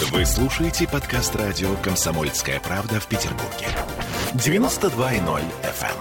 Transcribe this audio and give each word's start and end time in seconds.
Вы 0.00 0.24
слушаете 0.24 0.86
подкаст 0.86 1.34
радио 1.34 1.74
«Комсомольская 1.82 2.60
правда» 2.60 3.00
в 3.00 3.08
Петербурге. 3.08 3.66
92.0 4.34 5.42
FM. 5.64 5.96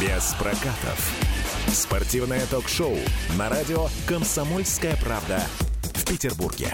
Без 0.00 0.34
прокатов. 0.38 1.12
Спортивное 1.68 2.46
ток-шоу 2.46 2.96
на 3.36 3.50
радио 3.50 3.88
«Комсомольская 4.06 4.96
правда» 4.96 5.42
в 5.92 6.06
Петербурге. 6.06 6.72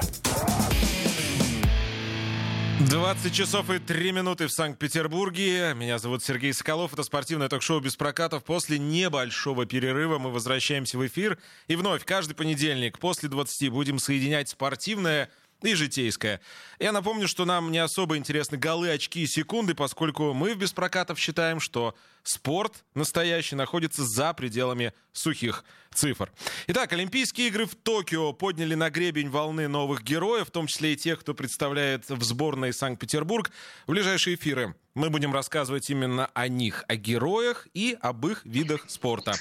20 2.88 3.34
часов 3.34 3.70
и 3.70 3.78
3 3.78 4.12
минуты 4.12 4.46
в 4.46 4.52
Санкт-Петербурге. 4.52 5.74
Меня 5.74 5.98
зовут 5.98 6.22
Сергей 6.24 6.52
Соколов. 6.52 6.92
Это 6.92 7.02
спортивное 7.02 7.48
ток-шоу 7.48 7.80
без 7.80 7.96
прокатов. 7.96 8.44
После 8.44 8.78
небольшого 8.78 9.66
перерыва 9.66 10.18
мы 10.18 10.30
возвращаемся 10.30 10.98
в 10.98 11.06
эфир. 11.06 11.38
И 11.68 11.76
вновь 11.76 12.04
каждый 12.04 12.34
понедельник 12.34 12.98
после 12.98 13.28
20 13.28 13.70
будем 13.70 13.98
соединять 13.98 14.48
спортивное 14.48 15.30
и 15.62 15.74
житейское. 15.74 16.40
Я 16.78 16.92
напомню, 16.92 17.28
что 17.28 17.44
нам 17.44 17.70
не 17.70 17.78
особо 17.78 18.16
интересны 18.16 18.58
голы, 18.58 18.90
очки 18.90 19.22
и 19.22 19.26
секунды, 19.26 19.74
поскольку 19.74 20.32
мы 20.32 20.54
в 20.54 20.58
Беспрокатов 20.58 21.18
считаем, 21.18 21.60
что 21.60 21.94
спорт 22.22 22.84
настоящий 22.94 23.54
находится 23.54 24.04
за 24.04 24.34
пределами 24.34 24.92
сухих 25.12 25.64
цифр. 25.94 26.32
Итак, 26.68 26.92
Олимпийские 26.92 27.48
игры 27.48 27.66
в 27.66 27.74
Токио 27.74 28.32
подняли 28.32 28.74
на 28.74 28.90
гребень 28.90 29.28
волны 29.28 29.68
новых 29.68 30.02
героев, 30.02 30.48
в 30.48 30.50
том 30.50 30.66
числе 30.66 30.94
и 30.94 30.96
тех, 30.96 31.20
кто 31.20 31.34
представляет 31.34 32.08
в 32.08 32.22
сборной 32.22 32.72
Санкт-Петербург. 32.72 33.50
В 33.86 33.90
ближайшие 33.90 34.36
эфиры 34.36 34.74
мы 34.94 35.10
будем 35.10 35.32
рассказывать 35.32 35.88
именно 35.90 36.26
о 36.34 36.48
них, 36.48 36.84
о 36.88 36.96
героях 36.96 37.66
и 37.72 37.96
об 38.00 38.26
их 38.26 38.44
видах 38.44 38.84
спорта. 38.88 39.34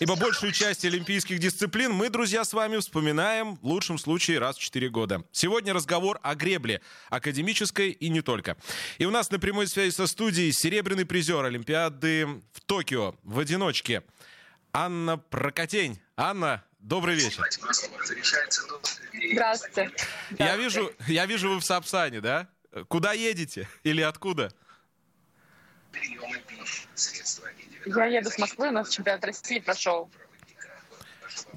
Ибо 0.00 0.16
большую 0.16 0.52
часть 0.52 0.84
олимпийских 0.84 1.38
дисциплин 1.38 1.92
мы, 1.92 2.08
друзья, 2.08 2.44
с 2.44 2.52
вами 2.52 2.78
вспоминаем 2.78 3.56
в 3.56 3.64
лучшем 3.64 3.98
случае 3.98 4.38
раз 4.38 4.56
в 4.56 4.60
4 4.60 4.88
года. 4.90 5.24
Сегодня 5.32 5.72
разговор 5.72 6.20
о 6.22 6.34
гребле, 6.34 6.80
академической 7.10 7.90
и 7.90 8.08
не 8.08 8.22
только. 8.22 8.56
И 8.98 9.04
у 9.04 9.10
нас 9.10 9.30
на 9.30 9.38
прямой 9.38 9.66
связи 9.66 9.92
со 9.92 10.06
студией 10.06 10.52
серебряный 10.52 11.06
призер 11.06 11.44
Олимпиады 11.44 12.26
в 12.52 12.60
Токио 12.60 13.16
в 13.22 13.38
одиночке. 13.38 14.02
Анна 14.74 15.18
Прокотень. 15.18 16.00
Анна, 16.16 16.64
добрый 16.78 17.14
вечер. 17.14 17.44
Здравствуйте. 19.32 19.90
Я 20.38 20.56
вижу, 20.56 20.90
я 21.06 21.26
вижу, 21.26 21.50
вы 21.50 21.60
в 21.60 21.64
Сапсане, 21.64 22.22
да? 22.22 22.48
Куда 22.88 23.12
едете 23.12 23.68
или 23.84 24.00
откуда? 24.00 24.50
Я 27.84 28.06
еду 28.06 28.30
с 28.30 28.38
Москвы, 28.38 28.68
у 28.68 28.70
нас 28.70 28.88
чемпионат 28.88 29.22
России 29.26 29.58
прошел. 29.58 30.10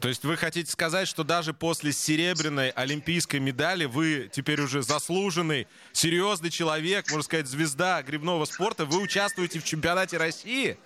То 0.02 0.10
есть 0.10 0.26
вы 0.26 0.36
хотите 0.36 0.70
сказать, 0.70 1.08
что 1.08 1.24
даже 1.24 1.54
после 1.54 1.94
серебряной 1.94 2.70
олимпийской 2.72 3.40
медали 3.40 3.86
вы 3.86 4.30
теперь 4.32 4.60
уже 4.60 4.82
заслуженный, 4.82 5.68
серьезный 5.94 6.50
человек, 6.50 7.10
можно 7.10 7.24
сказать, 7.24 7.48
звезда 7.48 8.04
грибного 8.04 8.44
спорта, 8.44 8.86
вы 8.86 9.02
участвуете 9.02 9.60
в 9.60 9.64
чемпионате 9.64 10.18
России? 10.18 10.78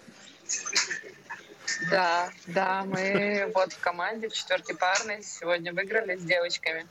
Да, 1.89 2.31
да, 2.47 2.83
мы 2.85 3.51
вот 3.53 3.73
в 3.73 3.79
команде 3.79 4.29
в 4.29 4.33
четверке 4.33 4.75
парной 4.75 5.23
сегодня 5.23 5.73
выиграли 5.73 6.15
с 6.15 6.21
девочками. 6.21 6.85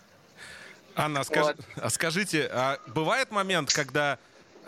Анна, 0.94 1.20
а, 1.20 1.24
скаж... 1.24 1.46
вот. 1.46 1.56
а 1.76 1.90
скажите, 1.90 2.48
а 2.52 2.78
бывает 2.86 3.30
момент, 3.30 3.72
когда 3.72 4.18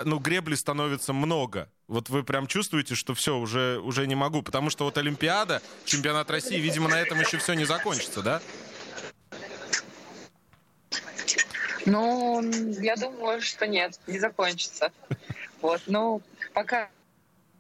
ну, 0.04 0.18
гребли 0.18 0.54
становится 0.54 1.12
много? 1.12 1.68
Вот 1.88 2.08
вы 2.08 2.22
прям 2.22 2.46
чувствуете, 2.46 2.94
что 2.94 3.14
все, 3.14 3.36
уже, 3.36 3.80
уже 3.80 4.06
не 4.06 4.14
могу. 4.14 4.42
Потому 4.42 4.70
что 4.70 4.84
вот 4.84 4.96
Олимпиада, 4.96 5.60
чемпионат 5.84 6.30
России, 6.30 6.56
видимо, 6.56 6.88
на 6.88 7.00
этом 7.00 7.20
еще 7.20 7.38
все 7.38 7.54
не 7.54 7.64
закончится, 7.64 8.22
да? 8.22 8.40
Ну, 11.86 12.42
я 12.80 12.94
думаю, 12.94 13.40
что 13.40 13.66
нет, 13.66 13.98
не 14.06 14.18
закончится. 14.18 14.92
Вот, 15.60 15.82
ну, 15.86 16.22
пока, 16.52 16.88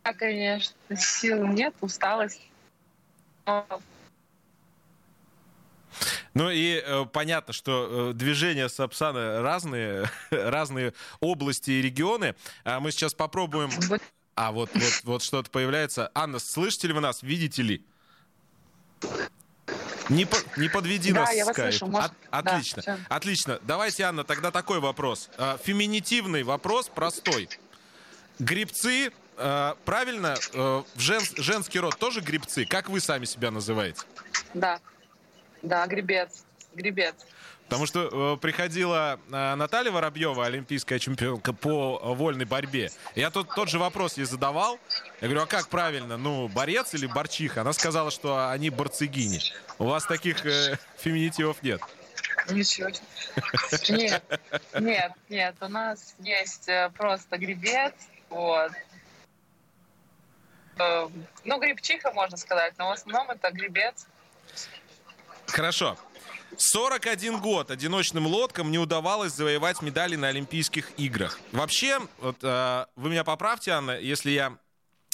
конечно, 0.02 0.74
сил 0.96 1.46
нет, 1.46 1.74
усталость. 1.80 2.40
Ну 6.34 6.48
и 6.50 6.80
э, 6.84 7.04
понятно, 7.12 7.52
что 7.52 8.10
э, 8.10 8.12
движения 8.14 8.68
Сапсана 8.68 9.42
разные, 9.42 10.08
разные 10.30 10.94
области 11.20 11.72
и 11.72 11.82
регионы. 11.82 12.36
А 12.64 12.78
мы 12.78 12.92
сейчас 12.92 13.14
попробуем 13.14 13.70
а, 14.36 14.52
вот, 14.52 14.70
вот, 14.72 15.00
вот 15.04 15.22
что-то 15.22 15.50
появляется. 15.50 16.10
Анна, 16.14 16.38
слышите 16.38 16.88
ли 16.88 16.94
вы 16.94 17.00
нас? 17.00 17.22
Видите 17.22 17.62
ли? 17.62 17.84
Не, 20.08 20.24
по, 20.24 20.36
не 20.56 20.68
подведи 20.68 21.12
да, 21.12 21.20
нас, 21.20 21.34
я 21.34 21.44
вас 21.44 21.54
слышу, 21.54 21.86
может... 21.86 22.10
От, 22.30 22.46
отлично, 22.46 22.82
да, 22.84 22.98
отлично. 23.08 23.58
Давайте, 23.62 24.02
Анна, 24.02 24.24
тогда 24.24 24.50
такой 24.50 24.80
вопрос. 24.80 25.30
А, 25.36 25.56
феминитивный 25.62 26.42
вопрос, 26.42 26.88
простой. 26.88 27.48
Грибцы, 28.38 29.12
а, 29.40 29.76
правильно, 29.84 30.36
а, 30.54 30.84
в 30.94 31.00
жен, 31.00 31.22
женский 31.36 31.80
род 31.80 31.98
тоже 31.98 32.20
грибцы? 32.20 32.64
Как 32.64 32.88
вы 32.88 33.00
сами 33.00 33.24
себя 33.24 33.50
называете? 33.50 34.02
Да, 34.54 34.80
да, 35.62 35.86
гребец, 35.86 36.44
гребец. 36.74 37.14
Потому 37.70 37.86
что 37.86 38.34
э, 38.34 38.36
приходила 38.40 39.20
э, 39.30 39.54
Наталья 39.54 39.92
Воробьева, 39.92 40.44
олимпийская 40.44 40.98
чемпионка 40.98 41.52
по 41.52 42.00
вольной 42.16 42.44
борьбе. 42.44 42.90
Я 43.14 43.30
тут 43.30 43.54
тот 43.54 43.68
же 43.68 43.78
вопрос 43.78 44.16
ей 44.16 44.24
задавал. 44.24 44.80
Я 45.20 45.28
говорю, 45.28 45.44
а 45.44 45.46
как 45.46 45.68
правильно? 45.68 46.16
Ну, 46.16 46.48
борец 46.48 46.94
или 46.94 47.06
борчиха? 47.06 47.60
Она 47.60 47.72
сказала, 47.72 48.10
что 48.10 48.50
они 48.50 48.70
борцегини. 48.70 49.38
У 49.78 49.84
вас 49.84 50.04
таких 50.04 50.44
э, 50.44 50.78
феминитивов 50.98 51.62
нет. 51.62 51.80
Ничего. 52.50 52.88
Нет, 53.88 54.24
нет, 54.80 55.12
нет. 55.28 55.54
У 55.60 55.68
нас 55.68 56.16
есть 56.18 56.68
э, 56.68 56.90
просто 56.96 57.38
гребец. 57.38 57.94
Вот. 58.30 58.72
Э, 60.80 61.08
ну, 61.44 61.58
грибчиха, 61.58 62.10
можно 62.12 62.38
сказать, 62.38 62.72
но 62.78 62.88
в 62.88 62.92
основном 62.92 63.30
это 63.30 63.50
гребец. 63.50 64.06
Хорошо. 65.46 65.98
41 66.56 67.38
год 67.38 67.70
одиночным 67.70 68.26
лодкам 68.26 68.70
не 68.70 68.78
удавалось 68.78 69.32
завоевать 69.32 69.82
медали 69.82 70.16
на 70.16 70.28
Олимпийских 70.28 70.90
играх. 70.96 71.38
Вообще, 71.52 72.00
вот, 72.18 72.38
э, 72.42 72.86
вы 72.96 73.10
меня 73.10 73.24
поправьте, 73.24 73.72
Анна, 73.72 73.98
если 73.98 74.30
я 74.30 74.56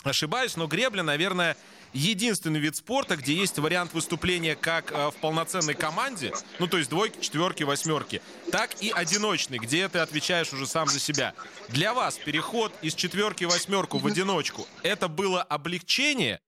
ошибаюсь, 0.05 0.56
но 0.56 0.66
гребля, 0.69 1.03
наверное, 1.03 1.56
единственный 1.93 2.61
вид 2.61 2.77
спорта, 2.77 3.17
где 3.17 3.35
есть 3.35 3.59
вариант 3.59 3.95
выступления 3.95 4.57
как 4.57 4.93
э, 4.93 5.11
в 5.11 5.15
полноценной 5.17 5.75
команде, 5.75 6.33
ну 6.59 6.67
то 6.67 6.79
есть 6.79 6.91
двойки, 6.91 7.21
четверки, 7.21 7.63
восьмерки, 7.63 8.23
так 8.51 8.83
и 8.83 8.91
одиночный, 8.91 9.59
где 9.59 9.89
ты 9.89 9.99
отвечаешь 9.99 10.53
уже 10.53 10.67
сам 10.67 10.89
за 10.89 10.99
себя. 10.99 11.35
Для 11.69 11.95
вас 11.95 12.17
переход 12.19 12.73
из 12.83 12.95
четверки 12.95 13.45
в 13.45 13.51
восьмерку 13.51 13.99
в 13.99 14.07
одиночку, 14.07 14.67
это 14.83 15.09
было 15.09 15.43
облегчение, 15.43 16.41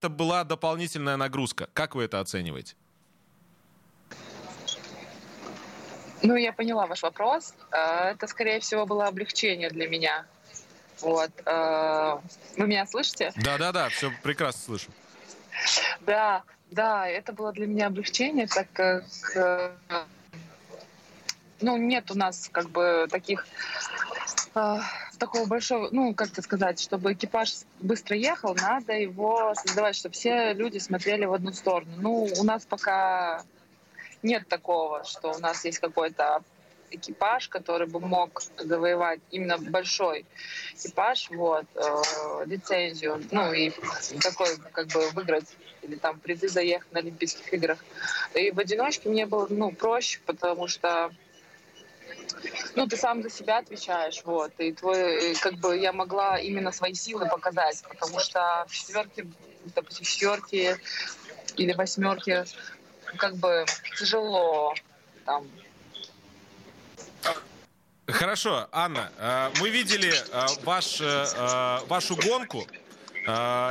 это 0.00 0.08
была 0.08 0.44
дополнительная 0.44 1.16
нагрузка. 1.16 1.68
Как 1.72 1.94
вы 1.94 2.04
это 2.04 2.20
оцениваете? 2.20 2.76
Ну, 6.22 6.36
я 6.36 6.54
поняла 6.54 6.86
ваш 6.86 7.02
вопрос. 7.02 7.54
Э, 7.70 8.12
это, 8.12 8.26
скорее 8.26 8.60
всего, 8.60 8.86
было 8.86 9.06
облегчение 9.06 9.68
для 9.68 9.88
меня. 9.88 10.26
Вот. 11.00 11.30
Э, 11.46 12.18
вы 12.56 12.66
меня 12.66 12.86
слышите? 12.86 13.32
Да-да-да, 13.36 13.88
все 13.88 14.12
прекрасно 14.22 14.62
слышу. 14.62 14.90
Да, 16.00 16.42
да, 16.70 17.06
это 17.06 17.32
было 17.32 17.52
для 17.52 17.66
меня 17.66 17.86
облегчение, 17.86 18.46
так 18.46 18.66
как 18.72 19.04
э, 19.36 19.70
ну, 21.60 21.76
нет 21.76 22.10
у 22.10 22.14
нас 22.14 22.48
как 22.52 22.70
бы 22.70 23.06
таких 23.10 23.46
такого 25.18 25.46
большого, 25.46 25.88
ну, 25.90 26.14
как 26.14 26.28
это 26.28 26.42
сказать, 26.42 26.80
чтобы 26.80 27.12
экипаж 27.12 27.54
быстро 27.80 28.16
ехал, 28.16 28.54
надо 28.54 28.92
его 28.92 29.52
создавать, 29.54 29.96
чтобы 29.96 30.14
все 30.14 30.52
люди 30.52 30.78
смотрели 30.78 31.24
в 31.24 31.32
одну 31.32 31.52
сторону. 31.52 31.90
Ну, 31.98 32.28
у 32.38 32.44
нас 32.44 32.64
пока 32.64 33.42
нет 34.22 34.46
такого, 34.46 35.02
что 35.04 35.32
у 35.32 35.38
нас 35.38 35.64
есть 35.64 35.80
какой-то 35.80 36.42
экипаж, 36.96 37.48
который 37.48 37.86
бы 37.86 38.00
мог 38.00 38.42
завоевать 38.58 39.20
именно 39.30 39.58
большой 39.58 40.26
экипаж, 40.74 41.30
вот, 41.30 41.66
э, 41.74 42.44
лицензию, 42.46 43.22
ну 43.30 43.52
и 43.52 43.70
такой 44.22 44.56
как 44.72 44.88
бы 44.88 45.08
выиграть 45.10 45.56
или 45.82 45.96
там 45.96 46.18
призы 46.18 46.48
заехать 46.48 46.92
на 46.92 47.00
Олимпийских 47.00 47.52
играх. 47.52 47.84
И 48.34 48.50
в 48.50 48.58
одиночке 48.58 49.08
мне 49.08 49.26
было 49.26 49.46
ну 49.50 49.70
проще, 49.72 50.20
потому 50.26 50.68
что 50.68 51.10
ну, 52.74 52.86
ты 52.86 52.96
сам 52.96 53.22
за 53.22 53.30
себя 53.30 53.58
отвечаешь, 53.58 54.22
вот, 54.24 54.52
и 54.58 54.72
твой, 54.72 55.34
как 55.36 55.54
бы 55.54 55.76
я 55.78 55.92
могла 55.92 56.38
именно 56.38 56.72
свои 56.72 56.94
силы 56.94 57.28
показать, 57.28 57.82
потому 57.88 58.18
что 58.18 58.64
в 58.68 58.74
четверке, 58.74 59.26
допустим, 59.74 60.04
в 60.04 60.08
четверке 60.08 60.78
или 61.56 61.72
восьмерке 61.72 62.44
как 63.16 63.36
бы 63.36 63.64
тяжело 63.98 64.74
там. 65.24 65.48
Хорошо, 68.06 68.68
Анна, 68.70 69.10
э, 69.16 69.50
мы 69.60 69.70
видели 69.70 70.12
э, 70.12 70.46
ваш, 70.62 71.00
э, 71.00 71.80
вашу 71.88 72.16
гонку. 72.16 72.66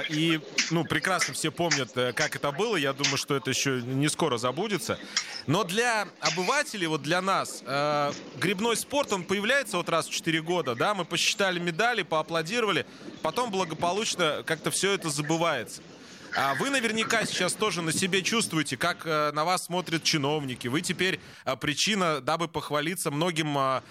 И, 0.09 0.41
ну, 0.71 0.83
прекрасно 0.83 1.35
все 1.35 1.51
помнят, 1.51 1.91
как 1.94 2.35
это 2.35 2.51
было. 2.51 2.75
Я 2.75 2.91
думаю, 2.91 3.18
что 3.18 3.35
это 3.35 3.51
еще 3.51 3.83
не 3.83 4.09
скоро 4.09 4.39
забудется. 4.39 4.97
Но 5.45 5.63
для 5.63 6.07
обывателей, 6.21 6.88
вот 6.88 7.03
для 7.03 7.21
нас, 7.21 7.62
грибной 8.38 8.75
спорт, 8.75 9.13
он 9.13 9.24
появляется 9.24 9.77
вот 9.77 9.89
раз 9.89 10.07
в 10.07 10.12
4 10.12 10.41
года, 10.41 10.74
да, 10.74 10.95
мы 10.95 11.06
посчитали 11.06 11.59
медали, 11.59 12.01
поаплодировали, 12.01 12.88
потом 13.21 13.51
благополучно 13.51 14.41
как-то 14.44 14.71
все 14.71 14.94
это 14.94 15.12
забывается. 15.12 15.83
А 16.35 16.56
вы 16.56 16.71
наверняка 16.71 17.25
сейчас 17.25 17.53
тоже 17.53 17.81
на 17.81 17.94
себе 17.94 18.24
чувствуете, 18.24 18.75
как 18.75 19.06
э, 19.06 19.31
на 19.33 19.45
вас 19.45 19.65
смотрят 19.65 20.03
чиновники. 20.03 20.68
Вы 20.68 20.81
теперь 20.81 21.19
э, 21.45 21.56
причина, 21.56 22.21
дабы 22.21 22.47
похвалиться 22.47 23.12
многим 23.12 23.56
э, 23.57 23.81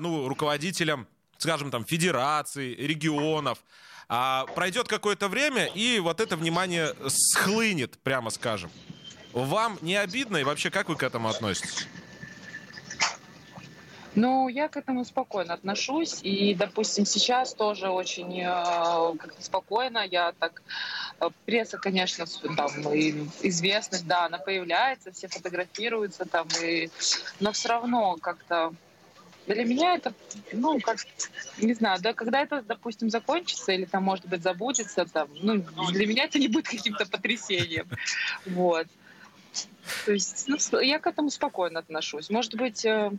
ну, 0.00 0.26
руководителям, 0.26 1.06
скажем, 1.38 1.70
там, 1.70 1.84
федераций, 1.84 2.74
регионов. 2.74 3.58
А 4.08 4.46
пройдет 4.54 4.88
какое-то 4.88 5.28
время, 5.28 5.66
и 5.66 6.00
вот 6.00 6.20
это 6.20 6.36
внимание 6.36 6.92
схлынет, 7.08 7.98
прямо 8.02 8.30
скажем. 8.30 8.70
Вам 9.32 9.78
не 9.80 9.96
обидно, 9.96 10.38
и 10.38 10.44
вообще 10.44 10.70
как 10.70 10.88
вы 10.88 10.96
к 10.96 11.02
этому 11.02 11.28
относитесь? 11.28 11.86
Ну, 14.16 14.48
я 14.48 14.68
к 14.68 14.78
этому 14.78 15.04
спокойно 15.04 15.52
отношусь. 15.52 16.20
И, 16.22 16.54
допустим, 16.54 17.04
сейчас 17.04 17.52
тоже 17.52 17.90
очень 17.90 18.40
э, 18.40 19.14
спокойно. 19.38 20.06
Я 20.10 20.32
так... 20.32 20.62
Э, 21.20 21.30
пресса, 21.44 21.78
конечно, 21.78 22.26
там, 22.56 22.92
и 22.92 23.26
известность, 23.42 24.06
да, 24.06 24.26
она 24.26 24.38
появляется, 24.38 25.12
все 25.12 25.28
фотографируются 25.28 26.24
там. 26.24 26.46
И... 26.62 26.90
Но 27.40 27.52
все 27.52 27.68
равно 27.68 28.16
как-то 28.20 28.72
для 29.46 29.64
меня 29.64 29.94
это, 29.94 30.12
ну, 30.52 30.80
как, 30.80 30.98
не 31.58 31.72
знаю, 31.74 32.00
да, 32.02 32.12
когда 32.12 32.42
это, 32.42 32.62
допустим, 32.62 33.10
закончится 33.10 33.72
или 33.72 33.84
там, 33.84 34.02
может 34.02 34.26
быть, 34.26 34.42
забудется, 34.42 35.06
там, 35.06 35.28
ну, 35.34 35.62
для 35.92 36.06
меня 36.06 36.24
это 36.24 36.38
не 36.38 36.48
будет 36.48 36.66
каким-то 36.66 37.06
потрясением. 37.06 37.88
Вот. 38.44 38.88
То 40.04 40.12
есть, 40.12 40.48
ну, 40.48 40.80
я 40.80 40.98
к 40.98 41.06
этому 41.06 41.30
спокойно 41.30 41.78
отношусь. 41.78 42.28
Может 42.28 42.56
быть, 42.56 42.84
э, 42.84 43.12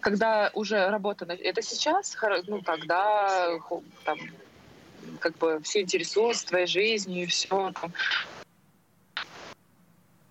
когда 0.00 0.50
уже 0.54 0.88
работа... 0.90 1.24
Это 1.24 1.62
сейчас, 1.62 2.16
ну, 2.48 2.60
когда 2.62 3.60
там, 4.04 4.18
как 5.20 5.36
бы 5.38 5.60
все 5.62 5.82
интересуются 5.82 6.46
твоей 6.46 6.66
жизнью 6.66 7.24
и 7.24 7.26
все. 7.26 7.72
Там, 7.80 7.92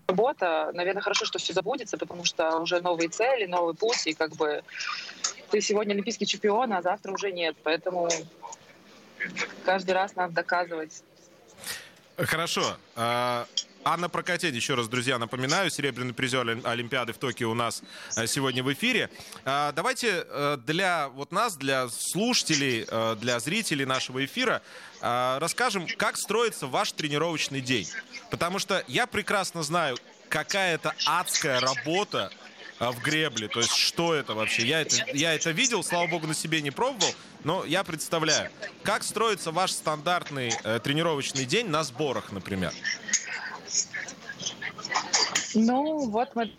работа, 0.08 0.70
наверное, 0.74 1.02
хорошо, 1.02 1.24
что 1.24 1.38
все 1.38 1.52
забудется, 1.52 1.98
потому 1.98 2.24
что 2.24 2.58
уже 2.58 2.80
новые 2.80 3.08
цели, 3.08 3.46
новый 3.46 3.74
путь, 3.74 4.06
и 4.06 4.14
как 4.14 4.32
бы 4.36 4.62
ты 5.50 5.60
сегодня 5.60 5.92
олимпийский 5.92 6.26
чемпион, 6.26 6.72
а 6.72 6.82
завтра 6.82 7.12
уже 7.12 7.32
нет. 7.32 7.56
Поэтому 7.62 8.08
каждый 9.64 9.92
раз 9.92 10.14
надо 10.16 10.34
доказывать. 10.34 11.02
Хорошо. 12.16 12.76
А, 13.84 13.94
Анна 13.94 14.08
Прокатень, 14.08 14.54
еще 14.54 14.74
раз, 14.74 14.88
друзья, 14.88 15.18
напоминаю, 15.18 15.70
серебряный 15.70 16.14
призер 16.14 16.58
Олимпиады 16.64 17.12
в 17.12 17.18
Токио 17.18 17.50
у 17.50 17.54
нас 17.54 17.82
э, 18.16 18.26
сегодня 18.26 18.62
в 18.62 18.72
эфире. 18.72 19.10
А, 19.44 19.72
давайте 19.72 20.24
э, 20.26 20.58
для 20.66 21.08
вот 21.10 21.32
нас, 21.32 21.56
для 21.56 21.88
слушателей, 21.88 22.86
э, 22.88 23.16
для 23.20 23.38
зрителей 23.40 23.84
нашего 23.84 24.24
эфира 24.24 24.62
расскажем, 25.00 25.86
как 25.98 26.16
строится 26.16 26.66
ваш 26.66 26.92
тренировочный 26.92 27.60
день. 27.60 27.86
Потому 28.30 28.58
что 28.58 28.82
я 28.88 29.06
прекрасно 29.06 29.62
знаю, 29.62 29.98
какая 30.30 30.76
это 30.76 30.94
адская 31.04 31.60
работа 31.60 32.30
в 32.80 33.02
гребле. 33.02 33.48
То 33.48 33.60
есть 33.60 33.74
что 33.74 34.14
это 34.14 34.32
вообще? 34.32 34.66
Я 34.66 34.80
это, 34.80 34.96
я 35.12 35.34
это 35.34 35.50
видел, 35.50 35.84
слава 35.84 36.06
богу, 36.06 36.26
на 36.26 36.34
себе 36.34 36.62
не 36.62 36.70
пробовал, 36.70 37.14
но 37.44 37.66
я 37.66 37.84
представляю. 37.84 38.50
Как 38.82 39.02
строится 39.02 39.50
ваш 39.50 39.72
стандартный 39.72 40.54
э, 40.64 40.80
тренировочный 40.82 41.44
день 41.44 41.68
на 41.68 41.84
сборах, 41.84 42.32
например? 42.32 42.72
Ну, 45.54 46.08
вот 46.10 46.34
мы 46.34 46.52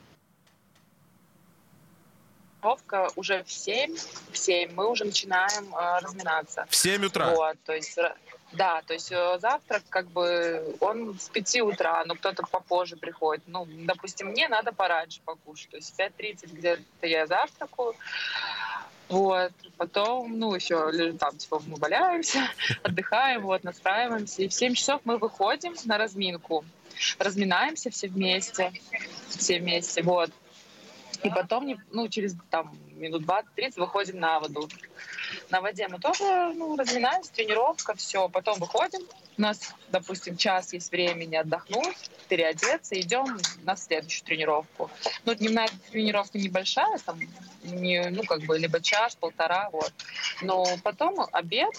тренировка 2.65 3.09
уже 3.15 3.43
в 3.43 3.51
7, 3.51 3.95
в 4.31 4.37
7 4.37 4.73
мы 4.73 4.89
уже 4.89 5.05
начинаем 5.05 5.73
э, 5.75 5.99
разминаться. 6.01 6.65
В 6.69 6.75
7 6.75 7.05
утра? 7.05 7.29
Вот, 7.35 7.57
то 7.63 7.73
есть, 7.73 7.97
да, 8.53 8.81
то 8.87 8.93
есть 8.93 9.11
э, 9.11 9.37
завтрак 9.39 9.83
как 9.89 10.07
бы 10.07 10.75
он 10.79 11.17
с 11.19 11.29
5 11.29 11.61
утра, 11.61 12.03
но 12.05 12.15
кто-то 12.15 12.43
попозже 12.43 12.97
приходит. 12.97 13.43
Ну, 13.47 13.67
допустим, 13.67 14.27
мне 14.27 14.47
надо 14.47 14.71
пораньше 14.71 15.21
покушать, 15.25 15.69
то 15.69 15.77
есть 15.77 15.93
в 15.93 15.99
5.30 15.99 16.53
где-то 16.53 17.07
я 17.07 17.27
завтракаю. 17.27 17.93
Вот, 19.07 19.51
потом, 19.77 20.39
ну, 20.39 20.55
еще 20.55 21.13
там, 21.13 21.37
типа, 21.37 21.61
мы 21.67 21.75
валяемся, 21.77 22.39
отдыхаем, 22.83 23.41
вот, 23.41 23.63
настраиваемся. 23.63 24.41
И 24.41 24.47
в 24.47 24.53
7 24.53 24.73
часов 24.73 25.01
мы 25.03 25.17
выходим 25.17 25.75
на 25.85 25.99
разминку 25.99 26.65
разминаемся 27.19 27.89
все 27.89 28.07
вместе, 28.07 28.71
все 29.29 29.59
вместе, 29.59 30.01
вот. 30.03 30.31
И 31.23 31.29
потом, 31.29 31.75
ну, 31.91 32.07
через 32.07 32.35
там 32.49 32.77
минут 32.97 33.23
20-30 33.23 33.73
выходим 33.77 34.19
на 34.19 34.39
воду. 34.39 34.69
На 35.49 35.61
воде 35.61 35.87
мы 35.87 35.99
тоже 35.99 36.23
ну, 36.55 36.75
разминаемся, 36.75 37.31
тренировка, 37.31 37.95
все. 37.95 38.29
Потом 38.29 38.59
выходим. 38.59 39.01
У 39.37 39.41
нас, 39.41 39.73
допустим, 39.89 40.37
час 40.37 40.73
есть 40.73 40.91
времени 40.91 41.35
отдохнуть, 41.35 42.09
переодеться, 42.29 42.99
идем 42.99 43.37
на 43.63 43.75
следующую 43.75 44.25
тренировку. 44.25 44.89
Ну, 45.25 45.33
дневная 45.33 45.69
тренировка 45.91 46.37
небольшая, 46.37 46.99
там, 46.99 47.19
не, 47.63 48.09
ну, 48.09 48.23
как 48.23 48.41
бы, 48.41 48.57
либо 48.57 48.79
час, 48.79 49.15
полтора, 49.15 49.69
вот. 49.71 49.93
Но 50.41 50.65
потом 50.83 51.25
обед, 51.31 51.73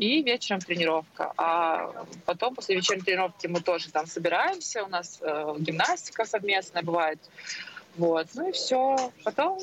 и 0.00 0.22
вечером 0.22 0.60
тренировка. 0.60 1.32
А 1.36 2.06
потом 2.24 2.54
после 2.54 2.74
вечерней 2.74 3.02
тренировки 3.02 3.46
мы 3.46 3.60
тоже 3.60 3.90
там 3.90 4.06
собираемся, 4.06 4.82
у 4.82 4.88
нас 4.88 5.18
э, 5.20 5.54
гимнастика 5.58 6.24
совместная 6.24 6.82
бывает. 6.82 7.18
Вот, 7.96 8.26
ну 8.34 8.48
и 8.48 8.52
все. 8.52 9.12
Потом 9.24 9.58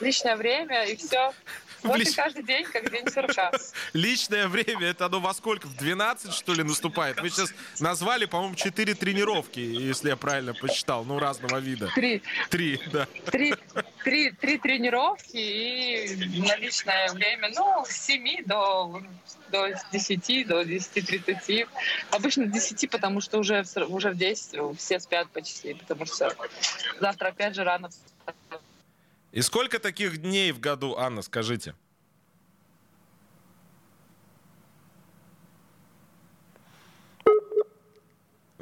личное 0.00 0.36
время 0.36 0.84
и 0.84 0.94
все. 0.94 1.32
Вот 1.82 1.98
Лич... 1.98 2.08
и 2.08 2.14
каждый 2.14 2.42
день, 2.42 2.64
как 2.64 2.90
день 2.90 3.08
сурка. 3.10 3.52
Личное 3.92 4.48
время, 4.48 4.88
это 4.88 5.06
оно 5.06 5.20
во 5.20 5.32
сколько? 5.34 5.66
В 5.66 5.76
12, 5.76 6.32
что 6.32 6.54
ли, 6.54 6.62
наступает? 6.62 7.20
Вы 7.20 7.30
сейчас 7.30 7.52
назвали, 7.78 8.26
по-моему, 8.26 8.54
4 8.54 8.94
тренировки, 8.94 9.60
если 9.60 10.10
я 10.10 10.16
правильно 10.16 10.54
посчитал, 10.54 11.04
ну, 11.04 11.18
разного 11.18 11.58
вида. 11.58 11.90
Три. 11.94 12.22
Три, 12.50 12.80
да. 12.92 13.06
Три, 13.26 13.54
три, 14.04 14.30
три 14.32 14.58
тренировки 14.58 15.36
и 15.36 16.40
на 16.40 16.56
личное 16.56 17.10
время, 17.12 17.50
ну, 17.54 17.84
с 17.86 18.06
7 18.06 18.44
до, 18.44 19.02
до 19.50 19.68
10, 19.92 20.46
до 20.46 20.62
10-30. 20.62 21.68
Обычно 22.10 22.46
10, 22.46 22.90
потому 22.90 23.20
что 23.20 23.38
уже, 23.38 23.64
уже 23.88 24.10
в 24.10 24.16
10 24.16 24.78
все 24.78 25.00
спят 25.00 25.28
почти, 25.30 25.74
потому 25.74 26.06
что 26.06 26.34
завтра 27.00 27.28
опять 27.28 27.54
же 27.54 27.64
рано 27.64 27.90
и 29.32 29.42
сколько 29.42 29.78
таких 29.78 30.18
дней 30.18 30.52
в 30.52 30.60
году, 30.60 30.96
Анна, 30.96 31.22
скажите? 31.22 31.74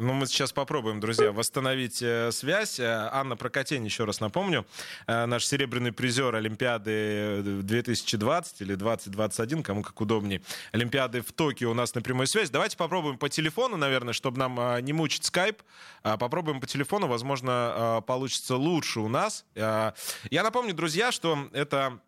Ну, 0.00 0.12
мы 0.12 0.26
сейчас 0.26 0.52
попробуем, 0.52 1.00
друзья, 1.00 1.33
восстановить 1.33 2.00
э, 2.02 2.31
связь. 2.31 2.78
Э, 2.78 3.09
Анна 3.11 3.37
Прокотень, 3.37 3.85
еще 3.85 4.05
раз 4.05 4.21
напомню, 4.21 4.64
э, 5.09 5.26
наш 5.26 5.45
серебряный 5.45 5.90
призер 5.90 6.37
Олимпиады 6.37 7.43
2020 7.43 8.61
или 8.61 8.76
2021, 8.76 9.64
кому 9.64 9.83
как 9.83 10.00
удобнее, 10.00 10.40
Олимпиады 10.71 11.21
в 11.21 11.33
Токио 11.33 11.73
у 11.73 11.75
нас 11.75 11.97
на 11.97 12.02
прямой 12.02 12.28
связь. 12.28 12.49
Давайте 12.49 12.76
попробуем 12.76 13.19
по 13.19 13.28
телефону, 13.28 13.76
наверное, 13.76 14.12
чтобы 14.12 14.38
нам 14.38 14.85
не 14.85 14.93
мучить 14.93 15.25
скайп. 15.25 15.62
Попробуем 16.02 16.61
по 16.61 16.69
телефону, 16.69 17.09
возможно, 17.09 18.02
получится 18.07 18.55
лучше 18.55 19.00
у 19.00 19.09
нас. 19.09 19.45
Я 19.57 19.95
напомню, 20.31 20.75
друзья, 20.75 21.11
что 21.11 21.49
это 21.52 21.99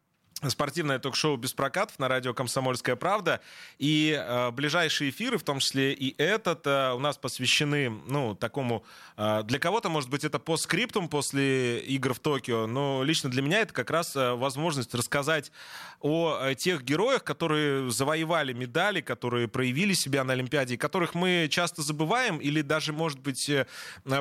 спортивное 0.48 0.98
ток-шоу 0.98 1.36
«Без 1.36 1.52
прокатов» 1.52 1.98
на 1.98 2.08
радио 2.08 2.32
«Комсомольская 2.32 2.96
правда». 2.96 3.40
И 3.78 4.16
э, 4.18 4.50
ближайшие 4.52 5.10
эфиры, 5.10 5.36
в 5.36 5.42
том 5.42 5.58
числе 5.58 5.92
и 5.92 6.14
этот, 6.16 6.66
э, 6.66 6.92
у 6.94 6.98
нас 6.98 7.18
посвящены, 7.18 7.90
ну, 7.90 8.34
такому... 8.34 8.84
Э, 9.16 9.42
для 9.44 9.58
кого-то, 9.58 9.90
может 9.90 10.08
быть, 10.08 10.24
это 10.24 10.38
по 10.38 10.56
скриптум 10.56 11.08
после 11.08 11.80
игр 11.80 12.14
в 12.14 12.20
Токио, 12.20 12.66
но 12.66 13.02
лично 13.02 13.30
для 13.30 13.42
меня 13.42 13.60
это 13.60 13.74
как 13.74 13.90
раз 13.90 14.16
э, 14.16 14.32
возможность 14.32 14.94
рассказать 14.94 15.52
о 16.00 16.38
э, 16.40 16.54
тех 16.54 16.82
героях, 16.82 17.22
которые 17.22 17.90
завоевали 17.90 18.54
медали, 18.54 19.02
которые 19.02 19.46
проявили 19.46 19.92
себя 19.92 20.24
на 20.24 20.32
Олимпиаде, 20.32 20.78
которых 20.78 21.14
мы 21.14 21.48
часто 21.50 21.82
забываем 21.82 22.38
или 22.38 22.62
даже, 22.62 22.94
может 22.94 23.20
быть, 23.20 23.48
э, 23.50 23.66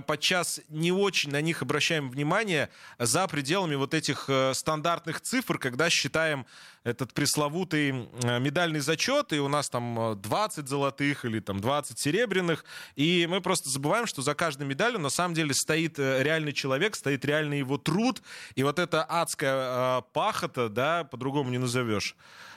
подчас 0.05 0.59
не 0.67 0.91
очень 0.91 1.31
на 1.31 1.39
них 1.39 1.61
обращаем 1.61 2.09
внимание 2.09 2.69
за 2.97 3.27
пределами 3.27 3.75
вот 3.75 3.93
этих 3.93 4.25
э, 4.27 4.53
стандартных 4.53 5.21
цифр, 5.21 5.57
когда 5.57 5.89
считаем 5.89 6.08
считаем 6.09 6.45
этот 6.83 7.13
пресловутый 7.13 8.09
э, 8.23 8.39
медальный 8.39 8.79
зачет, 8.79 9.31
и 9.31 9.39
у 9.39 9.47
нас 9.47 9.69
там 9.69 10.19
20 10.19 10.57
э, 10.57 10.67
золотых 10.67 11.23
или 11.23 11.39
там 11.39 11.59
20 11.59 11.99
серебряных, 11.99 12.65
и 12.95 13.27
мы 13.29 13.41
просто 13.41 13.69
забываем, 13.69 14.07
что 14.07 14.23
за 14.23 14.33
каждой 14.33 14.65
медалью 14.65 14.99
на 14.99 15.09
самом 15.09 15.35
деле 15.35 15.53
стоит 15.53 15.99
э, 15.99 16.23
реальный 16.23 16.51
человек, 16.51 16.95
стоит 16.95 17.25
реальный 17.25 17.59
его 17.59 17.77
труд, 17.77 18.23
и 18.55 18.63
вот 18.63 18.79
эта 18.79 19.03
адская 19.03 20.01
пахота, 20.13 20.69
да, 20.69 21.03
по-другому 21.03 21.51
не 21.51 21.59
назовешь, 21.59 22.15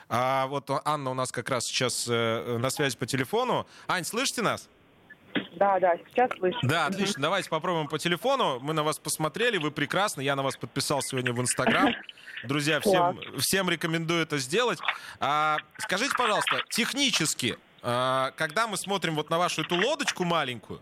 А 0.09 0.47
вот 0.47 0.69
Анна 0.85 1.11
у 1.11 1.13
нас 1.13 1.31
как 1.31 1.49
раз 1.49 1.65
сейчас 1.65 2.07
э, 2.09 2.57
на 2.57 2.71
связи 2.71 2.97
по 2.97 3.05
телефону. 3.05 3.67
Ань, 3.87 4.05
слышите 4.05 4.41
нас? 4.41 4.67
Да, 5.63 5.79
да, 5.79 5.97
сейчас 6.09 6.29
слышу. 6.37 6.57
Да, 6.63 6.87
отлично. 6.87 7.21
Давайте 7.21 7.49
попробуем 7.49 7.87
по 7.87 7.97
телефону. 7.97 8.59
Мы 8.59 8.73
на 8.73 8.83
вас 8.83 8.99
посмотрели, 8.99 9.57
вы 9.57 9.71
прекрасны. 9.71 10.19
Я 10.19 10.35
на 10.35 10.43
вас 10.43 10.57
подписался 10.57 11.11
сегодня 11.11 11.31
в 11.31 11.39
Инстаграм. 11.39 11.95
Друзья, 12.43 12.81
всем, 12.81 13.17
всем 13.37 13.69
рекомендую 13.69 14.23
это 14.23 14.39
сделать. 14.39 14.79
А, 15.21 15.55
скажите, 15.77 16.13
пожалуйста, 16.17 16.59
технически, 16.69 17.57
а, 17.81 18.31
когда 18.35 18.67
мы 18.67 18.75
смотрим 18.75 19.15
вот 19.15 19.29
на 19.29 19.37
вашу 19.37 19.61
эту 19.61 19.75
лодочку 19.75 20.25
маленькую, 20.25 20.81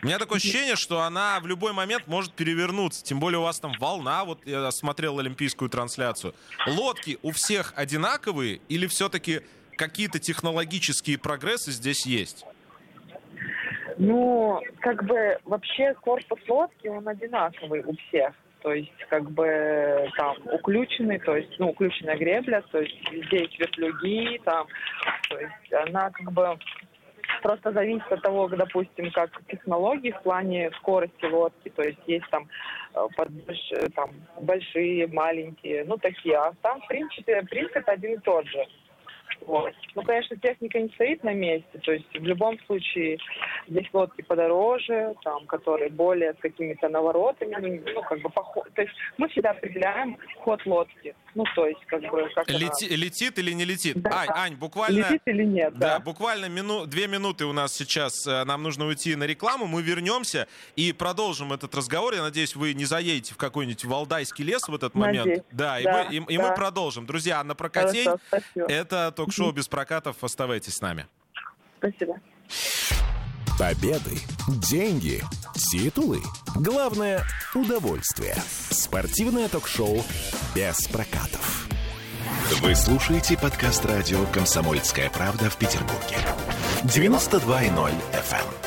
у 0.00 0.06
меня 0.06 0.20
такое 0.20 0.36
ощущение, 0.38 0.76
что 0.76 1.00
она 1.02 1.40
в 1.40 1.48
любой 1.48 1.72
момент 1.72 2.06
может 2.06 2.34
перевернуться. 2.34 3.02
Тем 3.02 3.18
более 3.18 3.40
у 3.40 3.42
вас 3.42 3.58
там 3.58 3.72
волна. 3.80 4.24
Вот 4.24 4.46
я 4.46 4.70
смотрел 4.70 5.18
олимпийскую 5.18 5.68
трансляцию. 5.68 6.36
Лодки 6.68 7.18
у 7.22 7.32
всех 7.32 7.72
одинаковые 7.74 8.60
или 8.68 8.86
все-таки 8.86 9.40
какие-то 9.76 10.20
технологические 10.20 11.18
прогрессы 11.18 11.72
здесь 11.72 12.06
есть? 12.06 12.44
Ну, 13.98 14.60
как 14.80 15.04
бы 15.04 15.38
вообще 15.44 15.94
корпус 15.94 16.40
лодки, 16.48 16.88
он 16.88 17.08
одинаковый 17.08 17.82
у 17.84 17.94
всех. 17.96 18.34
То 18.62 18.72
есть, 18.72 18.96
как 19.10 19.30
бы 19.30 20.08
там 20.16 20.36
уключенный, 20.50 21.18
то 21.18 21.36
есть, 21.36 21.54
ну, 21.58 21.70
уключенная 21.70 22.16
гребля, 22.16 22.62
то 22.72 22.80
есть 22.80 22.96
здесь 23.26 23.58
вертлюги, 23.58 24.40
там, 24.44 24.66
то 25.28 25.38
есть 25.38 25.72
она 25.86 26.10
как 26.10 26.32
бы 26.32 26.58
просто 27.42 27.72
зависит 27.72 28.10
от 28.10 28.22
того, 28.22 28.48
допустим, 28.48 29.10
как 29.12 29.30
технологии 29.48 30.12
в 30.12 30.22
плане 30.22 30.70
скорости 30.78 31.26
лодки, 31.26 31.68
то 31.68 31.82
есть 31.82 31.98
есть 32.06 32.24
там, 32.30 32.48
э, 32.94 33.06
под, 33.14 33.28
там 33.94 34.10
большие, 34.40 35.08
маленькие, 35.08 35.84
ну 35.84 35.98
такие, 35.98 36.36
а 36.38 36.54
там 36.62 36.80
в 36.80 36.86
принципе 36.86 37.42
принцип 37.42 37.86
один 37.86 38.14
и 38.14 38.18
тот 38.18 38.46
же. 38.46 38.64
Вот. 39.46 39.72
Ну, 39.94 40.02
конечно, 40.02 40.36
техника 40.36 40.80
не 40.80 40.88
стоит 40.90 41.22
на 41.22 41.32
месте, 41.32 41.78
то 41.82 41.92
есть 41.92 42.06
в 42.12 42.24
любом 42.24 42.58
случае 42.60 43.18
здесь 43.68 43.88
лодки 43.92 44.22
подороже, 44.22 45.14
там, 45.22 45.46
которые 45.46 45.90
более 45.90 46.32
с 46.34 46.38
какими-то 46.38 46.88
наворотами, 46.88 47.82
ну, 47.94 48.02
как 48.02 48.20
бы 48.20 48.30
поход. 48.30 48.68
То 48.74 48.82
есть 48.82 48.94
мы 49.18 49.28
всегда 49.28 49.50
определяем 49.50 50.16
ход 50.38 50.64
лодки. 50.66 51.14
Ну, 51.34 51.44
то 51.54 51.66
есть, 51.66 51.84
как 51.86 52.00
бы... 52.00 52.28
Как 52.34 52.48
Лети, 52.48 52.86
она... 52.86 52.96
Летит 52.96 53.38
или 53.38 53.52
не 53.52 53.64
летит? 53.64 54.00
Да. 54.00 54.20
Ань, 54.20 54.28
Ань, 54.30 54.54
буквально... 54.54 54.98
Летит 54.98 55.22
или 55.26 55.44
нет, 55.44 55.74
да. 55.74 55.94
Да, 55.94 56.00
буквально 56.00 56.46
мину... 56.48 56.86
две 56.86 57.08
минуты 57.08 57.44
у 57.44 57.52
нас 57.52 57.72
сейчас, 57.72 58.26
э, 58.26 58.44
нам 58.44 58.62
нужно 58.62 58.86
уйти 58.86 59.16
на 59.16 59.24
рекламу, 59.24 59.66
мы 59.66 59.82
вернемся 59.82 60.46
и 60.76 60.92
продолжим 60.92 61.52
этот 61.52 61.74
разговор. 61.74 62.14
Я 62.14 62.22
надеюсь, 62.22 62.54
вы 62.54 62.72
не 62.74 62.84
заедете 62.84 63.34
в 63.34 63.36
какой-нибудь 63.36 63.84
Валдайский 63.84 64.44
лес 64.44 64.68
в 64.68 64.74
этот 64.74 64.94
момент. 64.94 65.44
Да, 65.50 65.80
да, 65.80 65.80
и, 65.80 65.86
мы, 65.86 66.14
и, 66.14 66.20
да. 66.20 66.26
и 66.34 66.38
мы 66.38 66.54
продолжим. 66.54 67.06
Друзья, 67.06 67.40
Анна 67.40 67.54
Прокатей, 67.54 68.04
Хорошо, 68.04 68.66
это 68.68 69.12
ток-шоу 69.16 69.52
без 69.52 69.66
прокатов. 69.66 70.22
Оставайтесь 70.22 70.74
с 70.74 70.80
нами. 70.80 71.06
Спасибо. 71.78 72.20
Победы, 73.58 74.18
деньги, 74.48 75.22
титулы. 75.54 76.20
Главное– 76.56 77.24
удовольствие. 77.54 78.34
Спортивное 78.70 79.48
ток-шоу 79.48 80.02
«Без 80.56 80.88
прокатов». 80.88 81.68
Вы 82.60 82.74
слушаете 82.74 83.38
подкаст 83.38 83.84
радио 83.86 84.26
«Комсомольская 84.32 85.08
правда» 85.08 85.50
в 85.50 85.56
Петербурге. 85.56 86.16
92.0 86.82 87.92
FM. 88.12 88.64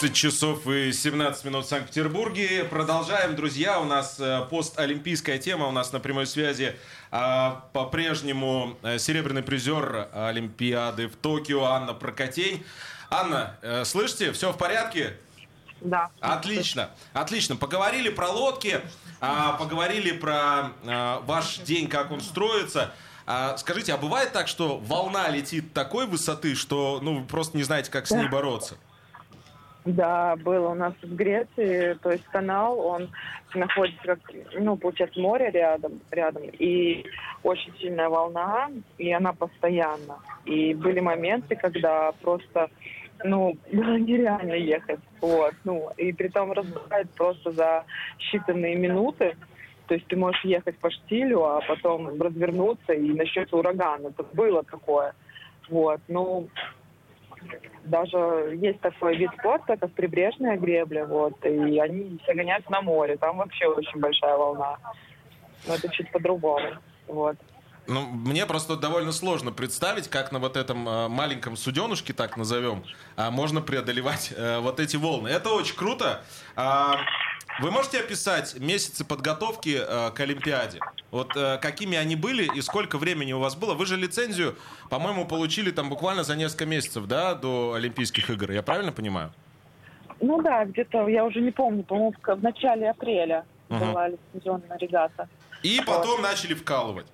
20 0.00 0.14
часов 0.14 0.66
и 0.66 0.92
17 0.92 1.44
минут 1.44 1.64
в 1.64 1.68
Санкт-Петербурге. 1.68 2.64
Продолжаем, 2.64 3.36
друзья. 3.36 3.80
У 3.80 3.84
нас 3.84 4.18
э, 4.18 4.42
постолимпийская 4.50 5.38
тема. 5.38 5.68
У 5.68 5.70
нас 5.70 5.92
на 5.92 6.00
прямой 6.00 6.26
связи 6.26 6.76
а, 7.10 7.66
по-прежнему 7.72 8.76
э, 8.82 8.98
серебряный 8.98 9.42
призер 9.42 10.08
Олимпиады 10.12 11.08
в 11.08 11.16
Токио 11.16 11.64
Анна 11.64 11.94
Прокотень. 11.94 12.62
Анна, 13.10 13.56
э, 13.62 13.84
слышите, 13.84 14.32
все 14.32 14.52
в 14.52 14.58
порядке? 14.58 15.16
Да. 15.80 16.10
Отлично, 16.20 16.90
отлично. 17.12 17.56
Поговорили 17.56 18.08
про 18.08 18.30
лодки, 18.30 18.80
а, 19.20 19.52
поговорили 19.52 20.12
про 20.12 20.72
а, 20.86 21.20
ваш 21.26 21.58
день, 21.58 21.88
как 21.88 22.10
он 22.10 22.20
строится. 22.20 22.92
А, 23.26 23.56
скажите, 23.56 23.92
а 23.92 23.96
бывает 23.96 24.32
так, 24.32 24.48
что 24.48 24.78
волна 24.78 25.28
летит 25.28 25.72
такой 25.72 26.06
высоты, 26.06 26.54
что 26.54 27.00
ну, 27.02 27.20
вы 27.20 27.26
просто 27.26 27.56
не 27.56 27.62
знаете, 27.62 27.90
как 27.90 28.06
с 28.06 28.10
ней 28.10 28.28
бороться? 28.28 28.76
Да, 29.86 30.34
было 30.34 30.70
у 30.70 30.74
нас 30.74 30.94
в 31.00 31.14
Греции, 31.14 31.96
то 32.02 32.10
есть 32.10 32.24
канал, 32.24 32.80
он 32.80 33.08
находится, 33.54 34.02
как, 34.02 34.18
ну, 34.58 34.76
получается, 34.76 35.20
море 35.20 35.48
рядом, 35.50 36.00
рядом, 36.10 36.42
и 36.42 37.06
очень 37.44 37.72
сильная 37.78 38.08
волна, 38.08 38.68
и 38.98 39.12
она 39.12 39.32
постоянно. 39.32 40.18
И 40.44 40.74
были 40.74 40.98
моменты, 40.98 41.54
когда 41.54 42.10
просто, 42.20 42.68
ну, 43.22 43.56
было 43.72 43.96
нереально 43.96 44.54
ехать, 44.54 45.00
вот, 45.20 45.54
ну, 45.62 45.90
и 45.96 46.12
при 46.12 46.28
том 46.28 46.50
разбирает 46.50 47.08
просто 47.12 47.52
за 47.52 47.84
считанные 48.18 48.74
минуты, 48.74 49.36
то 49.86 49.94
есть 49.94 50.08
ты 50.08 50.16
можешь 50.16 50.44
ехать 50.44 50.76
по 50.78 50.90
штилю, 50.90 51.44
а 51.44 51.60
потом 51.60 52.20
развернуться 52.20 52.92
и 52.92 53.12
начнется 53.12 53.56
ураган. 53.56 54.04
Это 54.04 54.24
было 54.32 54.64
такое. 54.64 55.14
Вот. 55.68 56.00
Ну, 56.08 56.48
даже 57.84 58.58
есть 58.60 58.80
такой 58.80 59.16
вид 59.16 59.30
спорта, 59.38 59.76
как 59.76 59.92
прибрежная 59.92 60.56
гребля, 60.56 61.06
вот, 61.06 61.44
и 61.44 61.78
они 61.78 62.18
все 62.22 62.34
гоняют 62.34 62.68
на 62.70 62.80
море, 62.82 63.16
там 63.16 63.38
вообще 63.38 63.66
очень 63.66 64.00
большая 64.00 64.36
волна. 64.36 64.78
Но 65.66 65.74
это 65.74 65.88
чуть 65.88 66.10
по-другому, 66.12 66.70
вот. 67.08 67.36
Ну, 67.88 68.02
мне 68.02 68.46
просто 68.46 68.76
довольно 68.76 69.12
сложно 69.12 69.52
представить, 69.52 70.08
как 70.08 70.32
на 70.32 70.38
вот 70.38 70.56
этом 70.56 70.88
э, 70.88 71.08
маленьком 71.08 71.56
суденушке, 71.56 72.12
так 72.12 72.36
назовем, 72.36 72.84
э, 73.16 73.30
можно 73.30 73.60
преодолевать 73.60 74.32
э, 74.36 74.58
вот 74.58 74.80
эти 74.80 74.96
волны. 74.96 75.28
Это 75.28 75.50
очень 75.50 75.76
круто. 75.76 76.22
А, 76.56 76.96
вы 77.60 77.70
можете 77.70 78.00
описать 78.00 78.58
месяцы 78.58 79.04
подготовки 79.04 79.78
э, 79.80 80.10
к 80.10 80.20
Олимпиаде? 80.20 80.80
Вот 81.10 81.36
э, 81.36 81.58
какими 81.58 81.96
они 81.96 82.16
были 82.16 82.48
и 82.54 82.60
сколько 82.60 82.98
времени 82.98 83.32
у 83.32 83.38
вас 83.38 83.56
было? 83.56 83.74
Вы 83.74 83.86
же 83.86 83.96
лицензию, 83.96 84.56
по-моему, 84.90 85.26
получили 85.26 85.70
там 85.70 85.88
буквально 85.88 86.22
за 86.22 86.36
несколько 86.36 86.66
месяцев, 86.66 87.06
да, 87.06 87.34
до 87.34 87.74
Олимпийских 87.74 88.30
игр. 88.30 88.50
Я 88.50 88.62
правильно 88.62 88.92
понимаю? 88.92 89.32
Ну 90.20 90.42
да, 90.42 90.64
где-то, 90.64 91.08
я 91.08 91.24
уже 91.24 91.40
не 91.40 91.50
помню, 91.50 91.82
по-моему, 91.82 92.14
в, 92.22 92.42
начале 92.42 92.90
апреля 92.90 93.44
uh-huh. 93.68 93.78
была 93.78 94.08
лицензионная 94.08 94.78
регата. 94.78 95.28
И 95.62 95.80
потом 95.86 96.20
вот. 96.20 96.22
начали 96.22 96.54
вкалывать. 96.54 97.06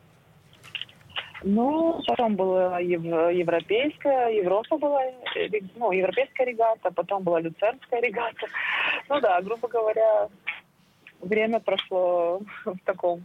Ну, 1.45 2.01
потом 2.07 2.37
была 2.37 2.79
ев- 2.81 3.35
европейская, 3.35 4.29
Европа 4.29 4.77
была, 4.79 5.03
ну, 5.77 5.93
европейская 5.93 6.45
регата, 6.45 6.91
потом 6.91 7.23
была 7.23 7.41
люцернская 7.41 8.01
регата. 8.01 8.47
Ну 9.09 9.21
да, 9.21 9.41
грубо 9.43 9.69
говоря, 9.69 10.29
время 11.21 11.61
прошло 11.61 12.41
в 12.65 12.79
таком 12.85 13.25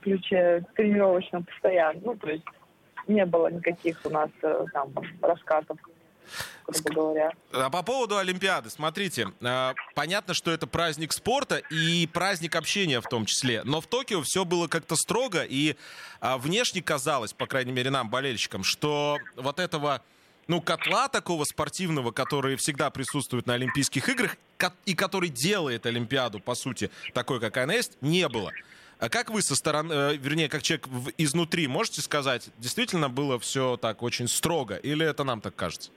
ключе 0.00 0.64
тренировочном 0.74 1.44
постоянно. 1.44 2.00
Ну, 2.04 2.16
то 2.16 2.30
есть 2.30 2.44
не 3.06 3.24
было 3.26 3.50
никаких 3.50 4.00
у 4.04 4.10
нас 4.10 4.30
э, 4.42 4.64
там 4.72 4.92
раскатов 5.22 5.78
грубо 6.68 7.02
говоря. 7.02 7.32
А 7.52 7.70
по 7.70 7.82
поводу 7.82 8.18
Олимпиады, 8.18 8.70
смотрите, 8.70 9.32
э, 9.40 9.74
понятно, 9.94 10.34
что 10.34 10.50
это 10.50 10.66
праздник 10.66 11.12
спорта 11.12 11.56
и 11.70 12.06
праздник 12.06 12.56
общения 12.56 13.00
в 13.00 13.08
том 13.08 13.26
числе, 13.26 13.62
но 13.64 13.80
в 13.80 13.86
Токио 13.86 14.22
все 14.22 14.44
было 14.44 14.68
как-то 14.68 14.96
строго, 14.96 15.42
и 15.42 15.76
э, 16.20 16.36
внешне 16.36 16.82
казалось, 16.82 17.32
по 17.32 17.46
крайней 17.46 17.72
мере 17.72 17.90
нам, 17.90 18.10
болельщикам, 18.10 18.64
что 18.64 19.18
вот 19.36 19.58
этого 19.60 20.02
ну, 20.46 20.62
котла 20.62 21.08
такого 21.08 21.44
спортивного, 21.44 22.10
который 22.10 22.56
всегда 22.56 22.90
присутствует 22.90 23.46
на 23.46 23.54
Олимпийских 23.54 24.08
играх 24.08 24.36
и 24.86 24.94
который 24.94 25.28
делает 25.28 25.84
Олимпиаду, 25.86 26.40
по 26.40 26.54
сути, 26.54 26.90
такой, 27.12 27.38
какая 27.38 27.64
она 27.64 27.74
есть, 27.74 27.98
не 28.00 28.28
было. 28.28 28.52
А 28.98 29.08
как 29.08 29.30
вы 29.30 29.42
со 29.42 29.54
стороны, 29.54 29.92
э, 29.92 30.16
вернее, 30.16 30.48
как 30.48 30.62
человек 30.62 30.88
изнутри, 31.18 31.66
можете 31.68 32.02
сказать, 32.02 32.48
действительно 32.58 33.08
было 33.08 33.38
все 33.38 33.76
так 33.76 34.02
очень 34.02 34.26
строго, 34.26 34.76
или 34.76 35.06
это 35.06 35.22
нам 35.22 35.40
так 35.40 35.54
кажется? 35.54 35.90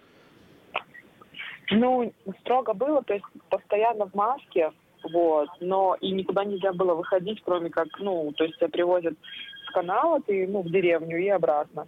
Ну, 1.72 2.12
строго 2.42 2.74
было, 2.74 3.02
то 3.02 3.14
есть 3.14 3.26
постоянно 3.50 4.06
в 4.06 4.14
маске, 4.14 4.72
вот, 5.04 5.50
но 5.62 5.96
и 6.02 6.12
никуда 6.12 6.44
нельзя 6.44 6.74
было 6.74 6.94
выходить, 6.94 7.42
кроме 7.44 7.70
как, 7.70 7.88
ну, 8.00 8.32
то 8.34 8.44
есть 8.44 8.58
тебя 8.58 8.68
привозят 8.68 9.16
с 9.66 9.72
канала, 9.72 10.20
ты, 10.22 10.48
ну, 10.48 10.62
в 10.62 10.70
деревню 10.70 11.18
и 11.18 11.30
обратно. 11.30 11.88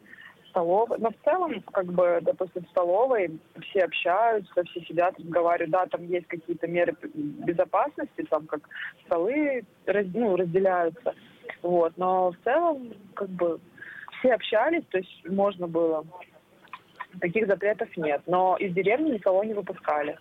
Столовой. 0.49 0.99
Но 0.99 1.09
в 1.09 1.15
целом, 1.25 1.61
как 1.71 1.87
бы, 1.87 2.19
допустим, 2.21 2.63
в 2.63 2.69
столовой 2.69 3.39
все 3.69 3.81
общаются, 3.85 4.63
все 4.65 4.81
сидят, 4.81 5.17
разговаривают. 5.17 5.71
Да, 5.71 5.87
там 5.87 6.05
есть 6.05 6.27
какие-то 6.27 6.67
меры 6.67 6.95
безопасности, 7.01 8.27
там 8.29 8.45
как 8.45 8.61
столы 9.05 9.65
раз, 9.87 10.05
ну, 10.13 10.35
разделяются. 10.35 11.15
Вот. 11.63 11.93
Но 11.97 12.31
в 12.31 12.37
целом, 12.43 12.93
как 13.15 13.29
бы, 13.29 13.59
все 14.19 14.35
общались, 14.35 14.83
то 14.91 14.99
есть 14.99 15.27
можно 15.27 15.67
было 15.67 16.05
таких 17.20 17.48
запретов 17.48 17.89
нет. 17.98 18.22
Но 18.27 18.58
из 18.58 18.74
деревни 18.74 19.12
никого 19.12 19.43
не 19.43 19.53
выпускали. 19.53 20.17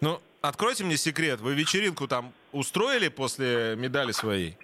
Ну, 0.00 0.18
откройте 0.40 0.84
мне 0.84 0.96
секрет. 0.96 1.40
Вы 1.40 1.54
вечеринку 1.54 2.08
там 2.08 2.32
устроили 2.52 3.08
после 3.08 3.74
медали 3.76 4.12
своей? 4.12 4.56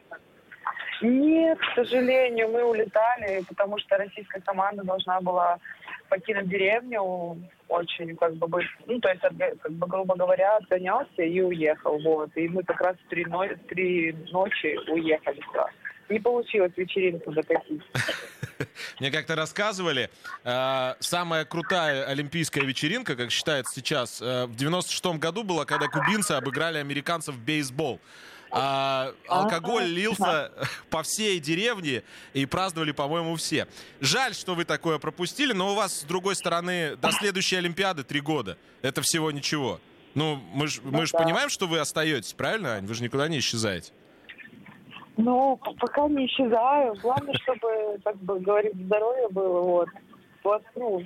Нет, 1.02 1.58
к 1.58 1.74
сожалению, 1.74 2.50
мы 2.50 2.62
улетали, 2.62 3.42
потому 3.48 3.78
что 3.78 3.96
российская 3.96 4.40
команда 4.40 4.84
должна 4.84 5.20
была 5.20 5.58
покинуть 6.10 6.48
деревню 6.48 7.38
очень, 7.68 8.16
как 8.16 8.34
бы, 8.34 8.48
быстро. 8.48 8.84
ну, 8.86 9.00
то 9.00 9.08
есть, 9.08 9.22
как 9.22 9.72
бы, 9.72 9.86
грубо 9.86 10.14
говоря, 10.16 10.56
отгонялся 10.56 11.22
и 11.22 11.40
уехал, 11.40 11.98
вот. 12.00 12.36
И 12.36 12.48
мы 12.48 12.62
как 12.64 12.80
раз 12.80 12.96
три, 13.08 13.24
но... 13.24 13.46
три 13.68 14.12
ночи 14.30 14.78
уехали 14.90 15.40
сразу. 15.52 15.72
Не 16.10 16.18
получилось 16.18 16.72
вечеринку 16.76 17.32
закатить. 17.32 17.82
Мне 19.00 19.10
как-то 19.12 19.36
рассказывали, 19.36 20.10
э, 20.44 20.94
самая 20.98 21.44
крутая 21.44 22.04
олимпийская 22.04 22.64
вечеринка, 22.64 23.14
как 23.14 23.30
считается 23.30 23.72
сейчас, 23.74 24.20
э, 24.20 24.46
в 24.46 24.56
96-м 24.56 25.20
году 25.20 25.44
была, 25.44 25.64
когда 25.64 25.86
кубинцы 25.86 26.32
обыграли 26.32 26.78
американцев 26.78 27.36
в 27.36 27.38
бейсбол. 27.38 28.00
А 28.52 29.14
алкоголь 29.28 29.84
лился 29.84 30.50
по 30.90 31.04
всей 31.04 31.38
деревне 31.38 32.02
и 32.32 32.44
праздновали, 32.46 32.90
по-моему, 32.90 33.36
все. 33.36 33.68
Жаль, 34.00 34.34
что 34.34 34.56
вы 34.56 34.64
такое 34.64 34.98
пропустили, 34.98 35.52
но 35.52 35.70
у 35.70 35.74
вас, 35.76 36.00
с 36.00 36.02
другой 36.02 36.34
стороны, 36.34 36.96
до 36.96 37.12
следующей 37.12 37.56
Олимпиады 37.56 38.02
три 38.02 38.20
года. 38.20 38.58
Это 38.82 39.02
всего 39.02 39.30
ничего. 39.30 39.80
Ну, 40.14 40.42
мы 40.52 40.66
же 40.66 40.80
мы 40.82 41.06
ж 41.06 41.12
ну 41.12 41.20
понимаем, 41.20 41.48
что 41.48 41.68
вы 41.68 41.78
остаетесь, 41.78 42.32
правильно, 42.32 42.74
Ань? 42.74 42.86
Вы 42.86 42.94
же 42.94 43.04
никуда 43.04 43.28
не 43.28 43.38
исчезаете. 43.38 43.92
Ну, 45.22 45.56
пока 45.78 46.08
не 46.08 46.26
исчезаю. 46.26 46.94
Главное, 47.02 47.34
чтобы, 47.42 48.00
как 48.02 48.16
бы 48.16 48.40
говорить, 48.40 48.74
здоровье 48.74 49.28
было. 49.28 49.60
Вот. 49.60 49.88
вот 50.42 50.62
ну, 50.76 51.02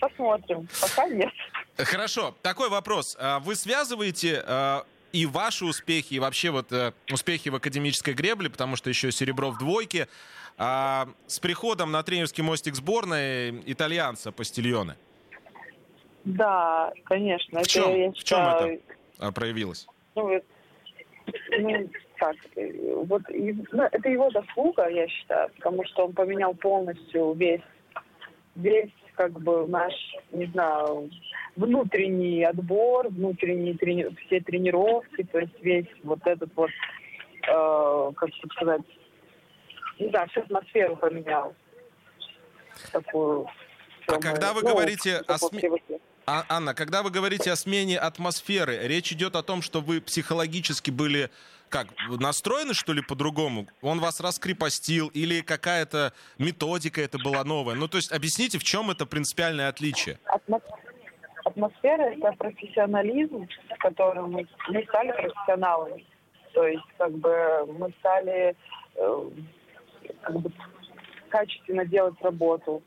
посмотрим. 0.00 0.68
Пока 0.80 1.08
нет. 1.08 1.30
Хорошо. 1.76 2.36
Такой 2.42 2.68
вопрос. 2.68 3.16
А 3.18 3.40
вы 3.40 3.56
связываете 3.56 4.44
а, 4.46 4.84
и 5.12 5.26
ваши 5.26 5.64
успехи, 5.64 6.14
и 6.14 6.18
вообще 6.20 6.50
вот 6.50 6.70
э, 6.72 6.92
успехи 7.10 7.48
в 7.48 7.56
академической 7.56 8.14
гребле, 8.14 8.48
потому 8.48 8.76
что 8.76 8.88
еще 8.88 9.10
серебро 9.10 9.50
в 9.50 9.58
двойке, 9.58 10.06
а, 10.58 11.08
с 11.26 11.40
приходом 11.40 11.90
на 11.90 12.04
тренерский 12.04 12.44
мостик 12.44 12.76
сборной 12.76 13.60
итальянца 13.66 14.30
Пастильоне? 14.30 14.94
Да, 16.24 16.92
конечно. 17.04 17.60
В 17.60 17.66
чем, 17.66 17.90
это, 17.90 17.98
я 17.98 18.10
в 18.12 18.22
чем 18.22 18.38
это 19.18 19.32
проявилось? 19.32 19.88
Ну, 20.14 20.40
ну, 21.58 21.90
так, 22.18 22.36
вот 23.06 23.22
ну, 23.28 23.82
это 23.82 24.08
его 24.08 24.30
заслуга, 24.30 24.88
я 24.88 25.08
считаю, 25.08 25.50
потому 25.56 25.84
что 25.84 26.06
он 26.06 26.12
поменял 26.12 26.54
полностью 26.54 27.32
весь, 27.34 27.62
весь 28.54 28.92
как 29.16 29.32
бы 29.32 29.66
наш, 29.66 29.92
не 30.30 30.46
знаю, 30.46 31.10
внутренний 31.56 32.44
отбор, 32.44 33.08
внутренние 33.08 33.74
трени... 33.74 34.08
все 34.26 34.40
тренировки, 34.40 35.24
то 35.24 35.38
есть 35.40 35.60
весь 35.62 35.88
вот 36.02 36.20
этот 36.24 36.50
вот, 36.56 36.70
э, 37.48 38.12
как 38.16 38.30
сказать, 38.52 38.82
не 39.98 40.08
знаю, 40.08 40.28
всю 40.28 40.40
атмосферу 40.40 40.96
поменял. 40.96 41.54
Такую. 42.90 43.46
А 44.06 44.18
когда 44.18 44.52
вы 44.52 44.62
ну, 44.62 44.70
говорите 44.70 45.18
о 45.26 45.38
сме... 45.38 45.60
А, 46.24 46.44
Анна, 46.48 46.74
когда 46.74 47.02
вы 47.02 47.10
говорите 47.10 47.50
о 47.50 47.56
смене 47.56 47.98
атмосферы, 47.98 48.78
речь 48.82 49.10
идет 49.12 49.34
о 49.34 49.42
том, 49.42 49.60
что 49.60 49.80
вы 49.80 50.00
психологически 50.00 50.90
были 50.90 51.30
как, 51.68 51.86
настроены, 52.20 52.74
что 52.74 52.92
ли, 52.92 53.02
по-другому? 53.02 53.66
Он 53.80 53.98
вас 53.98 54.20
раскрепостил 54.20 55.08
или 55.08 55.40
какая-то 55.40 56.12
методика 56.38 57.00
это 57.00 57.18
была 57.18 57.42
новая? 57.44 57.74
Ну, 57.74 57.88
то 57.88 57.96
есть 57.96 58.12
объясните, 58.12 58.58
в 58.58 58.62
чем 58.62 58.90
это 58.90 59.06
принципиальное 59.06 59.68
отличие? 59.68 60.18
Атмосфера— 61.44 62.02
это 62.16 62.32
профессионализм, 62.38 63.48
в 63.74 63.78
котором 63.78 64.32
мы, 64.32 64.46
мы 64.68 64.84
стали 64.84 65.10
профессионалами. 65.10 66.06
То 66.52 66.66
есть, 66.66 66.84
как 66.98 67.12
бы, 67.12 67.66
мы 67.66 67.92
стали 67.98 68.54
э, 68.94 69.30
как 70.20 70.40
бы, 70.40 70.52
качественно 71.30 71.84
делать 71.84 72.14
работу. 72.20 72.82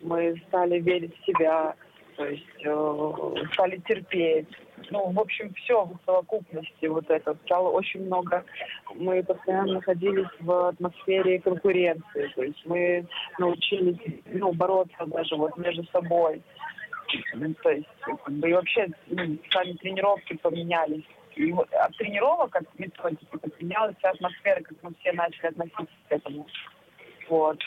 Мы 0.00 0.42
стали 0.48 0.80
верить 0.80 1.14
в 1.20 1.26
себя, 1.26 1.76
то 2.16 2.26
есть 2.26 2.44
э, 2.64 3.34
стали 3.52 3.78
терпеть. 3.86 4.48
Ну, 4.90 5.10
в 5.10 5.20
общем, 5.20 5.52
все 5.54 5.84
в 5.84 5.98
совокупности 6.04 6.86
вот 6.86 7.08
это. 7.10 7.36
Стало 7.44 7.70
очень 7.70 8.04
много. 8.06 8.44
Мы 8.94 9.22
постоянно 9.22 9.74
находились 9.74 10.28
в 10.40 10.68
атмосфере 10.68 11.40
конкуренции. 11.40 12.32
То 12.34 12.42
есть 12.42 12.60
мы 12.64 13.06
научились 13.38 13.98
ну, 14.26 14.52
бороться 14.52 15.06
даже 15.06 15.36
вот 15.36 15.56
между 15.56 15.84
собой. 15.86 16.42
Ну, 17.34 17.54
то 17.62 17.70
есть, 17.70 17.88
как 18.00 18.28
и 18.28 18.52
вообще 18.52 18.88
ну, 19.08 19.38
сами 19.50 19.72
тренировки 19.74 20.36
поменялись. 20.36 21.04
И 21.36 21.52
вот 21.52 21.72
от 21.72 21.96
тренировок, 21.96 22.54
от 22.56 22.78
методики 22.78 23.24
поменялась 23.26 23.96
вся 23.98 24.10
атмосфера, 24.10 24.60
как 24.62 24.76
мы 24.82 24.92
все 25.00 25.12
начали 25.12 25.46
относиться 25.46 25.94
к 26.08 26.12
этому. 26.12 26.46
Вот. 27.28 27.58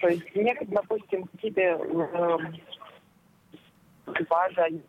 То 0.00 0.08
есть 0.08 0.34
некоторые, 0.34 0.76
допустим, 0.76 1.24
какие-то 1.24 1.60
э, 1.60 2.38
экипажи, 4.20 4.82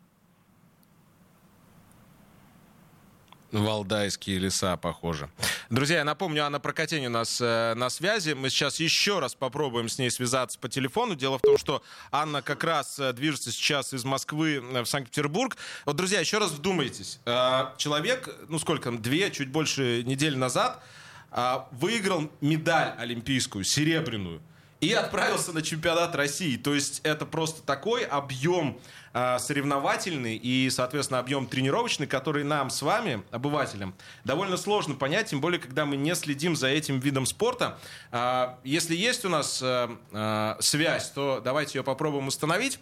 Валдайские 3.52 4.38
леса, 4.38 4.78
похоже. 4.78 5.28
Друзья, 5.68 5.98
я 5.98 6.04
напомню, 6.04 6.46
Анна 6.46 6.58
Прокатень 6.58 7.04
у 7.04 7.10
нас 7.10 7.38
э, 7.38 7.74
на 7.74 7.90
связи. 7.90 8.32
Мы 8.32 8.48
сейчас 8.48 8.80
еще 8.80 9.18
раз 9.18 9.34
попробуем 9.34 9.90
с 9.90 9.98
ней 9.98 10.10
связаться 10.10 10.58
по 10.58 10.70
телефону. 10.70 11.14
Дело 11.16 11.36
в 11.36 11.42
том, 11.42 11.58
что 11.58 11.82
Анна 12.10 12.40
как 12.40 12.64
раз 12.64 12.98
э, 12.98 13.12
движется 13.12 13.52
сейчас 13.52 13.92
из 13.92 14.06
Москвы 14.06 14.54
э, 14.54 14.80
в 14.80 14.86
Санкт-Петербург. 14.86 15.58
Вот, 15.84 15.96
друзья, 15.96 16.20
еще 16.20 16.38
раз 16.38 16.50
вдумайтесь. 16.50 17.20
Э, 17.26 17.74
человек, 17.76 18.34
ну 18.48 18.58
сколько, 18.58 18.90
две, 18.90 19.30
чуть 19.30 19.50
больше 19.50 20.02
недели 20.04 20.34
назад 20.34 20.82
э, 21.30 21.58
выиграл 21.72 22.30
медаль 22.40 22.94
олимпийскую, 22.96 23.64
серебряную 23.64 24.40
и 24.82 24.92
отправился 24.92 25.52
на 25.52 25.62
чемпионат 25.62 26.14
России. 26.16 26.56
То 26.56 26.74
есть 26.74 27.00
это 27.04 27.24
просто 27.24 27.62
такой 27.62 28.02
объем 28.04 28.80
э, 29.14 29.38
соревновательный 29.38 30.36
и, 30.36 30.68
соответственно, 30.70 31.20
объем 31.20 31.46
тренировочный, 31.46 32.08
который 32.08 32.42
нам 32.42 32.68
с 32.68 32.82
вами, 32.82 33.22
обывателям, 33.30 33.94
довольно 34.24 34.56
сложно 34.56 34.96
понять, 34.96 35.30
тем 35.30 35.40
более, 35.40 35.60
когда 35.60 35.86
мы 35.86 35.96
не 35.96 36.16
следим 36.16 36.56
за 36.56 36.66
этим 36.66 36.98
видом 36.98 37.26
спорта. 37.26 37.78
Э, 38.10 38.56
если 38.64 38.96
есть 38.96 39.24
у 39.24 39.28
нас 39.28 39.62
э, 39.62 40.56
связь, 40.58 41.10
то 41.10 41.40
давайте 41.42 41.78
ее 41.78 41.84
попробуем 41.84 42.26
установить. 42.26 42.80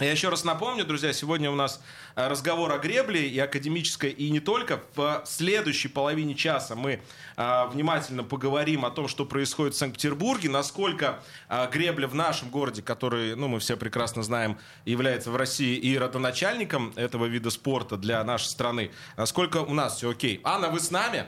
Я 0.00 0.12
еще 0.12 0.28
раз 0.28 0.44
напомню, 0.44 0.84
друзья, 0.84 1.12
сегодня 1.12 1.50
у 1.50 1.56
нас 1.56 1.82
э, 2.14 2.28
разговор 2.28 2.70
о 2.70 2.78
гребле 2.78 3.26
и 3.26 3.38
академической, 3.40 4.10
и 4.10 4.30
не 4.30 4.38
только. 4.38 4.80
В 4.94 5.22
следующей 5.24 5.88
половине 5.88 6.36
часа 6.36 6.76
мы 6.76 7.00
э, 7.36 7.66
внимательно 7.68 8.22
поговорим 8.22 8.84
о 8.84 8.90
том, 8.90 9.08
что 9.08 9.26
происходит 9.26 9.74
в 9.74 9.78
Санкт-Петербурге, 9.78 10.50
насколько 10.50 11.18
э, 11.48 11.68
гребля 11.72 12.06
в 12.06 12.14
нашем 12.14 12.48
городе, 12.50 12.80
который, 12.80 13.34
ну, 13.34 13.48
мы 13.48 13.58
все 13.58 13.76
прекрасно 13.76 14.22
знаем, 14.22 14.58
является 14.84 15.32
в 15.32 15.36
России 15.36 15.76
и 15.76 15.98
родоначальником 15.98 16.92
этого 16.94 17.26
вида 17.26 17.50
спорта 17.50 17.96
для 17.96 18.22
нашей 18.22 18.46
страны, 18.46 18.92
насколько 19.16 19.58
у 19.58 19.74
нас 19.74 19.96
все 19.96 20.10
окей. 20.10 20.40
Анна, 20.44 20.68
вы 20.68 20.78
с 20.78 20.92
нами? 20.92 21.26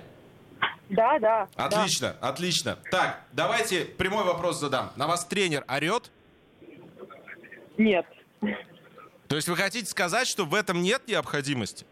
Да, 0.90 1.18
да. 1.18 1.48
Отлично, 1.56 2.16
да. 2.20 2.28
отлично. 2.28 2.78
Так, 2.92 3.20
давайте 3.32 3.84
прямой 3.84 4.24
вопрос 4.24 4.60
задам. 4.60 4.92
На 4.94 5.08
вас 5.08 5.24
тренер 5.24 5.64
орет? 5.68 6.12
Нет. 7.76 8.06
То 8.40 9.36
есть 9.36 9.48
вы 9.48 9.56
хотите 9.56 9.86
сказать, 9.86 10.26
что 10.26 10.44
в 10.44 10.54
этом 10.54 10.82
нет 10.82 11.02
необходимости? 11.06 11.86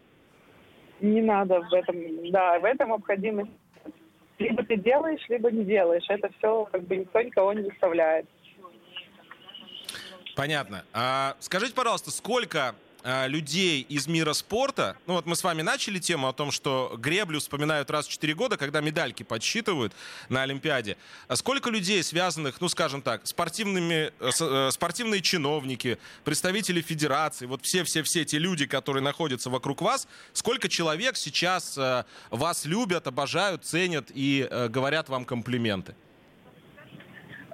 Не 0.99 1.21
надо 1.21 1.61
в 1.61 1.73
этом, 1.73 2.31
да, 2.31 2.59
в 2.59 2.65
этом 2.65 2.89
необходимость. 2.89 3.51
Либо 4.37 4.63
ты 4.63 4.77
делаешь, 4.77 5.21
либо 5.29 5.51
не 5.51 5.63
делаешь. 5.63 6.05
Это 6.09 6.29
все 6.37 6.65
как 6.71 6.83
бы 6.83 6.97
никто 6.97 7.21
никого 7.21 7.53
не 7.53 7.63
заставляет. 7.63 8.25
Понятно. 10.35 10.85
А, 10.93 11.35
скажите, 11.39 11.73
пожалуйста, 11.73 12.11
сколько 12.11 12.75
людей 13.03 13.81
из 13.87 14.07
мира 14.07 14.33
спорта. 14.33 14.97
Ну 15.07 15.13
вот 15.13 15.25
мы 15.25 15.35
с 15.35 15.43
вами 15.43 15.61
начали 15.61 15.99
тему 15.99 16.27
о 16.27 16.33
том, 16.33 16.51
что 16.51 16.95
греблю 16.97 17.39
вспоминают 17.39 17.89
раз 17.89 18.07
в 18.07 18.11
4 18.11 18.33
года, 18.33 18.57
когда 18.57 18.81
медальки 18.81 19.23
подсчитывают 19.23 19.93
на 20.27 20.43
Олимпиаде. 20.43 20.97
А 21.27 21.35
сколько 21.35 21.69
людей, 21.69 22.03
связанных, 22.03 22.61
ну 22.61 22.69
скажем 22.69 23.01
так, 23.01 23.25
спортивными, 23.25 24.11
э, 24.19 24.29
э, 24.39 24.69
спортивные 24.71 25.21
чиновники, 25.21 25.97
представители 26.23 26.81
федерации, 26.81 27.45
вот 27.45 27.61
все-все-все 27.63 28.25
те 28.25 28.37
люди, 28.37 28.65
которые 28.65 29.03
находятся 29.03 29.49
вокруг 29.49 29.81
вас, 29.81 30.07
сколько 30.33 30.67
человек 30.67 31.17
сейчас 31.17 31.77
э, 31.77 32.03
вас 32.29 32.65
любят, 32.65 33.07
обожают, 33.07 33.65
ценят 33.65 34.11
и 34.13 34.47
говорят 34.69 35.09
вам 35.09 35.25
комплименты? 35.25 35.95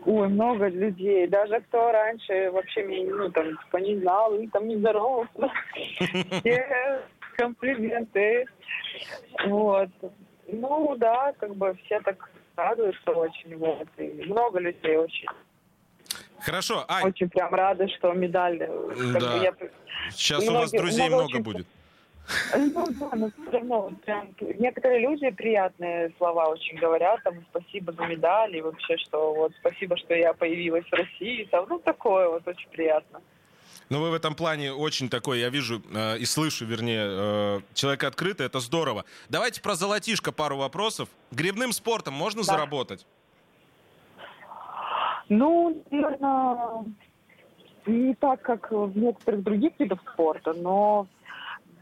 Ой, 0.06 0.28
много 0.28 0.68
людей. 0.68 1.28
Даже 1.28 1.62
кто 1.62 1.92
раньше 1.92 2.52
вообще 2.52 2.84
меня, 2.84 3.16
ну, 3.16 3.32
там, 3.32 3.58
типа, 3.58 3.78
не 3.78 4.00
знал, 4.00 4.36
и 4.36 4.48
там 4.48 4.68
не 4.68 4.78
здоровался. 4.78 5.30
Все 6.42 7.02
комплименты. 7.36 8.46
Вот. 9.48 9.90
Ну, 10.48 10.96
да, 10.98 11.34
как 11.40 11.56
бы 11.56 11.76
все 11.86 12.00
так 12.02 12.30
радуются 12.56 13.12
очень. 13.12 13.58
Вот. 13.58 13.88
И 13.98 14.24
много 14.28 14.60
людей 14.60 14.98
очень. 14.98 15.28
Хорошо, 16.40 16.86
Ань. 16.88 17.08
Очень 17.08 17.30
прям 17.30 17.54
рады, 17.54 17.88
что 17.90 18.14
медаль. 18.14 18.60
Да. 18.60 19.36
Я... 19.38 19.54
Сейчас 20.12 20.44
многие, 20.44 20.58
у 20.58 20.60
вас 20.60 20.72
друзей 20.72 21.08
много, 21.08 21.24
много 21.24 21.32
очень... 21.32 21.44
будет. 21.44 21.68
Ну 22.56 22.86
да, 23.00 23.10
но 23.16 23.30
все 23.30 23.52
равно 23.52 23.92
прям 24.06 24.30
некоторые 24.60 25.02
люди 25.02 25.30
приятные 25.30 26.12
слова 26.18 26.48
очень 26.48 26.78
говорят, 26.78 27.22
там 27.24 27.36
спасибо 27.50 27.94
за 27.94 28.06
медаль 28.08 28.56
и 28.56 28.62
вообще, 28.62 28.98
что 28.98 29.34
вот 29.34 29.52
спасибо, 29.60 29.96
что 29.98 30.14
я 30.16 30.34
появилась 30.34 30.86
в 30.86 30.94
России, 30.94 31.48
там, 31.52 31.66
ну 31.70 31.80
такое 31.80 32.30
вот 32.30 32.48
очень 32.48 32.70
приятно. 32.70 33.22
Ну, 33.90 34.02
вы 34.02 34.10
в 34.10 34.14
этом 34.16 34.34
плане 34.34 34.74
очень 34.74 35.10
такой, 35.10 35.40
я 35.40 35.50
вижу 35.50 35.80
э, 35.94 36.18
и 36.18 36.26
слышу, 36.26 36.66
вернее, 36.66 37.06
э, 37.08 37.60
человек 37.76 38.04
открытый, 38.04 38.48
это 38.48 38.60
здорово. 38.60 39.06
Давайте 39.30 39.62
про 39.62 39.76
золотишко 39.76 40.32
пару 40.32 40.58
вопросов. 40.58 41.08
Грибным 41.32 41.72
спортом 41.72 42.16
можно 42.16 42.42
Да. 42.42 42.54
заработать? 42.54 43.06
Ну, 45.30 45.84
наверное, 45.92 46.86
не 47.86 48.16
так, 48.16 48.42
как 48.42 48.72
в 48.72 48.98
некоторых 48.98 49.44
других 49.44 49.74
видах 49.80 50.00
спорта, 50.14 50.54
но 50.54 51.08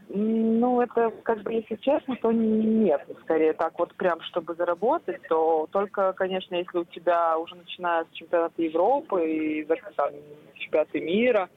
ну, 0.08 0.80
это, 0.80 1.10
как 1.22 1.42
бы, 1.42 1.54
если 1.54 1.76
честно, 1.76 2.16
то 2.16 2.30
нет. 2.30 3.02
Скорее 3.22 3.52
так 3.54 3.78
вот 3.78 3.94
прям, 3.94 4.20
чтобы 4.22 4.54
заработать, 4.54 5.22
то 5.28 5.66
только, 5.72 6.12
конечно, 6.12 6.54
если 6.54 6.78
у 6.78 6.84
тебя 6.84 7.38
уже 7.38 7.54
начиная 7.54 8.04
с 8.04 8.14
чемпионата 8.14 8.62
Европы 8.62 9.26
и 9.26 9.66
чемпионаты 10.54 11.00
мира, 11.00 11.48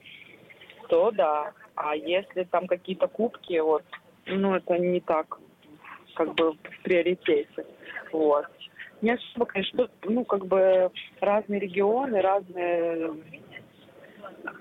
то 0.88 1.10
да. 1.10 1.52
А 1.74 1.94
если 1.94 2.44
там 2.44 2.66
какие-то 2.66 3.06
кубки, 3.06 3.58
вот, 3.58 3.84
ну, 4.26 4.54
это 4.54 4.78
не 4.78 5.00
так, 5.00 5.38
как 6.14 6.34
бы, 6.34 6.52
в 6.52 6.82
приоритете. 6.82 7.66
Вот. 8.12 8.46
Не 9.02 9.12
особо, 9.12 9.46
конечно, 9.46 9.88
ну, 10.04 10.24
как 10.24 10.46
бы 10.46 10.90
разные 11.20 11.60
регионы, 11.60 12.20
разные 12.20 13.12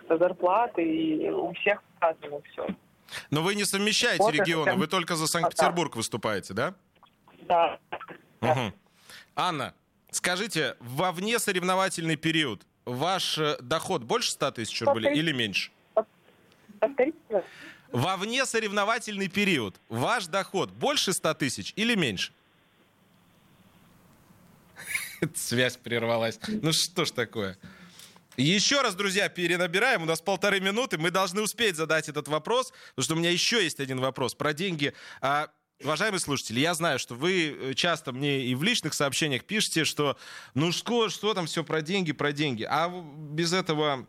зарплаты, 0.09 0.83
и 0.83 1.29
у 1.29 1.53
всех 1.53 1.81
по-разному 1.99 2.41
все. 2.51 2.67
Но 3.29 3.41
вы 3.41 3.55
не 3.55 3.65
совмещаете 3.65 4.21
Вот 4.23 4.33
это 4.33 4.43
регионы, 4.43 4.65
прям- 4.65 4.79
вы 4.79 4.87
только 4.87 5.15
за 5.15 5.27
Санкт-Петербург 5.27 5.95
выступаете, 5.95 6.53
да? 6.53 6.73
Да. 7.41 7.79
Да. 8.41 8.53
Мгм. 8.55 8.73
Анна, 9.35 9.73
скажите, 10.11 10.75
во 10.79 11.11
вне 11.11 11.39
соревновательный 11.39 12.15
период 12.17 12.65
ваш 12.85 13.37
э, 13.37 13.57
доход 13.61 14.03
больше 14.03 14.31
100 14.31 14.51
тысяч 14.51 14.81
рублей 14.81 15.03
Повторите. 15.05 15.19
или 15.21 15.31
меньше? 15.31 15.71
Повторите. 16.79 17.43
Во 17.91 18.17
вне 18.17 18.45
соревновательный 18.45 19.29
период 19.29 19.75
ваш 19.89 20.27
доход 20.27 20.71
больше 20.71 21.13
100 21.13 21.33
тысяч 21.35 21.73
или 21.75 21.95
меньше? 21.95 22.33
Связь 25.35 25.77
прервалась. 25.77 26.39
Ну 26.47 26.71
что 26.73 27.05
ж 27.05 27.11
такое? 27.11 27.57
Еще 28.37 28.81
раз, 28.81 28.93
друзья, 28.93 29.29
перенабираем. 29.29 30.03
У 30.03 30.05
нас 30.05 30.21
полторы 30.21 30.59
минуты. 30.59 30.99
Мы 30.99 31.09
должны 31.09 31.41
успеть 31.41 31.75
задать 31.75 32.07
этот 32.07 32.27
вопрос, 32.27 32.71
потому 32.89 33.03
что 33.03 33.15
у 33.15 33.17
меня 33.17 33.31
еще 33.31 33.63
есть 33.63 33.79
один 33.79 33.99
вопрос 33.99 34.35
про 34.35 34.53
деньги. 34.53 34.93
А, 35.21 35.49
Уважаемые 35.83 36.19
слушатели, 36.19 36.59
я 36.59 36.73
знаю, 36.73 36.97
что 36.97 37.13
вы 37.13 37.55
э, 37.55 37.73
часто 37.75 38.11
мне 38.11 38.41
и 38.41 38.55
в 38.55 38.63
личных 38.63 38.95
сообщениях 38.95 39.43
пишете, 39.43 39.85
что 39.85 40.17
ну 40.55 40.71
что, 40.71 41.09
что 41.09 41.35
там 41.35 41.45
все 41.45 41.63
про 41.63 41.83
деньги, 41.83 42.13
про 42.13 42.31
деньги. 42.31 42.63
А 42.63 42.89
без 42.89 43.53
этого 43.53 44.07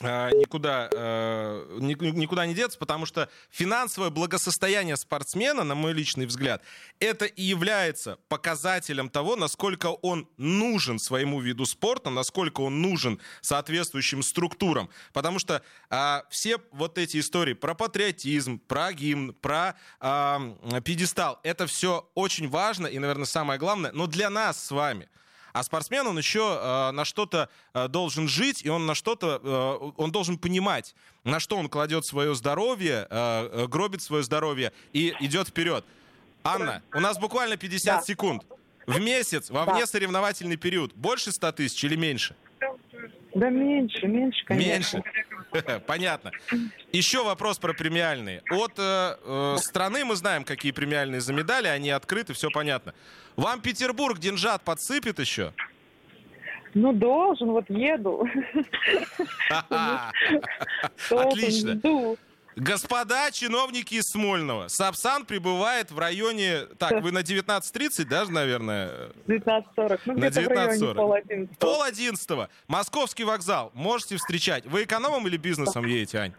никуда, 0.00 0.88
э, 0.92 1.76
ни- 1.80 1.94
никуда 1.94 2.46
не 2.46 2.54
деться, 2.54 2.78
потому 2.78 3.06
что 3.06 3.30
финансовое 3.50 4.10
благосостояние 4.10 4.96
спортсмена, 4.96 5.64
на 5.64 5.74
мой 5.74 5.92
личный 5.92 6.26
взгляд, 6.26 6.62
это 7.00 7.24
и 7.24 7.42
является 7.42 8.18
показателем 8.28 9.08
того, 9.08 9.36
насколько 9.36 9.86
он 9.86 10.28
нужен 10.36 10.98
своему 10.98 11.40
виду 11.40 11.64
спорта, 11.66 12.10
насколько 12.10 12.60
он 12.60 12.82
нужен 12.82 13.20
соответствующим 13.40 14.22
структурам. 14.22 14.90
Потому 15.12 15.38
что 15.38 15.62
а, 15.88 16.24
все 16.30 16.58
вот 16.72 16.98
эти 16.98 17.18
истории 17.18 17.54
про 17.54 17.74
патриотизм, 17.74 18.58
про 18.58 18.92
гимн, 18.92 19.32
про 19.32 19.76
а, 20.00 20.40
пьедестал, 20.84 21.40
это 21.42 21.66
все 21.66 22.08
очень 22.14 22.48
важно 22.48 22.86
и, 22.86 22.98
наверное, 22.98 23.26
самое 23.26 23.58
главное, 23.58 23.92
но 23.92 24.06
для 24.06 24.30
нас 24.30 24.62
с 24.62 24.70
вами. 24.70 25.08
А 25.56 25.62
спортсмен, 25.62 26.06
он 26.06 26.18
еще 26.18 26.58
э, 26.60 26.90
на 26.90 27.06
что-то 27.06 27.48
э, 27.72 27.88
должен 27.88 28.28
жить, 28.28 28.60
и 28.62 28.68
он 28.68 28.84
на 28.84 28.94
что-то, 28.94 29.40
э, 29.42 29.90
он 29.96 30.12
должен 30.12 30.36
понимать, 30.36 30.94
на 31.24 31.40
что 31.40 31.56
он 31.56 31.70
кладет 31.70 32.04
свое 32.04 32.34
здоровье, 32.34 33.06
э, 33.08 33.48
э, 33.62 33.66
гробит 33.66 34.02
свое 34.02 34.22
здоровье 34.22 34.74
и 34.92 35.14
идет 35.20 35.48
вперед. 35.48 35.82
Анна, 36.44 36.82
у 36.92 37.00
нас 37.00 37.18
буквально 37.18 37.56
50 37.56 38.00
Да. 38.00 38.02
секунд. 38.04 38.44
В 38.86 39.00
месяц, 39.00 39.48
во 39.48 39.64
Да. 39.64 39.72
внесоревновательный 39.72 40.56
период, 40.58 40.92
больше 40.92 41.32
100 41.32 41.52
тысяч 41.52 41.82
или 41.84 41.96
меньше? 41.96 42.36
Да 43.34 43.50
меньше, 43.50 44.06
меньше, 44.06 44.44
конечно. 44.46 45.02
Меньше. 45.52 45.80
Понятно. 45.86 46.30
Еще 46.92 47.22
вопрос 47.22 47.58
про 47.58 47.74
премиальные. 47.74 48.42
От 48.50 48.78
э, 48.78 49.16
э, 49.22 49.56
страны 49.58 50.04
мы 50.04 50.16
знаем, 50.16 50.44
какие 50.44 50.72
премиальные 50.72 51.20
за 51.20 51.32
медали, 51.34 51.68
они 51.68 51.90
открыты, 51.90 52.32
все 52.32 52.48
понятно. 52.50 52.94
Вам 53.36 53.60
Петербург 53.60 54.18
деньжат 54.18 54.62
подсыпет 54.62 55.18
еще? 55.18 55.52
Ну, 56.74 56.92
должен, 56.92 57.50
вот 57.50 57.68
еду. 57.68 58.26
Отлично. 61.10 61.80
Господа 62.56 63.30
чиновники 63.32 63.96
из 63.96 64.04
Смольного, 64.04 64.68
Сапсан 64.68 65.26
прибывает 65.26 65.90
в 65.90 65.98
районе... 65.98 66.60
Так, 66.78 67.02
вы 67.02 67.12
на 67.12 67.18
19.30, 67.18 68.04
даже, 68.06 68.32
наверное? 68.32 69.10
19.40. 69.26 70.00
Ну, 70.06 70.12
На 70.14 70.30
где-то 70.30 70.40
в 70.40 70.48
районе 70.48 70.78
19:40. 70.86 70.94
пол 70.94 71.12
одиннадцатого. 71.12 71.56
Пол 71.58 71.82
одиннадцатого. 71.82 72.48
Московский 72.66 73.24
вокзал. 73.24 73.70
Можете 73.74 74.16
встречать. 74.16 74.64
Вы 74.64 74.84
экономом 74.84 75.26
или 75.26 75.36
бизнесом 75.36 75.84
едете, 75.86 76.18
Ань? 76.18 76.32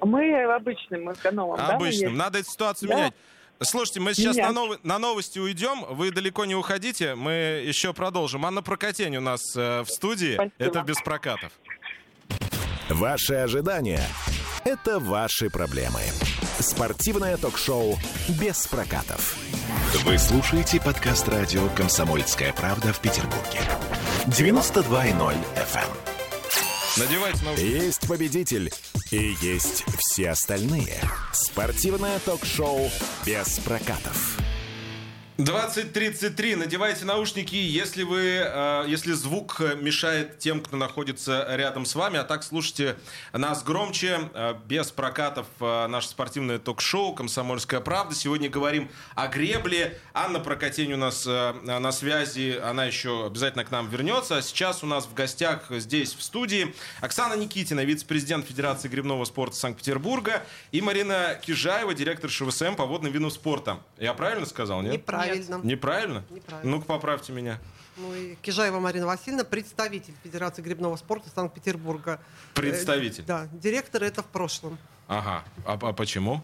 Мы 0.00 0.42
обычным 0.44 1.12
экономом, 1.12 1.56
да, 1.58 1.74
Обычным. 1.76 2.08
едем? 2.08 2.16
Надо 2.16 2.38
эту 2.38 2.50
ситуацию 2.50 2.88
Да. 2.88 2.94
менять. 2.96 3.14
Слушайте, 3.60 4.00
мы 4.00 4.14
сейчас 4.14 4.36
на, 4.36 4.52
ново- 4.52 4.78
на 4.82 4.98
новости 4.98 5.38
уйдем. 5.38 5.84
Вы 5.90 6.12
далеко 6.12 6.44
не 6.46 6.54
уходите. 6.54 7.14
Мы 7.14 7.62
еще 7.64 7.92
продолжим. 7.92 8.44
Анна 8.46 8.62
Прокатень 8.62 9.16
у 9.18 9.20
нас 9.20 9.40
э, 9.54 9.82
в 9.82 9.88
студии. 9.88 10.34
Спасибо. 10.34 10.52
Это 10.58 10.82
без 10.82 10.96
прокатов. 11.02 11.52
Ваши 12.88 13.34
ожидания– 13.34 14.00
это 14.64 14.98
ваши 14.98 15.50
проблемы. 15.50 16.00
Спортивное 16.58 17.36
ток-шоу 17.36 17.98
«Без 18.40 18.66
прокатов». 18.66 19.36
Вы 20.04 20.18
слушаете 20.18 20.80
подкаст 20.80 21.28
радио 21.28 21.68
«Комсомольская 21.70 22.52
правда» 22.52 22.92
в 22.92 23.00
Петербурге. 23.00 23.60
92.0 24.26 25.36
FM. 25.54 26.98
Надевайте 26.98 27.44
наушники. 27.44 27.66
Есть 27.66 28.08
победитель 28.08 28.72
и 29.10 29.36
есть 29.40 29.84
все 29.98 30.30
остальные. 30.30 31.00
Спортивное 31.32 32.18
ток-шоу 32.20 32.90
«Без 33.26 33.58
прокатов». 33.58 34.38
20.33. 35.36 36.54
Надевайте 36.54 37.04
наушники, 37.04 37.56
если 37.56 38.04
вы, 38.04 38.40
э, 38.40 38.84
если 38.86 39.14
звук 39.14 39.58
мешает 39.80 40.38
тем, 40.38 40.60
кто 40.60 40.76
находится 40.76 41.44
рядом 41.56 41.86
с 41.86 41.96
вами, 41.96 42.20
а 42.20 42.22
так 42.22 42.44
слушайте 42.44 42.94
нас 43.32 43.64
громче, 43.64 44.30
э, 44.32 44.54
без 44.68 44.92
прокатов, 44.92 45.48
э, 45.58 45.88
наше 45.88 46.06
спортивное 46.06 46.60
ток-шоу 46.60 47.16
«Комсомольская 47.16 47.80
правда». 47.80 48.14
Сегодня 48.14 48.48
говорим 48.48 48.88
о 49.16 49.26
гребле. 49.26 49.98
Анна 50.12 50.38
Прокатень 50.38 50.92
у 50.92 50.96
нас 50.96 51.26
э, 51.26 51.52
на 51.64 51.90
связи, 51.90 52.56
она 52.62 52.84
еще 52.84 53.26
обязательно 53.26 53.64
к 53.64 53.72
нам 53.72 53.88
вернется. 53.88 54.36
А 54.36 54.42
сейчас 54.42 54.84
у 54.84 54.86
нас 54.86 55.04
в 55.04 55.14
гостях 55.14 55.64
здесь, 55.70 56.14
в 56.14 56.22
студии, 56.22 56.72
Оксана 57.00 57.34
Никитина, 57.34 57.84
вице-президент 57.84 58.46
Федерации 58.46 58.86
гребного 58.86 59.24
спорта 59.24 59.56
Санкт-Петербурга, 59.56 60.44
и 60.70 60.80
Марина 60.80 61.40
Кижаева, 61.42 61.92
директор 61.92 62.30
ШВСМ 62.30 62.76
по 62.76 62.86
водным 62.86 63.12
видам 63.12 63.32
спорта. 63.32 63.80
Я 63.98 64.14
правильно 64.14 64.46
сказал, 64.46 64.80
нет? 64.80 64.92
Неправильно. 64.92 65.23
Неправильно? 65.62 66.24
Неправильно. 66.30 66.70
Ну-ка, 66.70 66.84
поправьте 66.86 67.32
меня. 67.32 67.58
Ну 67.96 68.14
и 68.14 68.34
Кижаева 68.36 68.80
Марина 68.80 69.06
Васильевна, 69.06 69.44
представитель 69.44 70.14
Федерации 70.24 70.62
гребного 70.62 70.96
спорта 70.96 71.28
Санкт-Петербурга. 71.34 72.20
Представитель. 72.54 73.22
Э, 73.22 73.26
Да, 73.26 73.48
директор 73.52 74.02
это 74.02 74.22
в 74.22 74.26
прошлом. 74.26 74.78
Ага. 75.06 75.44
А, 75.64 75.78
а 75.80 75.92
почему? 75.92 76.42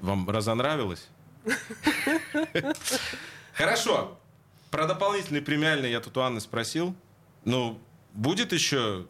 Вам 0.00 0.28
разонравилось? 0.28 1.08
Хорошо. 3.54 4.18
Про 4.70 4.86
дополнительный 4.86 5.40
премиальный 5.40 5.90
я 5.90 6.00
тут 6.00 6.16
у 6.16 6.20
Анны 6.20 6.40
спросил. 6.40 6.94
Ну, 7.44 7.78
будет 8.12 8.52
еще 8.52 9.06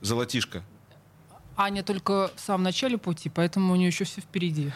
золотишко? 0.00 0.62
Аня 1.56 1.82
только 1.82 2.30
в 2.36 2.40
самом 2.40 2.64
начале 2.64 2.98
пути, 2.98 3.28
поэтому 3.28 3.72
у 3.72 3.76
нее 3.76 3.88
еще 3.88 4.04
все 4.04 4.20
впереди. 4.20 4.72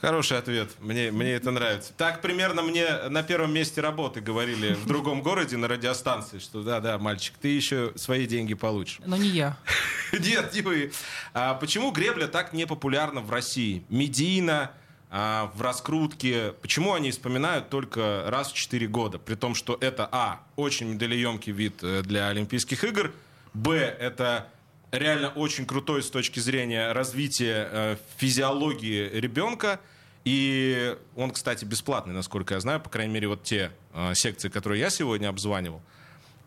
Хороший 0.00 0.38
ответ. 0.38 0.70
Мне, 0.78 1.10
мне 1.10 1.32
это 1.32 1.50
нравится. 1.50 1.92
Так 1.96 2.20
примерно 2.20 2.62
мне 2.62 2.86
на 3.08 3.22
первом 3.22 3.52
месте 3.52 3.80
работы 3.80 4.20
говорили 4.20 4.74
в 4.74 4.86
другом 4.86 5.22
городе 5.22 5.56
на 5.56 5.66
радиостанции, 5.66 6.38
что 6.38 6.62
да-да, 6.62 6.98
мальчик, 6.98 7.34
ты 7.40 7.48
еще 7.48 7.92
свои 7.96 8.26
деньги 8.26 8.54
получишь. 8.54 9.00
Но 9.04 9.16
не 9.16 9.28
я. 9.28 9.56
Нет, 10.12 10.54
не 10.54 10.62
вы. 10.62 10.92
А 11.34 11.54
почему 11.54 11.90
гребля 11.90 12.28
так 12.28 12.52
не 12.52 12.66
популярна 12.66 13.20
в 13.20 13.30
России? 13.30 13.84
Медийно, 13.88 14.70
а, 15.10 15.50
в 15.54 15.62
раскрутке. 15.62 16.52
Почему 16.60 16.92
они 16.92 17.10
вспоминают 17.10 17.70
только 17.70 18.24
раз 18.28 18.52
в 18.52 18.54
4 18.54 18.86
года? 18.86 19.18
При 19.18 19.34
том, 19.34 19.54
что 19.54 19.78
это, 19.80 20.08
а, 20.12 20.42
очень 20.54 20.88
медалеемкий 20.88 21.52
вид 21.52 21.82
э, 21.82 22.02
для 22.02 22.28
Олимпийских 22.28 22.84
игр, 22.84 23.12
б, 23.54 23.74
это 23.74 24.48
реально 24.90 25.28
очень 25.30 25.66
крутой 25.66 26.02
с 26.02 26.10
точки 26.10 26.40
зрения 26.40 26.92
развития 26.92 27.68
э, 27.70 27.96
физиологии 28.16 29.08
ребенка, 29.12 29.80
И 30.24 30.96
он, 31.16 31.30
кстати, 31.30 31.64
бесплатный, 31.64 32.12
насколько 32.12 32.54
я 32.54 32.60
знаю. 32.60 32.80
По 32.80 32.90
крайней 32.90 33.14
мере, 33.14 33.28
вот 33.28 33.44
те 33.44 33.70
э, 33.94 34.14
секции, 34.14 34.48
которые 34.48 34.80
я 34.80 34.90
сегодня 34.90 35.28
обзванивал, 35.28 35.80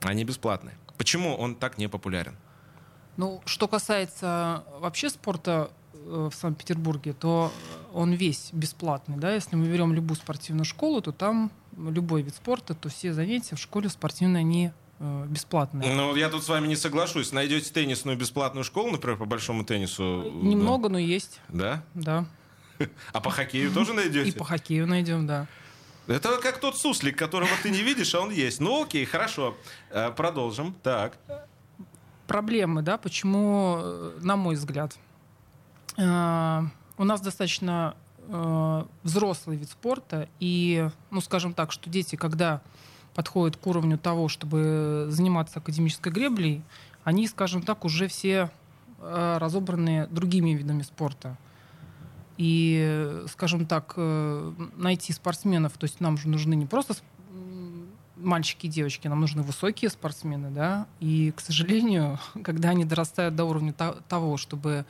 они 0.01 0.23
бесплатные. 0.23 0.75
Почему 0.97 1.35
он 1.35 1.55
так 1.55 1.77
не 1.77 1.87
популярен? 1.87 2.35
Ну, 3.17 3.41
что 3.45 3.67
касается 3.67 4.63
вообще 4.79 5.09
спорта 5.09 5.71
э, 5.93 6.29
в 6.31 6.35
Санкт-Петербурге, 6.35 7.13
то 7.13 7.51
он 7.93 8.13
весь 8.13 8.49
бесплатный. 8.53 9.17
Да? 9.17 9.33
Если 9.33 9.55
мы 9.55 9.67
берем 9.67 9.93
любую 9.93 10.17
спортивную 10.17 10.65
школу, 10.65 11.01
то 11.01 11.11
там 11.11 11.51
любой 11.77 12.21
вид 12.21 12.35
спорта, 12.35 12.75
то 12.75 12.89
все 12.89 13.13
занятия 13.13 13.55
в 13.55 13.59
школе 13.59 13.89
спортивные, 13.89 14.67
э, 14.67 14.71
бесплатные. 15.27 15.93
Ну, 15.93 16.15
я 16.15 16.29
тут 16.29 16.43
с 16.43 16.49
вами 16.49 16.67
не 16.67 16.75
соглашусь. 16.75 17.31
Найдете 17.31 17.71
теннисную 17.73 18.17
бесплатную 18.17 18.63
школу, 18.63 18.91
например, 18.91 19.17
по 19.17 19.25
большому 19.25 19.63
теннису? 19.63 20.31
Немного, 20.41 20.89
но 20.89 20.99
есть. 20.99 21.39
Да? 21.49 21.83
Да. 21.93 22.25
А 23.13 23.21
по 23.21 23.29
хоккею 23.29 23.71
тоже 23.71 23.93
найдете? 23.93 24.29
И 24.29 24.31
по 24.31 24.43
хоккею 24.43 24.87
найдем, 24.87 25.27
да. 25.27 25.47
Это 26.07 26.37
как 26.41 26.59
тот 26.59 26.77
суслик, 26.77 27.17
которого 27.17 27.49
ты 27.61 27.69
не 27.69 27.83
видишь, 27.83 28.13
а 28.15 28.21
он 28.21 28.31
есть. 28.31 28.59
Ну 28.59 28.83
окей, 28.83 29.05
хорошо. 29.05 29.55
Э, 29.91 30.11
Продолжим. 30.11 30.75
Так. 30.83 31.17
проблемы, 32.27 32.81
да, 32.81 32.97
почему, 32.97 33.75
э, 33.77 34.19
на 34.21 34.35
мой 34.35 34.55
взгляд, 34.55 34.97
э, 35.97 36.61
у 36.97 37.03
нас 37.03 37.21
достаточно 37.21 37.95
э, 38.27 38.83
взрослый 39.03 39.57
вид 39.57 39.69
спорта, 39.69 40.27
и, 40.39 40.89
ну, 41.09 41.21
скажем 41.21 41.53
так, 41.53 41.71
что 41.71 41.89
дети, 41.89 42.15
когда 42.15 42.61
подходят 43.13 43.57
к 43.57 43.67
уровню 43.67 43.97
того, 43.97 44.27
чтобы 44.27 45.07
заниматься 45.09 45.59
академической 45.59 46.11
греблей, 46.11 46.61
они, 47.03 47.27
скажем 47.27 47.61
так, 47.61 47.85
уже 47.85 48.07
все 48.07 48.49
э, 48.99 49.37
разобраны 49.39 50.07
другими 50.11 50.51
видами 50.51 50.83
спорта. 50.83 51.37
И, 52.37 53.23
скажем 53.31 53.65
так, 53.65 53.93
э, 53.97 54.53
найти 54.75 55.13
спортсменов, 55.13 55.73
то 55.77 55.85
есть 55.85 55.99
нам 55.99 56.17
же 56.17 56.27
нужны 56.27 56.55
не 56.55 56.65
просто 56.65 56.95
мальчики 58.21 58.67
и 58.67 58.69
девочки, 58.69 59.07
нам 59.07 59.21
нужны 59.21 59.41
высокие 59.41 59.89
спортсмены, 59.89 60.51
да, 60.51 60.87
и, 60.99 61.33
к 61.35 61.41
сожалению, 61.41 62.19
когда 62.43 62.69
они 62.69 62.85
дорастают 62.85 63.35
до 63.35 63.45
уровня 63.45 63.73
то- 63.73 63.97
того, 64.07 64.37
чтобы 64.37 64.85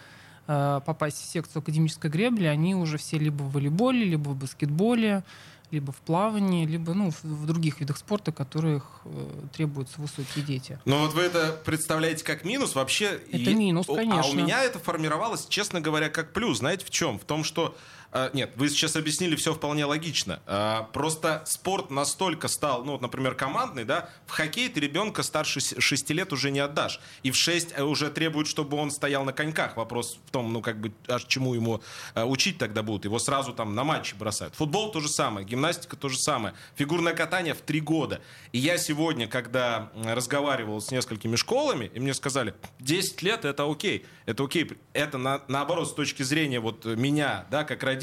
э, 0.47 0.81
попасть 0.85 1.21
в 1.21 1.25
секцию 1.25 1.61
академической 1.61 2.09
гребли, 2.09 2.45
они 2.45 2.75
уже 2.75 2.97
все 2.97 3.17
либо 3.17 3.43
в 3.43 3.53
волейболе, 3.53 4.03
либо 4.03 4.29
в 4.29 4.35
баскетболе, 4.35 5.23
либо 5.71 5.91
в 5.91 5.97
плавании, 5.97 6.65
либо 6.65 6.93
ну, 6.93 7.11
в, 7.23 7.45
других 7.45 7.79
видах 7.79 7.97
спорта, 7.97 8.31
которых 8.31 9.01
э, 9.05 9.29
требуются 9.53 9.99
высокие 10.01 10.43
дети. 10.45 10.79
Но 10.85 10.99
вот 10.99 11.13
вы 11.13 11.23
это 11.23 11.59
представляете 11.65 12.23
как 12.23 12.43
минус 12.43 12.75
вообще? 12.75 13.19
Это 13.31 13.49
и- 13.49 13.55
минус, 13.55 13.87
о- 13.89 13.93
А 13.93 13.95
у 13.95 13.97
конечно. 13.97 14.35
меня 14.37 14.63
это 14.63 14.79
формировалось, 14.79 15.45
честно 15.47 15.79
говоря, 15.81 16.09
как 16.09 16.33
плюс. 16.33 16.59
Знаете 16.59 16.85
в 16.85 16.89
чем? 16.89 17.17
В 17.17 17.23
том, 17.23 17.43
что... 17.43 17.75
э, 18.11 18.29
Нет, 18.33 18.51
вы 18.55 18.69
сейчас 18.69 18.95
объяснили 18.95 19.35
все 19.35 19.53
вполне 19.53 19.85
логично. 19.85 20.41
Э, 20.45 20.81
Просто 20.93 21.43
спорт 21.45 21.91
настолько 21.91 22.47
стал, 22.47 22.83
ну, 22.85 22.93
вот, 22.93 23.01
например, 23.01 23.35
командный, 23.35 23.85
да, 23.85 24.09
в 24.25 24.31
хоккей 24.31 24.69
ты 24.69 24.79
ребенка 24.79 25.23
старше 25.23 25.59
6 25.59 26.09
лет 26.11 26.33
уже 26.33 26.51
не 26.51 26.59
отдашь. 26.59 26.99
И 27.23 27.31
в 27.31 27.35
6 27.35 27.79
уже 27.79 28.09
требуют, 28.09 28.47
чтобы 28.47 28.77
он 28.77 28.91
стоял 28.91 29.23
на 29.23 29.33
коньках. 29.33 29.77
Вопрос 29.77 30.19
в 30.25 30.31
том, 30.31 30.51
ну, 30.53 30.61
как 30.61 30.79
бы, 30.79 30.91
аж 31.07 31.25
чему 31.25 31.53
ему 31.53 31.81
э, 32.15 32.23
учить 32.23 32.57
тогда 32.57 32.83
будут. 32.83 33.05
Его 33.05 33.19
сразу 33.19 33.53
там 33.53 33.75
на 33.75 33.83
матчи 33.83 34.15
бросают. 34.15 34.55
Футбол 34.55 34.91
то 34.91 34.99
же 34.99 35.07
самое, 35.09 35.45
гимнастика 35.45 35.95
то 35.95 36.09
же 36.09 36.17
самое. 36.17 36.53
Фигурное 36.75 37.13
катание 37.13 37.53
в 37.53 37.61
3 37.61 37.79
года. 37.81 38.21
И 38.51 38.57
я 38.59 38.77
сегодня, 38.77 39.27
когда 39.27 39.91
разговаривал 40.03 40.81
с 40.81 40.91
несколькими 40.91 41.35
школами, 41.35 41.91
и 41.93 41.99
мне 41.99 42.13
сказали, 42.13 42.53
10 42.79 43.21
лет 43.21 43.45
это 43.45 43.69
окей. 43.69 44.05
Это 44.25 44.43
окей. 44.43 44.71
Это 44.93 45.17
на- 45.17 45.41
наоборот, 45.47 45.89
с 45.89 45.93
точки 45.93 46.23
зрения 46.23 46.59
вот 46.59 46.85
меня, 46.85 47.45
да, 47.51 47.63
как 47.63 47.83
родителя, 47.83 48.00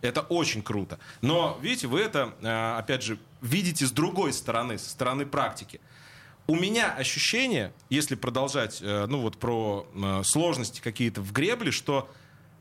это 0.00 0.20
очень 0.20 0.62
круто. 0.62 0.98
Но, 1.22 1.58
видите, 1.62 1.86
вы 1.86 2.00
это, 2.00 2.34
э, 2.42 2.78
опять 2.78 3.02
же, 3.02 3.18
видите 3.40 3.86
с 3.86 3.90
другой 3.90 4.32
стороны, 4.32 4.78
со 4.78 4.90
стороны 4.90 5.24
практики. 5.24 5.80
У 6.46 6.56
меня 6.56 6.92
ощущение, 6.92 7.72
если 7.88 8.14
продолжать, 8.14 8.80
э, 8.82 9.06
ну 9.08 9.20
вот 9.20 9.38
про 9.38 9.86
э, 9.94 10.22
сложности 10.24 10.80
какие-то 10.82 11.22
в 11.22 11.32
гребле, 11.32 11.70
что 11.70 12.10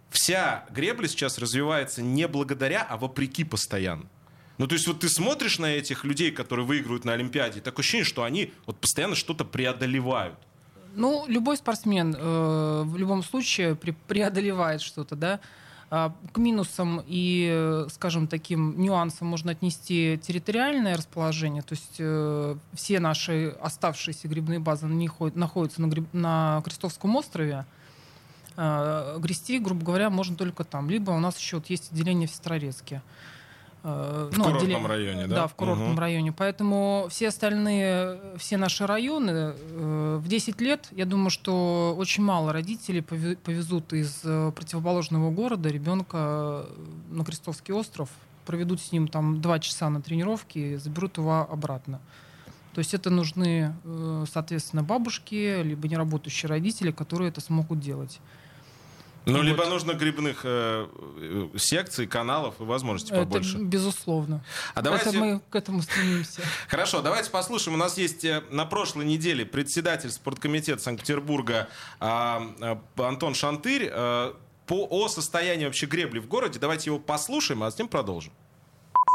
вся 0.10 0.66
гребля 0.70 1.08
сейчас 1.08 1.38
развивается 1.38 2.02
не 2.02 2.28
благодаря, 2.28 2.86
а 2.90 2.96
вопреки 2.96 3.44
постоянно. 3.44 4.06
Ну, 4.58 4.68
то 4.68 4.76
есть 4.76 4.88
вот 4.88 5.00
ты 5.00 5.10
смотришь 5.10 5.60
на 5.60 5.66
этих 5.66 6.06
людей, 6.06 6.32
которые 6.32 6.66
выигрывают 6.66 7.06
на 7.06 7.14
Олимпиаде, 7.14 7.60
и 7.60 7.62
такое 7.62 7.82
ощущение, 7.82 8.06
что 8.06 8.24
они 8.24 8.54
вот 8.66 8.80
постоянно 8.80 9.16
что-то 9.16 9.44
преодолевают. 9.44 10.38
Ну, 10.96 11.26
любой 11.28 11.58
спортсмен 11.58 12.16
э, 12.16 12.84
в 12.86 12.96
любом 12.98 13.24
случае 13.24 13.74
пре- 13.74 13.96
преодолевает 14.08 14.82
что-то, 14.82 15.16
да. 15.16 15.40
А, 15.96 16.12
К 16.32 16.40
минусам 16.40 17.04
и, 17.06 17.86
скажем, 17.92 18.28
таким 18.28 18.82
нюансам 18.82 19.28
можно 19.28 19.52
отнести 19.52 20.20
территориальное 20.24 20.98
расположение. 20.98 21.62
То 21.62 21.76
есть 21.76 21.98
э, 22.00 22.56
все 22.74 23.00
наши 23.00 23.50
оставшиеся 23.62 24.28
грибные 24.28 24.58
базы 24.58 24.88
они 24.88 25.08
ходят- 25.08 25.36
находятся 25.36 25.84
на, 25.84 25.86
гриб- 25.86 26.10
на 26.12 26.64
Крестовском 26.66 27.16
острове. 27.16 27.68
Э, 28.58 29.20
Грести, 29.20 29.60
грубо 29.60 29.86
говоря, 29.86 30.10
можно 30.10 30.36
только 30.36 30.64
там. 30.64 30.90
Либо 30.90 31.12
у 31.12 31.20
нас 31.20 31.38
еще 31.38 31.58
вот 31.58 31.70
есть 31.70 31.92
отделение 31.92 32.28
в 32.28 32.32
Сестрорецке. 32.32 33.04
Э, 33.86 34.30
В 34.32 34.36
курортном 34.36 34.58
отделение- 34.58 34.88
районе, 34.88 35.28
да? 35.28 35.36
Да, 35.36 35.48
в 35.48 35.56
курортном 35.56 35.90
Мгм. 35.92 36.00
районе. 36.00 36.32
Поэтому 36.32 37.08
все 37.10 37.28
остальные, 37.28 38.18
все 38.38 38.56
наши 38.58 38.88
районы 38.88 39.30
э, 39.56 40.20
в 40.22 40.28
10 40.28 40.62
лет, 40.62 40.88
я 40.92 41.06
думаю, 41.06 41.30
что 41.30 41.94
очень 41.98 42.24
мало 42.24 42.54
родителей 42.54 43.02
пове- 43.02 43.36
повезут 43.36 43.92
из 43.92 44.22
э, 44.24 44.52
противоположного 44.56 45.32
города 45.32 45.68
ребенка 45.70 46.66
на 47.12 47.26
Крестовский 47.26 47.74
остров, 47.74 48.10
проведут 48.46 48.82
с 48.82 48.92
ним 48.94 49.08
там 49.10 49.42
два 49.42 49.60
часа 49.60 49.90
на 49.90 50.02
тренировке 50.02 50.74
и 50.74 50.76
заберут 50.78 51.18
его 51.18 51.46
обратно. 51.50 52.00
То 52.74 52.80
есть 52.80 52.94
это 52.94 53.10
нужны, 53.10 53.76
э, 53.84 54.26
соответственно, 54.32 54.82
бабушки, 54.84 55.62
либо 55.62 55.88
неработающие 55.90 56.50
родители, 56.50 56.92
которые 56.92 57.30
это 57.30 57.42
смогут 57.42 57.80
делать. 57.82 58.20
Ну, 59.26 59.38
Вот. 59.38 59.44
либо 59.44 59.66
нужно 59.66 59.94
грибных 59.94 60.42
э, 60.44 60.88
э, 61.18 61.58
секций, 61.58 62.08
каналов 62.08 62.60
и 62.60 62.64
возможностей 62.64 63.14
побольше. 63.14 63.56
Это 63.56 63.66
безусловно. 63.66 64.44
А 64.74 64.82
давайте... 64.82 65.10
Это 65.10 65.18
мы 65.18 65.42
к 65.50 65.56
этому 65.56 65.82
стремимся. 65.82 66.42
Хорошо, 66.68 67.02
давайте 67.02 67.30
послушаем. 67.32 67.76
У 67.76 67.80
нас 67.80 67.98
есть 67.98 68.26
э, 68.26 68.44
на 68.50 68.66
прошлой 68.66 69.06
неделе 69.06 69.46
председатель 69.46 70.12
спорткомитета 70.12 70.82
Санкт-Петербурга 70.82 71.70
а, 72.00 72.44
Антон 72.98 73.34
Шантырь 73.34 73.90
а, 73.92 74.36
по, 74.66 74.88
о 74.90 75.08
состоянии 75.08 75.66
вообще 75.66 75.86
гребли 75.86 76.20
в 76.20 76.28
городе. 76.28 76.60
Давайте 76.60 76.90
его 76.90 77.00
послушаем, 77.00 77.64
а 77.64 77.72
затем 77.72 77.88
продолжим. 77.88 78.34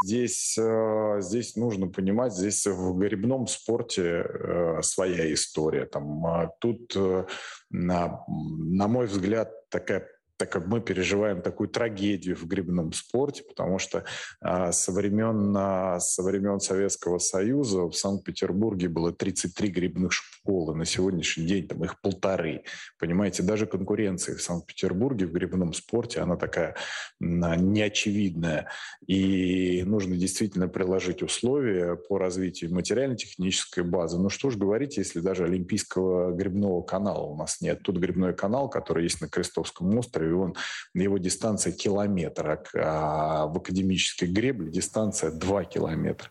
Здесь, 0.05 0.57
э, 0.57 1.17
здесь 1.19 1.55
нужно 1.55 1.87
понимать, 1.87 2.33
здесь 2.33 2.65
в 2.65 2.97
грибном 2.97 3.47
спорте 3.47 4.25
э, 4.25 4.81
своя 4.81 5.31
история. 5.33 5.85
Там, 5.85 6.25
а 6.25 6.47
тут, 6.59 6.93
э, 6.95 7.25
на, 7.69 8.23
на 8.27 8.87
мой 8.87 9.07
взгляд, 9.07 9.69
такая 9.69 10.07
так 10.39 10.49
как 10.49 10.67
мы 10.67 10.79
переживаем 10.79 11.41
такую 11.41 11.67
трагедию 11.67 12.37
в 12.37 12.47
грибном 12.47 12.93
спорте, 12.93 13.43
потому 13.43 13.77
что 13.77 14.05
а, 14.39 14.71
со, 14.71 14.93
времен, 14.93 15.53
а, 15.57 15.99
со 15.99 16.23
времен 16.23 16.61
Советского 16.61 17.17
Союза 17.17 17.83
в 17.83 17.93
Санкт-Петербурге 17.93 18.87
было 18.87 19.11
33 19.11 19.67
грибных 19.67 20.13
школы, 20.13 20.75
на 20.75 20.85
сегодняшний 20.85 21.45
день 21.45 21.67
там 21.67 21.83
их 21.83 21.99
полторы. 21.99 22.63
Понимаете, 22.99 23.43
даже 23.43 23.65
конкуренция 23.65 24.37
в 24.37 24.41
Санкт-Петербурге 24.41 25.25
в 25.25 25.33
грибном 25.33 25.73
спорте, 25.73 26.21
она 26.21 26.37
такая 26.37 26.75
м, 27.21 27.73
неочевидная. 27.73 28.69
И 29.07 29.83
нужно 29.83 30.15
действительно 30.15 30.69
приложить 30.69 31.21
условия 31.21 31.97
по 31.97 32.17
развитию 32.17 32.73
материально-технической 32.73 33.83
базы. 33.83 34.17
Ну 34.17 34.29
что 34.29 34.51
ж 34.51 34.55
говорить, 34.55 34.95
если 34.95 35.19
даже 35.19 35.43
Олимпийского 35.43 36.31
грибного 36.31 36.81
канала 36.81 37.25
у 37.25 37.35
нас 37.35 37.59
нет. 37.59 37.83
Тут 37.83 37.97
грибной 37.97 38.33
канал, 38.33 38.69
который 38.69 39.03
есть 39.03 39.19
на 39.19 39.27
Крестовском 39.27 39.97
острове, 39.97 40.28
он, 40.33 40.55
его 40.93 41.17
дистанция 41.17 41.73
километр, 41.73 42.59
а 42.75 43.45
в 43.47 43.57
академической 43.57 44.25
гребле 44.25 44.71
дистанция 44.71 45.31
2 45.31 45.63
километра. 45.65 46.29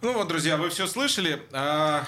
Ну 0.00 0.12
вот, 0.12 0.28
друзья, 0.28 0.56
вы 0.56 0.68
все 0.70 0.86
слышали. 0.86 1.42
А, 1.52 2.04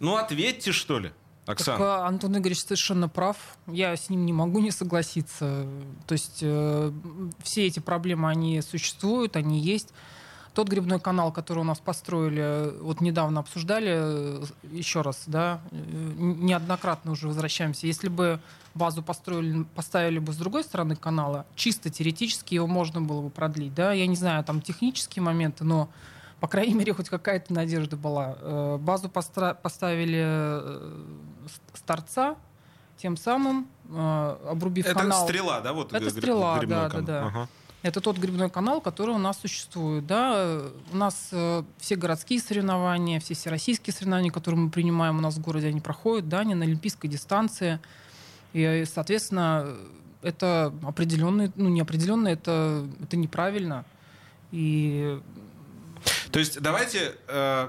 ну, 0.00 0.16
ответьте, 0.16 0.72
что 0.72 0.98
ли, 0.98 1.12
Оксана. 1.46 1.78
Так, 1.78 1.86
а, 1.86 2.06
Антон 2.06 2.36
Игоревич 2.36 2.62
совершенно 2.62 3.08
прав. 3.08 3.36
Я 3.66 3.96
с 3.96 4.10
ним 4.10 4.26
не 4.26 4.32
могу 4.32 4.60
не 4.60 4.70
согласиться. 4.70 5.66
То 6.06 6.12
есть 6.12 6.40
э, 6.42 6.92
все 7.42 7.66
эти 7.66 7.80
проблемы, 7.80 8.28
они 8.28 8.60
существуют, 8.60 9.36
они 9.36 9.60
есть. 9.60 9.94
Тот 10.54 10.68
грибной 10.68 10.98
канал, 10.98 11.30
который 11.32 11.60
у 11.60 11.64
нас 11.64 11.78
построили, 11.78 12.74
вот 12.80 13.00
недавно 13.00 13.40
обсуждали, 13.40 13.92
э, 13.96 14.42
еще 14.72 15.02
раз, 15.02 15.22
да, 15.26 15.60
э, 15.70 15.76
неоднократно 16.18 17.12
уже 17.12 17.28
возвращаемся. 17.28 17.86
Если 17.86 18.08
бы 18.08 18.40
базу 18.74 19.02
построили, 19.02 19.62
поставили 19.76 20.18
бы 20.18 20.32
с 20.32 20.36
другой 20.36 20.64
стороны 20.64 20.96
канала, 20.96 21.46
чисто 21.54 21.88
теоретически 21.88 22.54
его 22.54 22.66
можно 22.66 23.00
было 23.00 23.22
бы 23.22 23.30
продлить, 23.30 23.74
да. 23.74 23.92
Я 23.92 24.06
не 24.08 24.16
знаю, 24.16 24.42
там 24.44 24.60
технические 24.60 25.22
моменты, 25.22 25.64
но 25.64 25.88
по 26.40 26.48
крайней 26.48 26.74
мере, 26.74 26.94
хоть 26.94 27.08
какая-то 27.10 27.52
надежда 27.52 27.96
была. 27.96 28.36
Э, 28.40 28.78
Базу 28.80 29.08
постра- 29.08 29.54
поставили 29.54 30.24
с 31.74 31.80
торца, 31.86 32.34
тем 32.96 33.16
самым 33.16 33.66
обрубив 34.48 34.86
Это 34.86 34.94
канал. 34.94 35.24
стрела, 35.26 35.60
да? 35.60 35.72
Вот 35.72 35.92
Это 35.92 36.10
стрела, 36.10 36.58
да, 36.60 36.66
да, 36.66 36.88
канал. 36.88 37.04
да. 37.06 37.26
Ага. 37.26 37.48
Это 37.82 38.00
тот 38.00 38.18
грибной 38.18 38.50
канал, 38.50 38.80
который 38.80 39.14
у 39.14 39.18
нас 39.18 39.40
существует. 39.40 40.06
Да? 40.06 40.62
У 40.92 40.96
нас 40.96 41.30
э, 41.32 41.62
все 41.78 41.96
городские 41.96 42.38
соревнования, 42.40 43.20
все 43.20 43.34
всероссийские 43.34 43.94
соревнования, 43.94 44.30
которые 44.30 44.60
мы 44.60 44.70
принимаем 44.70 45.18
у 45.18 45.20
нас 45.22 45.36
в 45.36 45.40
городе, 45.40 45.68
они 45.68 45.80
проходят, 45.80 46.28
да, 46.28 46.40
они 46.40 46.54
на 46.54 46.64
олимпийской 46.64 47.08
дистанции. 47.08 47.80
И, 48.52 48.84
соответственно, 48.92 49.76
это 50.20 50.74
определенный, 50.82 51.50
ну, 51.56 51.70
неопределенно, 51.70 52.28
это, 52.28 52.86
это 53.02 53.16
неправильно. 53.16 53.86
И 54.52 55.18
То 56.30 56.38
есть 56.38 56.60
давайте, 56.60 57.14
э, 57.28 57.68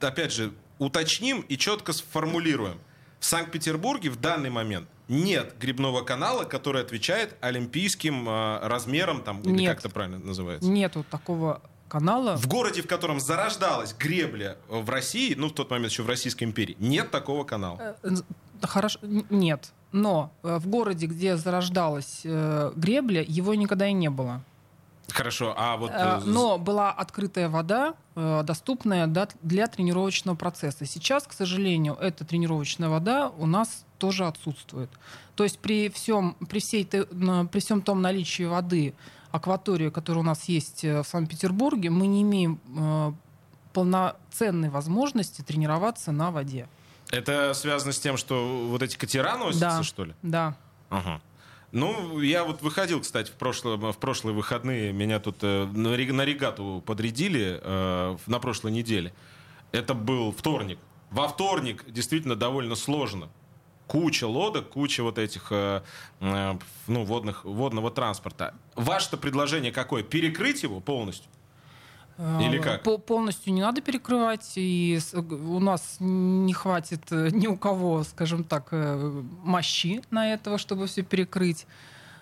опять 0.00 0.32
же, 0.32 0.52
уточним 0.78 1.40
и 1.42 1.58
четко 1.58 1.92
сформулируем. 1.92 2.78
В 3.18 3.26
Санкт-Петербурге 3.26 4.08
в 4.08 4.18
данный 4.18 4.48
момент 4.48 4.88
нет 5.10 5.54
грибного 5.60 6.02
канала, 6.02 6.44
который 6.44 6.82
отвечает 6.82 7.36
олимпийским 7.40 8.28
э, 8.28 8.60
размерам, 8.62 9.22
там, 9.22 9.42
или 9.42 9.50
Нет. 9.62 9.70
как 9.70 9.80
это 9.80 9.90
правильно 9.90 10.18
называется? 10.18 10.68
нету 10.70 11.04
такого 11.10 11.60
канала. 11.88 12.36
В 12.36 12.46
городе, 12.46 12.82
в 12.82 12.86
котором 12.86 13.20
зарождалась 13.20 13.92
гребля 13.92 14.56
в 14.68 14.88
России, 14.88 15.34
ну, 15.34 15.48
в 15.48 15.52
тот 15.52 15.70
момент 15.70 15.90
еще 15.90 16.04
в 16.04 16.08
Российской 16.08 16.44
империи, 16.44 16.76
нет 16.78 17.10
такого 17.10 17.44
канала. 17.44 17.78
Э, 17.80 17.94
э, 18.04 18.10
Хорошо, 18.62 18.98
нет. 19.02 19.72
Но 19.92 20.32
э, 20.42 20.58
в 20.58 20.68
городе, 20.68 21.06
где 21.06 21.36
зарождалась 21.36 22.20
э, 22.24 22.72
гребля, 22.76 23.24
его 23.26 23.54
никогда 23.54 23.88
и 23.88 23.92
не 23.92 24.08
было. 24.08 24.42
Хорошо, 25.08 25.54
а 25.56 25.76
вот... 25.76 25.90
Э, 25.90 26.20
э, 26.20 26.20
Но 26.24 26.58
была 26.58 26.92
открытая 26.92 27.48
вода, 27.48 27.94
э, 28.14 28.42
доступная 28.44 29.06
для 29.42 29.66
тренировочного 29.66 30.36
процесса. 30.36 30.86
Сейчас, 30.86 31.24
к 31.24 31.32
сожалению, 31.32 31.96
эта 32.00 32.24
тренировочная 32.24 32.88
вода 32.88 33.30
у 33.30 33.46
нас 33.46 33.84
тоже 34.00 34.26
отсутствует. 34.26 34.90
То 35.36 35.44
есть 35.44 35.60
при 35.60 35.88
всем, 35.90 36.34
при 36.48 36.58
всей, 36.58 36.84
при 36.84 37.60
всем 37.60 37.82
том 37.82 38.02
наличии 38.02 38.42
воды, 38.42 38.94
акватории, 39.30 39.90
которая 39.90 40.22
у 40.24 40.26
нас 40.26 40.44
есть 40.48 40.84
э, 40.84 41.02
в 41.02 41.06
Санкт-Петербурге, 41.06 41.90
мы 41.90 42.08
не 42.08 42.22
имеем 42.22 42.58
э, 42.76 43.12
полноценной 43.72 44.70
возможности 44.70 45.42
тренироваться 45.42 46.10
на 46.10 46.32
воде. 46.32 46.68
Это 47.12 47.54
связано 47.54 47.92
с 47.92 48.00
тем, 48.00 48.16
что 48.16 48.66
вот 48.68 48.82
эти 48.82 48.96
катера 48.96 49.36
носятся, 49.36 49.60
Да. 49.78 49.82
что 49.82 50.04
ли? 50.04 50.14
Да. 50.22 50.56
Ага. 50.88 51.20
Ну, 51.72 52.20
я 52.20 52.42
вот 52.42 52.62
выходил, 52.62 53.00
кстати, 53.00 53.30
в 53.30 53.34
прошлые, 53.34 53.76
в 53.76 53.96
прошлые 53.98 54.34
выходные. 54.34 54.92
Меня 54.92 55.20
тут 55.20 55.36
э, 55.42 55.66
на 55.66 55.90
на 55.90 56.24
регату 56.24 56.82
подрядили 56.84 57.60
э, 57.62 58.16
на 58.26 58.38
прошлой 58.40 58.72
неделе. 58.72 59.12
Это 59.70 59.94
был 59.94 60.32
вторник. 60.32 60.78
Во 61.10 61.28
вторник 61.28 61.84
действительно 61.88 62.34
довольно 62.34 62.74
сложно. 62.74 63.28
Куча 63.90 64.28
лодок, 64.28 64.68
куча 64.68 65.02
вот 65.02 65.18
этих 65.18 65.48
э, 65.50 65.82
э, 66.20 66.58
ну, 66.86 67.04
водных, 67.04 67.44
водного 67.44 67.90
транспорта. 67.90 68.54
Ваше-то 68.76 69.16
предложение 69.16 69.72
какое? 69.72 70.04
Перекрыть 70.04 70.62
его 70.62 70.78
полностью? 70.78 71.28
Или 72.40 72.60
Э, 72.60 72.62
как? 72.62 72.82
по- 72.84 72.98
полностью 72.98 73.52
не 73.52 73.62
надо 73.62 73.80
перекрывать, 73.80 74.52
и 74.54 75.00
у 75.12 75.58
нас 75.58 75.96
не 75.98 76.52
хватит 76.52 77.10
ни 77.10 77.48
у 77.48 77.56
кого, 77.56 78.04
скажем 78.04 78.44
так, 78.44 78.68
мощи 79.42 80.02
на 80.12 80.32
этого, 80.34 80.56
чтобы 80.58 80.86
все 80.86 81.02
перекрыть. 81.02 81.66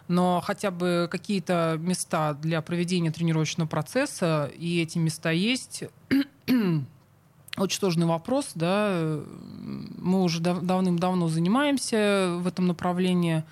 Но 0.09 0.41
хотя 0.43 0.71
бы 0.71 1.07
какие-то 1.11 1.77
места 1.79 2.33
для 2.33 2.63
проведения 2.63 3.11
тренировочного 3.11 3.69
процесса, 3.69 4.51
и 4.57 4.81
эти 4.81 4.97
места 4.97 5.33
есть. 5.33 5.85
Очень 7.59 7.79
сложный 7.79 8.07
вопрос, 8.07 8.51
да. 8.55 9.19
Мы 9.99 10.23
уже 10.23 10.41
дав- 10.41 10.63
давным-давно 10.63 11.29
занимаемся 11.29 12.37
в 12.41 12.47
этом 12.47 12.67
направлении 12.67 13.43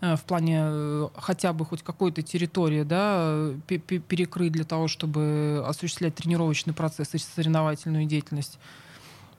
э, 0.00 0.16
в 0.16 0.22
плане 0.22 0.60
э, 0.64 1.08
хотя 1.16 1.52
бы 1.52 1.64
хоть 1.64 1.82
какой-то 1.82 2.22
территории, 2.22 2.82
да, 2.84 3.50
пе- 3.66 3.78
пе- 3.78 3.98
перекрыть 3.98 4.52
для 4.52 4.64
того, 4.64 4.88
чтобы 4.88 5.62
осуществлять 5.66 6.14
тренировочный 6.14 6.72
процесс 6.72 7.14
и 7.14 7.18
соревновательную 7.18 8.06
деятельность. 8.06 8.58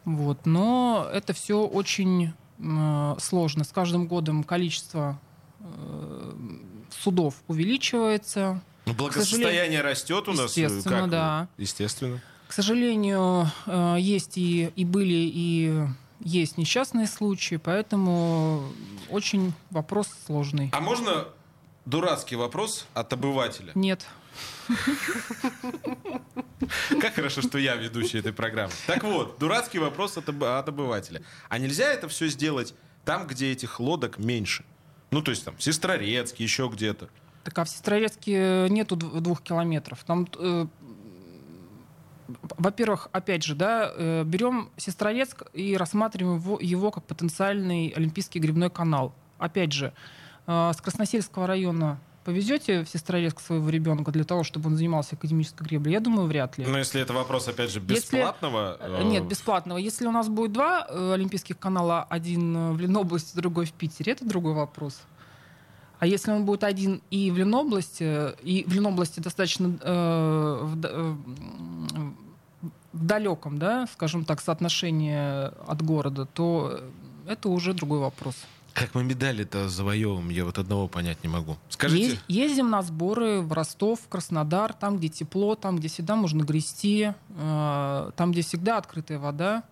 Вот. 0.05 0.45
Но 0.45 1.07
это 1.13 1.33
все 1.33 1.65
очень 1.65 2.33
э, 2.59 3.15
сложно. 3.19 3.63
С 3.63 3.69
каждым 3.71 4.07
годом 4.07 4.43
количество 4.43 5.19
э, 5.59 6.33
судов 6.91 7.35
увеличивается. 7.47 8.61
Ну, 8.85 8.93
благосостояние 8.93 9.81
растет 9.81 10.27
у 10.27 10.33
нас. 10.33 10.57
э, 10.57 10.61
Естественно, 10.61 11.01
как? 11.01 11.09
да. 11.09 11.47
Естественно. 11.57 12.21
К 12.49 12.53
сожалению, 12.53 13.45
э, 13.67 13.97
есть 13.99 14.35
и, 14.39 14.71
и 14.75 14.83
были, 14.83 15.13
и 15.13 15.85
есть 16.19 16.57
несчастные 16.57 17.05
случаи, 17.05 17.57
поэтому 17.57 18.63
очень 19.11 19.53
вопрос 19.69 20.09
сложный. 20.25 20.71
А 20.73 20.79
можно 20.79 21.27
дурацкий 21.85 22.35
вопрос 22.35 22.87
от 22.95 23.13
обывателя? 23.13 23.71
Нет. 23.75 24.03
Как 26.99 27.13
хорошо, 27.13 27.43
что 27.43 27.59
я 27.59 27.75
ведущий 27.75 28.17
этой 28.17 28.33
программы. 28.33 28.73
Так 28.87 29.03
вот, 29.03 29.37
дурацкий 29.37 29.77
вопрос 29.77 30.17
от, 30.17 30.27
об- 30.29 30.43
от 30.43 30.67
обывателя. 30.67 31.21
А 31.49 31.59
нельзя 31.59 31.85
это 31.93 32.07
все 32.07 32.29
сделать 32.29 32.73
там, 33.05 33.27
где 33.27 33.51
этих 33.51 33.79
лодок 33.79 34.17
меньше? 34.17 34.65
Ну, 35.11 35.21
то 35.21 35.29
есть 35.29 35.45
там 35.45 35.53
Сестрорецк, 35.59 36.39
еще 36.39 36.67
где-то. 36.73 37.09
Так 37.43 37.57
а 37.57 37.63
в 37.63 37.69
Сестрорецке 37.69 38.67
нету 38.69 38.95
дв- 38.95 39.21
двух 39.21 39.41
километров. 39.41 40.03
Там, 40.03 40.27
э, 40.37 40.67
во-первых, 42.57 43.09
опять 43.11 43.43
же, 43.43 43.55
да, 43.55 43.91
э, 43.95 44.23
берем 44.23 44.69
Сестрорецк 44.77 45.43
и 45.53 45.77
рассматриваем 45.77 46.37
его, 46.37 46.59
его 46.61 46.91
как 46.91 47.03
потенциальный 47.05 47.89
олимпийский 47.95 48.39
грибной 48.39 48.69
канал. 48.69 49.13
Опять 49.37 49.71
же, 49.71 49.93
э, 50.47 50.71
с 50.75 50.81
Красносельского 50.81 51.47
района 51.47 51.99
повезете 52.25 52.83
в 52.83 52.89
Сестрорецк 52.89 53.39
своего 53.39 53.69
ребенка 53.69 54.11
для 54.11 54.23
того, 54.23 54.43
чтобы 54.43 54.67
он 54.67 54.75
занимался 54.75 55.15
академической 55.15 55.63
греблей? 55.63 55.93
Я 55.93 55.99
думаю, 55.99 56.27
вряд 56.27 56.57
ли. 56.57 56.65
Но 56.65 56.77
если 56.77 57.01
это 57.01 57.13
вопрос, 57.13 57.47
опять 57.47 57.71
же, 57.71 57.79
Если- 57.79 58.17
бесплатного... 58.17 58.77
Э, 58.79 59.01
э, 59.01 59.03
Нет, 59.03 59.25
бесплатного. 59.25 59.77
Если 59.77 60.05
у 60.05 60.11
нас 60.11 60.27
будет 60.27 60.51
два 60.53 60.83
олимпийских 60.83 61.57
канала, 61.57 62.03
один 62.09 62.73
в 62.73 62.79
Ленобласти, 62.79 63.35
другой 63.35 63.65
в 63.65 63.73
Питере, 63.73 64.11
это 64.11 64.25
другой 64.25 64.53
вопрос. 64.53 65.01
А 65.99 66.07
если 66.07 66.31
он 66.31 66.45
будет 66.45 66.63
один 66.63 67.01
и 67.11 67.29
в 67.29 67.37
Ленобласти, 67.37 68.33
и 68.41 68.63
в 68.65 68.73
Ленобласти 68.73 69.19
достаточно 69.19 69.77
э, 69.81 70.59
в, 70.63 70.85
э, 70.85 71.15
в 72.93 73.05
далеком, 73.05 73.59
да, 73.59 73.85
скажем 73.93 74.23
так, 74.25 74.41
соотношение 74.41 75.51
от 75.67 75.81
города, 75.81 76.25
то 76.25 76.79
это 77.27 77.49
уже 77.49 77.73
другой 77.73 77.99
вопрос. 77.99 78.35
Как 78.73 78.95
мы 78.95 79.03
медали-то 79.03 79.67
завоевываем, 79.67 80.29
я 80.29 80.45
вот 80.45 80.57
одного 80.57 80.87
понять 80.87 81.21
не 81.23 81.27
могу. 81.29 81.57
Скажите, 81.69 82.19
Е- 82.29 82.43
Ездим 82.43 82.69
на 82.69 82.81
сборы 82.81 83.41
в 83.41 83.51
Ростов, 83.51 83.99
в 83.99 84.07
Краснодар, 84.07 84.71
там, 84.73 84.97
где 84.97 85.09
тепло, 85.09 85.55
там, 85.55 85.77
где 85.77 85.89
всегда 85.89 86.15
можно 86.15 86.43
грести, 86.43 87.11
э, 87.37 88.11
там, 88.15 88.31
где 88.31 88.41
всегда 88.41 88.77
открытая 88.77 89.19
вода. 89.19 89.63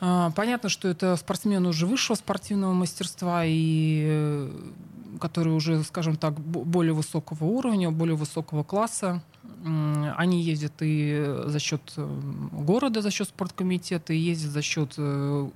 Э, 0.00 0.30
Понятно, 0.36 0.68
что 0.68 0.86
это 0.86 1.16
спортсмены 1.16 1.68
уже 1.70 1.86
высшего 1.86 2.14
спортивного 2.14 2.72
мастерства 2.72 3.42
и 3.44 4.04
э, 4.06 4.52
которые 5.20 5.54
уже, 5.54 5.82
скажем 5.84 6.16
так, 6.16 6.38
бо- 6.38 6.64
более 6.64 6.92
высокого 6.92 7.44
уровня, 7.44 7.90
более 7.90 8.16
высокого 8.16 8.62
класса. 8.64 9.22
Они 10.16 10.42
ездят 10.42 10.74
и 10.80 11.24
за 11.46 11.58
счет 11.58 11.80
э, 11.96 12.20
города, 12.52 13.02
за 13.02 13.10
счет 13.10 13.28
спорткомитета, 13.28 14.12
и 14.12 14.18
ездят 14.18 14.52
за 14.52 14.62
счет 14.62 14.94
э, 14.98 15.48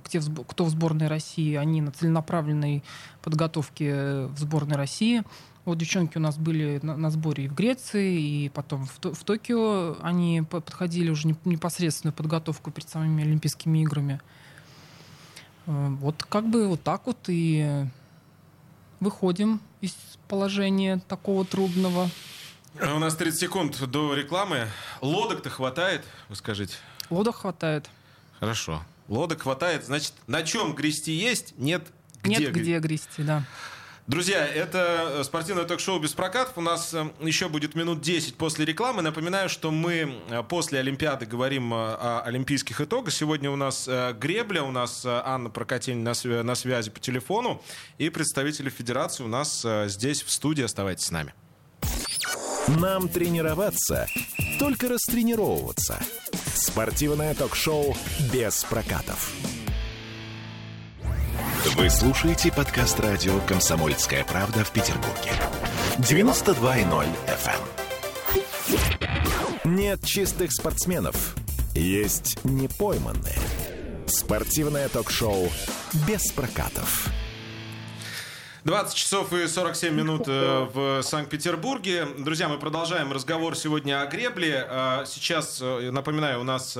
кто 0.47 0.65
в 0.65 0.69
сборной 0.69 1.07
России. 1.07 1.55
Они 1.55 1.81
на 1.81 1.91
целенаправленной 1.91 2.83
подготовке 3.21 4.25
в 4.27 4.37
сборной 4.37 4.75
России. 4.75 5.23
Вот 5.65 5.77
девчонки 5.77 6.17
у 6.17 6.21
нас 6.21 6.37
были 6.37 6.79
на, 6.83 6.97
на 6.97 7.09
сборе 7.11 7.45
и 7.45 7.47
в 7.47 7.53
Греции, 7.55 8.19
и 8.19 8.49
потом 8.49 8.85
в, 8.85 9.13
в 9.13 9.23
Токио. 9.23 9.95
Они 10.01 10.41
по- 10.41 10.59
подходили 10.59 11.09
уже 11.09 11.27
не- 11.27 11.35
непосредственную 11.45 12.13
подготовку 12.13 12.71
перед 12.71 12.89
самыми 12.89 13.23
Олимпийскими 13.23 13.79
играми. 13.83 14.19
Э, 15.67 15.89
Вот 16.01 16.23
как 16.23 16.49
бы 16.49 16.67
вот 16.67 16.81
так 16.83 17.05
вот 17.05 17.17
и 17.27 17.85
выходим 18.99 19.61
из 19.81 19.95
положения 20.27 21.01
такого 21.07 21.45
трудного. 21.45 22.09
у 22.81 22.99
нас 22.99 23.15
30 23.15 23.39
секунд 23.39 23.89
до 23.89 24.13
рекламы. 24.13 24.67
Лодок-то 25.01 25.49
хватает, 25.49 26.03
вы 26.29 26.35
скажите? 26.35 26.75
Лодок 27.09 27.37
хватает. 27.37 27.89
Хорошо. 28.39 28.83
Лодок 29.07 29.41
хватает, 29.41 29.85
значит, 29.85 30.13
на 30.27 30.43
чем 30.43 30.73
грести 30.73 31.11
есть, 31.11 31.53
нет 31.57 31.85
где. 32.23 32.37
Нет 32.37 32.53
где 32.53 32.79
грести, 32.79 33.23
да. 33.23 33.43
Друзья, 34.05 34.45
это 34.45 35.19
э, 35.19 35.23
спортивное 35.23 35.63
ток-шоу 35.63 35.97
без 35.97 36.11
прокатов. 36.11 36.57
У 36.57 36.61
нас 36.61 36.93
э, 36.93 37.09
еще 37.21 37.47
будет 37.47 37.73
минут 37.73 38.01
10 38.01 38.35
после 38.35 38.65
рекламы. 38.65 39.01
Напоминаю, 39.01 39.47
что 39.47 39.71
мы 39.71 40.19
э, 40.29 40.43
после 40.43 40.79
Олимпиады 40.79 41.25
говорим 41.25 41.73
о 41.73 42.21
олимпийских 42.25 42.81
итогах. 42.81 43.13
Сегодня 43.13 43.49
у 43.49 43.55
нас 43.55 43.87
гребля, 44.19 44.63
у 44.63 44.71
нас 44.71 45.05
Анна 45.05 45.49
Прокатень 45.49 45.99
на, 45.99 46.09
свя- 46.09 46.43
на 46.43 46.55
связи 46.55 46.91
по 46.91 46.99
телефону. 46.99 47.63
И 47.97 48.09
представители 48.09 48.69
федерации 48.69 49.23
у 49.23 49.29
нас 49.29 49.65
здесь 49.85 50.21
в 50.21 50.29
студии. 50.31 50.63
Оставайтесь 50.63 51.05
с 51.05 51.11
нами. 51.11 51.33
Нам 52.67 53.07
тренироваться, 53.07 54.07
только 54.59 54.89
растренировываться. 54.89 55.99
Спортивное 56.55 57.33
ток-шоу 57.35 57.95
без 58.33 58.63
прокатов. 58.65 59.31
Вы 61.65 61.89
слушаете 61.89 62.51
подкаст 62.51 62.99
радио 62.99 63.39
«Комсомольская 63.47 64.25
правда» 64.25 64.65
в 64.65 64.71
Петербурге. 64.71 65.31
92.0 65.97 67.07
FM. 67.25 67.61
эм. 69.63 69.75
Нет 69.75 70.03
чистых 70.03 70.51
спортсменов. 70.51 71.35
Есть 71.73 72.43
непойманные. 72.43 73.39
Спортивное 74.07 74.89
ток-шоу 74.89 75.49
«Без 76.05 76.33
прокатов». 76.33 77.07
20 78.65 78.95
часов 78.95 79.33
и 79.33 79.47
47 79.47 79.93
минут 79.93 80.23
э, 80.27 80.67
в 80.73 81.01
Санкт-Петербурге. 81.01 82.07
Друзья, 82.17 82.47
мы 82.47 82.57
продолжаем 82.57 83.11
разговор 83.11 83.57
сегодня 83.57 84.01
о 84.01 84.05
гребле. 84.07 84.67
Э, 84.69 85.03
сейчас, 85.05 85.59
э, 85.61 85.91
напоминаю, 85.91 86.41
у 86.41 86.43
нас 86.43 86.77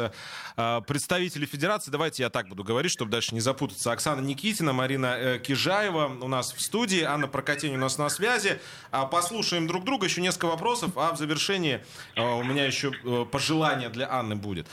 представители 0.56 1.46
Федерации, 1.46 1.92
давайте 1.92 2.24
я 2.24 2.30
так 2.30 2.48
буду 2.48 2.64
говорить, 2.64 2.92
чтобы 2.92 3.12
дальше 3.12 3.34
не 3.34 3.42
запутаться. 3.42 3.92
Оксана 3.92 4.22
Никитина, 4.22 4.74
Марина 4.74 5.40
Кижаева 5.40 6.18
у 6.22 6.28
нас 6.28 6.54
в 6.54 6.62
студии, 6.62 7.02
Анна 7.02 7.28
Прокатень 7.28 7.76
у 7.76 7.80
нас 7.80 7.98
на 7.98 8.10
связи. 8.10 8.60
А, 8.92 9.06
послушаем 9.06 9.68
друг 9.68 9.84
друга, 9.84 10.06
еще 10.06 10.22
несколько 10.22 10.46
вопросов, 10.46 10.92
а 10.98 11.14
в 11.14 11.18
завершении 11.18 11.84
у 12.16 12.44
меня 12.44 12.66
еще 12.66 12.92
пожелание 13.26 13.90
для 13.90 14.12
Анны 14.12 14.36
будет. 14.36 14.68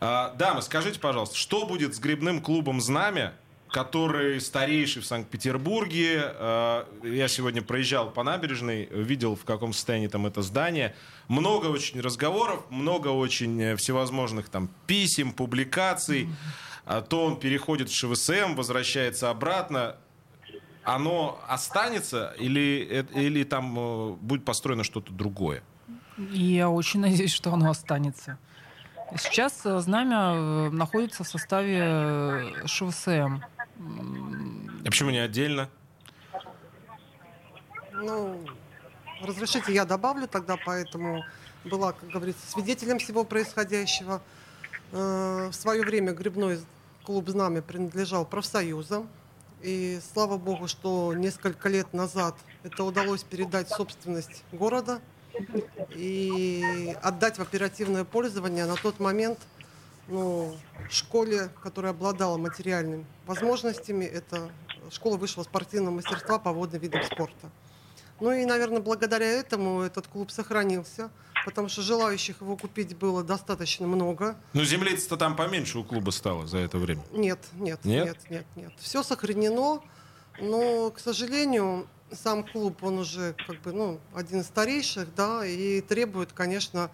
Дамы, 0.00 0.62
скажите, 0.62 1.00
пожалуйста, 1.00 1.36
что 1.36 1.66
будет 1.66 1.94
с 1.94 1.98
грибным 1.98 2.42
клубом 2.42 2.80
«Знамя» 2.80 3.34
который 3.70 4.40
старейший 4.40 5.02
в 5.02 5.06
Санкт-Петербурге. 5.06 6.32
Э, 6.34 6.84
я 7.02 7.28
сегодня 7.28 7.62
проезжал 7.62 8.10
по 8.10 8.22
набережной, 8.22 8.86
видел, 8.86 9.36
в 9.36 9.44
каком 9.44 9.72
состоянии 9.72 10.08
там 10.08 10.26
это 10.26 10.42
здание. 10.42 10.94
Много 11.28 11.66
очень 11.66 12.00
разговоров, 12.00 12.64
много 12.70 13.08
очень 13.08 13.76
всевозможных 13.76 14.48
там 14.48 14.70
писем, 14.86 15.32
публикаций. 15.32 16.28
А 16.86 17.02
то 17.02 17.24
он 17.24 17.38
переходит 17.38 17.90
в 17.90 17.94
ШВСМ, 17.94 18.54
возвращается 18.54 19.28
обратно. 19.28 19.96
Оно 20.84 21.40
останется 21.48 22.32
или, 22.38 22.86
э, 22.88 23.20
или 23.20 23.42
там 23.42 23.76
э, 23.76 24.12
будет 24.20 24.44
построено 24.44 24.84
что-то 24.84 25.12
другое? 25.12 25.64
Я 26.30 26.70
очень 26.70 27.00
надеюсь, 27.06 27.34
что 27.34 27.52
оно 27.52 27.70
останется. 27.70 28.38
Сейчас 29.16 29.62
знамя 29.62 30.70
находится 30.70 31.24
в 31.24 31.28
составе 31.28 32.66
ШВСМ. 32.66 33.38
А 33.78 34.84
почему 34.84 35.10
не 35.10 35.18
отдельно? 35.18 35.68
Ну, 37.92 38.44
разрешите, 39.22 39.72
я 39.72 39.84
добавлю 39.84 40.28
тогда, 40.28 40.56
поэтому 40.64 41.24
была, 41.64 41.92
как 41.92 42.08
говорится, 42.08 42.46
свидетелем 42.46 42.98
всего 42.98 43.24
происходящего. 43.24 44.22
Э, 44.92 45.48
в 45.50 45.54
свое 45.54 45.82
время 45.82 46.12
грибной 46.12 46.60
клуб 47.04 47.28
«Знамя» 47.28 47.62
принадлежал 47.62 48.24
профсоюзам. 48.24 49.08
И 49.62 49.98
слава 50.12 50.36
богу, 50.36 50.68
что 50.68 51.14
несколько 51.14 51.68
лет 51.68 51.92
назад 51.92 52.36
это 52.62 52.84
удалось 52.84 53.24
передать 53.24 53.68
собственность 53.70 54.44
города 54.52 55.00
и 55.94 56.94
отдать 57.02 57.38
в 57.38 57.42
оперативное 57.42 58.04
пользование. 58.04 58.66
На 58.66 58.76
тот 58.76 59.00
момент– 59.00 59.38
ну, 60.08 60.56
школе, 60.90 61.50
которая 61.62 61.92
обладала 61.92 62.36
материальными 62.36 63.06
возможностями. 63.26 64.04
Это 64.04 64.50
школа 64.90 65.16
высшего 65.16 65.42
спортивного 65.42 65.94
мастерства 65.94 66.38
по 66.38 66.52
водным 66.52 66.80
видам 66.80 67.02
спорта. 67.02 67.50
Ну 68.20 68.32
и, 68.32 68.46
наверное, 68.46 68.80
благодаря 68.80 69.26
этому 69.26 69.82
этот 69.82 70.06
клуб 70.06 70.30
сохранился, 70.30 71.10
потому 71.44 71.68
что 71.68 71.82
желающих 71.82 72.40
его 72.40 72.56
купить 72.56 72.96
было 72.96 73.22
достаточно 73.22 73.86
много. 73.86 74.36
Ну, 74.54 74.64
землиц-то 74.64 75.16
там 75.16 75.36
поменьше 75.36 75.78
у 75.78 75.84
клуба 75.84 76.10
стало 76.10 76.46
за 76.46 76.58
это 76.58 76.78
время. 76.78 77.02
Нет, 77.12 77.40
нет, 77.54 77.84
нет, 77.84 78.06
нет, 78.06 78.16
нет. 78.30 78.46
нет. 78.56 78.72
Все 78.78 79.02
сохранено, 79.02 79.82
но, 80.40 80.90
к 80.90 80.98
сожалению, 80.98 81.86
сам 82.12 82.44
клуб, 82.44 82.82
он 82.82 82.98
уже 82.98 83.34
как 83.46 83.60
бы, 83.60 83.72
ну, 83.72 84.00
один 84.14 84.40
из 84.40 84.46
старейших, 84.46 85.14
да, 85.14 85.44
и 85.44 85.82
требует, 85.82 86.32
конечно, 86.32 86.90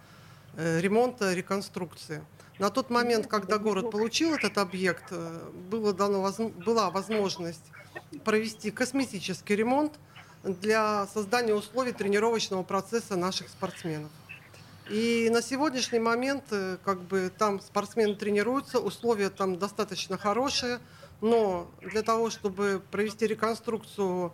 э, 0.55 0.81
ремонта, 0.81 1.33
реконструкции. 1.33 2.23
На 2.59 2.69
тот 2.69 2.89
момент, 2.89 3.27
когда 3.27 3.57
город 3.57 3.91
получил 3.91 4.35
этот 4.35 4.57
объект, 4.57 5.05
э, 5.11 5.49
было 5.69 5.93
дано, 5.93 6.31
была 6.65 6.91
возможность 6.91 7.63
провести 8.23 8.69
косметический 8.69 9.55
ремонт 9.55 9.93
для 10.43 11.07
создания 11.07 11.55
условий 11.55 11.93
тренировочного 11.93 12.63
процесса 12.63 13.15
наших 13.15 13.49
спортсменов. 13.49 14.11
И 14.89 15.29
на 15.31 15.41
сегодняшний 15.41 15.99
момент 15.99 16.43
э, 16.51 16.77
как 16.83 17.01
бы 17.01 17.31
там 17.35 17.59
спортсмены 17.59 18.15
тренируются, 18.15 18.79
условия 18.79 19.29
там 19.29 19.57
достаточно 19.57 20.17
хорошие, 20.17 20.79
но 21.21 21.71
для 21.81 22.03
того, 22.03 22.29
чтобы 22.29 22.81
провести 22.91 23.25
реконструкцию 23.25 24.33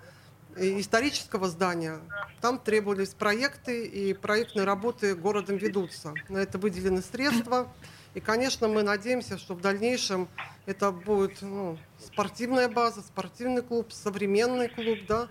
исторического 0.58 1.48
здания, 1.48 2.00
там 2.42 2.58
требовались 2.60 3.10
проекты, 3.10 3.86
и 3.86 4.14
проектные 4.14 4.66
работы 4.66 5.16
городом 5.16 5.58
ведутся. 5.58 6.14
На 6.28 6.40
это 6.40 6.58
выделены 6.58 7.02
средства. 7.02 7.72
И, 8.20 8.22
конечно, 8.22 8.68
мы 8.68 8.84
надеемся, 8.84 9.38
что 9.38 9.56
в 9.56 9.62
дальнейшем 9.62 10.28
это 10.66 10.92
будет 10.92 11.42
ну, 11.42 11.78
спортивная 11.98 12.68
база, 12.68 13.00
спортивный 13.02 13.62
клуб, 13.62 13.94
современный 13.94 14.68
клуб, 14.68 14.98
да, 15.08 15.30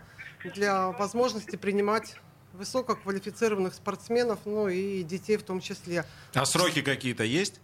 для 0.54 0.88
возможности 0.92 1.56
принимать 1.56 2.14
высококвалифицированных 2.54 3.74
спортсменов, 3.74 4.38
ну 4.46 4.68
и 4.68 5.02
детей 5.02 5.36
в 5.36 5.42
том 5.42 5.60
числе. 5.60 6.06
А 6.32 6.46
сроки 6.46 6.80
какие-то 6.80 7.24
есть? 7.24 7.60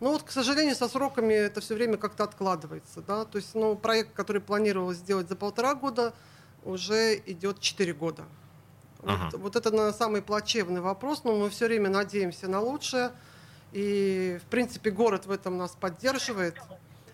Ну 0.00 0.12
вот, 0.12 0.22
к 0.22 0.30
сожалению, 0.30 0.74
со 0.74 0.88
сроками 0.88 1.34
это 1.34 1.60
все 1.60 1.74
время 1.74 1.98
как-то 1.98 2.24
откладывается, 2.24 3.02
да, 3.02 3.26
то 3.26 3.36
есть, 3.36 3.54
ну, 3.54 3.76
проект, 3.76 4.14
который 4.14 4.40
планировалось 4.40 4.96
сделать 4.96 5.28
за 5.28 5.36
полтора 5.36 5.74
года, 5.74 6.14
уже 6.62 7.20
идет 7.26 7.60
четыре 7.60 7.92
года. 7.92 8.24
Ага. 9.02 9.28
Вот, 9.30 9.40
вот 9.42 9.56
это 9.56 9.70
на 9.70 9.92
самый 9.92 10.22
плачевный 10.22 10.80
вопрос, 10.80 11.22
но 11.22 11.36
мы 11.36 11.50
все 11.50 11.66
время 11.66 11.90
надеемся 11.90 12.48
на 12.48 12.60
лучшее. 12.62 13.12
И, 13.74 14.38
в 14.40 14.48
принципе, 14.50 14.90
город 14.90 15.26
в 15.26 15.32
этом 15.32 15.58
нас 15.58 15.72
поддерживает. 15.72 16.54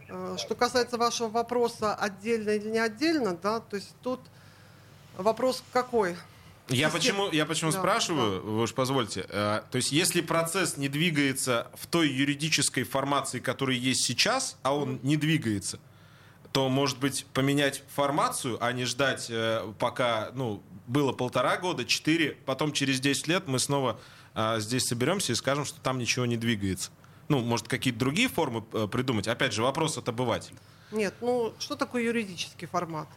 Э, 0.08 0.36
что 0.38 0.54
касается 0.54 0.98
вашего 0.98 1.28
вопроса, 1.28 1.94
отдельно 1.94 2.50
или 2.50 2.68
не 2.68 2.78
отдельно, 2.78 3.34
да, 3.34 3.60
то 3.60 3.76
есть 3.76 3.94
тут 4.02 4.20
вопрос 5.16 5.64
какой? 5.72 6.16
Я 6.68 6.90
почему, 6.90 7.30
я 7.32 7.46
почему 7.46 7.72
да, 7.72 7.78
спрашиваю, 7.78 8.42
да. 8.42 8.46
вы 8.46 8.62
уж 8.62 8.74
позвольте. 8.74 9.24
Э, 9.30 9.62
то 9.70 9.76
есть, 9.76 9.90
если 9.90 10.20
процесс 10.20 10.76
не 10.76 10.90
двигается 10.90 11.70
в 11.74 11.86
той 11.86 12.10
юридической 12.10 12.84
формации, 12.84 13.38
которая 13.38 13.76
есть 13.76 14.04
сейчас, 14.04 14.58
а 14.62 14.76
он 14.76 15.00
не 15.02 15.16
двигается, 15.16 15.80
то, 16.52 16.68
может 16.68 16.98
быть, 16.98 17.24
поменять 17.32 17.82
формацию, 17.94 18.62
а 18.62 18.72
не 18.72 18.84
ждать, 18.84 19.28
э, 19.30 19.72
пока 19.78 20.30
ну, 20.34 20.62
было 20.86 21.12
полтора 21.12 21.56
года, 21.56 21.86
четыре, 21.86 22.36
потом 22.44 22.72
через 22.72 23.00
10 23.00 23.28
лет 23.28 23.44
мы 23.46 23.58
снова 23.58 23.98
здесь 24.34 24.86
соберемся 24.86 25.32
и 25.32 25.34
скажем, 25.34 25.64
что 25.64 25.80
там 25.80 25.98
ничего 25.98 26.26
не 26.26 26.36
двигается. 26.36 26.90
Ну, 27.28 27.40
может, 27.40 27.68
какие-то 27.68 28.00
другие 28.00 28.28
формы 28.28 28.64
э, 28.72 28.88
придумать? 28.90 29.28
Опять 29.28 29.52
же, 29.52 29.62
вопрос 29.62 29.96
от 29.96 30.08
обывателя. 30.08 30.56
Нет, 30.90 31.14
ну, 31.20 31.54
что 31.60 31.76
такое 31.76 32.02
юридический 32.02 32.66
формат? 32.66 33.08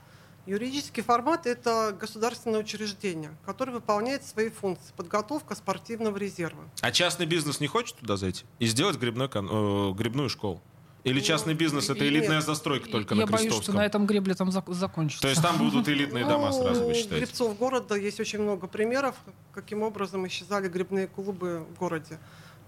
Юридический 0.45 1.01
формат– 1.01 1.45
это 1.47 1.95
государственное 1.97 2.59
учреждение, 2.59 3.32
которое 3.45 3.72
выполняет 3.72 4.24
свои 4.26 4.49
функции. 4.49 4.93
Подготовка 4.95 5.55
спортивного 5.55 6.18
резерва. 6.18 6.64
А 6.82 6.91
частный 6.91 7.26
бизнес 7.26 7.59
не 7.59 7.68
хочет 7.68 7.95
туда 7.95 8.18
зайти 8.18 8.43
и 8.59 8.68
сделать 8.68 8.97
грибной, 8.97 9.30
э, 9.34 9.93
грибную 9.93 10.30
школу? 10.30 10.61
Или 11.04 11.20
частный 11.20 11.54
бизнес 11.54 11.89
это 11.89 12.08
элитная 12.08 12.39
застройка 12.39 12.89
только 12.89 13.14
я 13.14 13.22
на 13.22 13.28
Крестовском? 13.28 13.45
Я 13.45 13.54
боюсь, 13.54 13.64
что 13.64 13.74
на 13.74 13.86
этом 13.86 14.06
гребле 14.06 14.36
там 14.36 14.51
закончится. 14.51 15.22
То 15.22 15.28
есть 15.28 15.41
там 15.41 15.58
будут 15.58 15.89
элитные 15.89 16.26
дома 16.26 16.49
ну, 16.49 16.64
сразу, 16.64 16.86
вы 16.86 16.93
считаете? 16.93 17.26
грибцов 17.26 17.58
города 17.58 17.95
есть 17.95 18.20
очень 18.22 18.39
много 18.39 18.68
примеров, 18.68 19.16
каким 19.54 19.84
образом 19.84 20.26
исчезали 20.28 20.70
грибные 20.70 21.08
клубы 21.08 21.66
в 21.76 21.78
городе. 21.78 22.20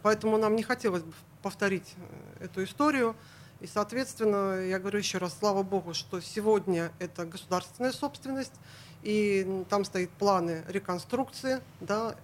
Поэтому 0.01 0.37
нам 0.37 0.55
не 0.55 0.63
хотелось 0.63 1.03
бы 1.03 1.13
повторить 1.41 1.93
э, 2.39 2.45
эту 2.45 2.63
историю. 2.63 3.15
И, 3.61 3.67
соответственно, 3.67 4.65
я 4.65 4.79
говорю 4.79 4.99
еще 4.99 5.17
раз, 5.17 5.37
слава 5.39 5.63
богу, 5.63 5.93
что 5.93 6.19
сегодня 6.19 6.91
это 6.99 7.25
государственная 7.25 7.93
собственность, 7.93 8.53
и 9.01 9.63
там 9.69 9.85
стоят 9.85 10.09
планы 10.09 10.65
реконструкции 10.67 11.61
да, 11.79 12.15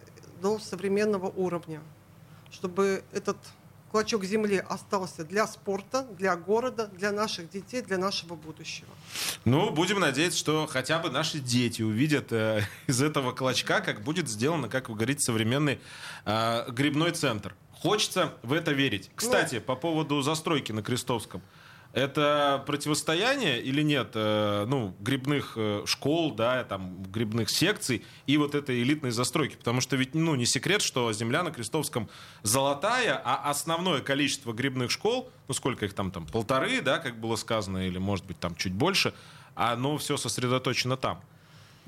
до 0.42 0.60
современного 0.60 1.28
уровня, 1.28 1.82
чтобы 2.52 3.04
этот 3.14 3.38
клочок 3.92 4.24
земли 4.24 4.64
остался 4.70 5.26
для 5.26 5.46
спорта, 5.46 6.08
для 6.18 6.36
города, 6.38 6.88
для 6.88 7.12
наших 7.12 7.50
детей, 7.50 7.82
для 7.82 7.98
нашего 7.98 8.36
будущего. 8.36 8.88
Ну, 9.44 9.70
будем 9.70 10.00
надеяться, 10.00 10.40
что 10.40 10.66
хотя 10.66 11.00
бы 11.00 11.10
наши 11.10 11.40
дети 11.40 11.82
увидят 11.82 12.32
э, 12.32 12.62
из 12.88 13.02
этого 13.02 13.34
клочка, 13.34 13.82
как 13.82 14.02
будет 14.02 14.30
сделано, 14.30 14.70
как 14.70 14.88
вы 14.88 14.96
говорите, 14.96 15.20
современный 15.20 15.80
э, 16.26 16.72
грибной 16.72 17.12
центр. 17.12 17.54
Хочется 17.74 18.34
в 18.44 18.54
это 18.54 18.72
верить. 18.72 19.10
Ну, 19.10 19.18
Кстати, 19.18 19.56
ну, 19.56 19.62
по 19.62 19.76
поводу 19.76 20.22
застройки 20.22 20.72
на 20.72 20.82
Крестовском. 20.82 21.42
Это 21.94 22.64
противостояние 22.66 23.62
или 23.62 23.82
нет, 23.82 24.12
э, 24.14 24.66
ну, 24.66 24.96
грибных 25.02 25.54
э, 25.58 25.84
школ, 25.86 26.32
да, 26.32 26.64
там, 26.64 27.04
грибных 27.04 27.50
секций 27.50 28.06
и 28.28 28.38
вот 28.38 28.56
этой 28.56 28.82
элитной 28.82 29.12
застройки? 29.12 29.58
Потому 29.58 29.82
что 29.82 29.98
ведь, 29.98 30.16
ну, 30.16 30.36
не 30.36 30.46
секрет, 30.46 30.82
что 30.82 31.12
земля 31.12 31.44
на 31.44 31.52
Крестовском 31.52 32.10
золотая, 32.44 33.22
а 33.24 33.50
основное 33.50 34.00
количество 34.00 34.54
грибных 34.54 34.90
школ, 34.90 35.30
ну, 35.50 35.54
сколько 35.54 35.84
их 35.84 35.94
там, 35.94 36.12
там, 36.12 36.26
полторы, 36.26 36.82
да, 36.82 37.00
как 37.00 37.20
было 37.20 37.36
сказано, 37.36 37.86
или, 37.86 37.98
может 37.98 38.26
быть, 38.26 38.40
там 38.40 38.56
чуть 38.56 38.74
больше, 38.74 39.14
оно 39.56 39.98
все 39.98 40.16
сосредоточено 40.16 40.96
там? 40.96 41.22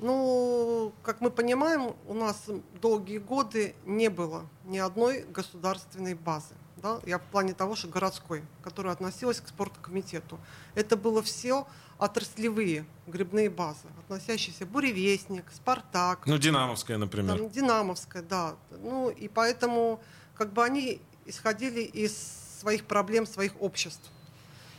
Ну, 0.00 0.92
как 1.02 1.22
мы 1.22 1.30
понимаем, 1.30 1.94
у 2.06 2.12
нас 2.12 2.44
долгие 2.82 3.18
годы 3.18 3.74
не 3.86 4.10
было 4.10 4.44
ни 4.64 4.76
одной 4.76 5.24
государственной 5.30 6.14
базы. 6.14 6.54
Да? 6.84 7.00
Я 7.06 7.18
в 7.18 7.22
плане 7.22 7.54
того, 7.54 7.76
что 7.76 7.88
городской, 7.88 8.42
которая 8.62 8.92
относилась 8.92 9.40
к 9.40 9.48
спорткомитету. 9.48 10.38
Это 10.74 10.98
было 10.98 11.22
все 11.22 11.66
отраслевые 11.96 12.84
грибные 13.06 13.48
базы, 13.48 13.88
относящиеся 14.00 14.66
Буревестник, 14.66 15.44
Спартак. 15.50 16.26
Ну, 16.26 16.36
Динамовская, 16.36 16.98
например. 16.98 17.38
Там, 17.38 17.48
Динамовская, 17.48 18.22
да. 18.22 18.56
Ну, 18.82 19.08
и 19.08 19.28
поэтому 19.28 19.98
как 20.34 20.52
бы 20.52 20.62
они 20.62 21.00
исходили 21.24 21.80
из 21.80 22.14
своих 22.60 22.84
проблем, 22.84 23.24
своих 23.24 23.52
обществ. 23.62 24.10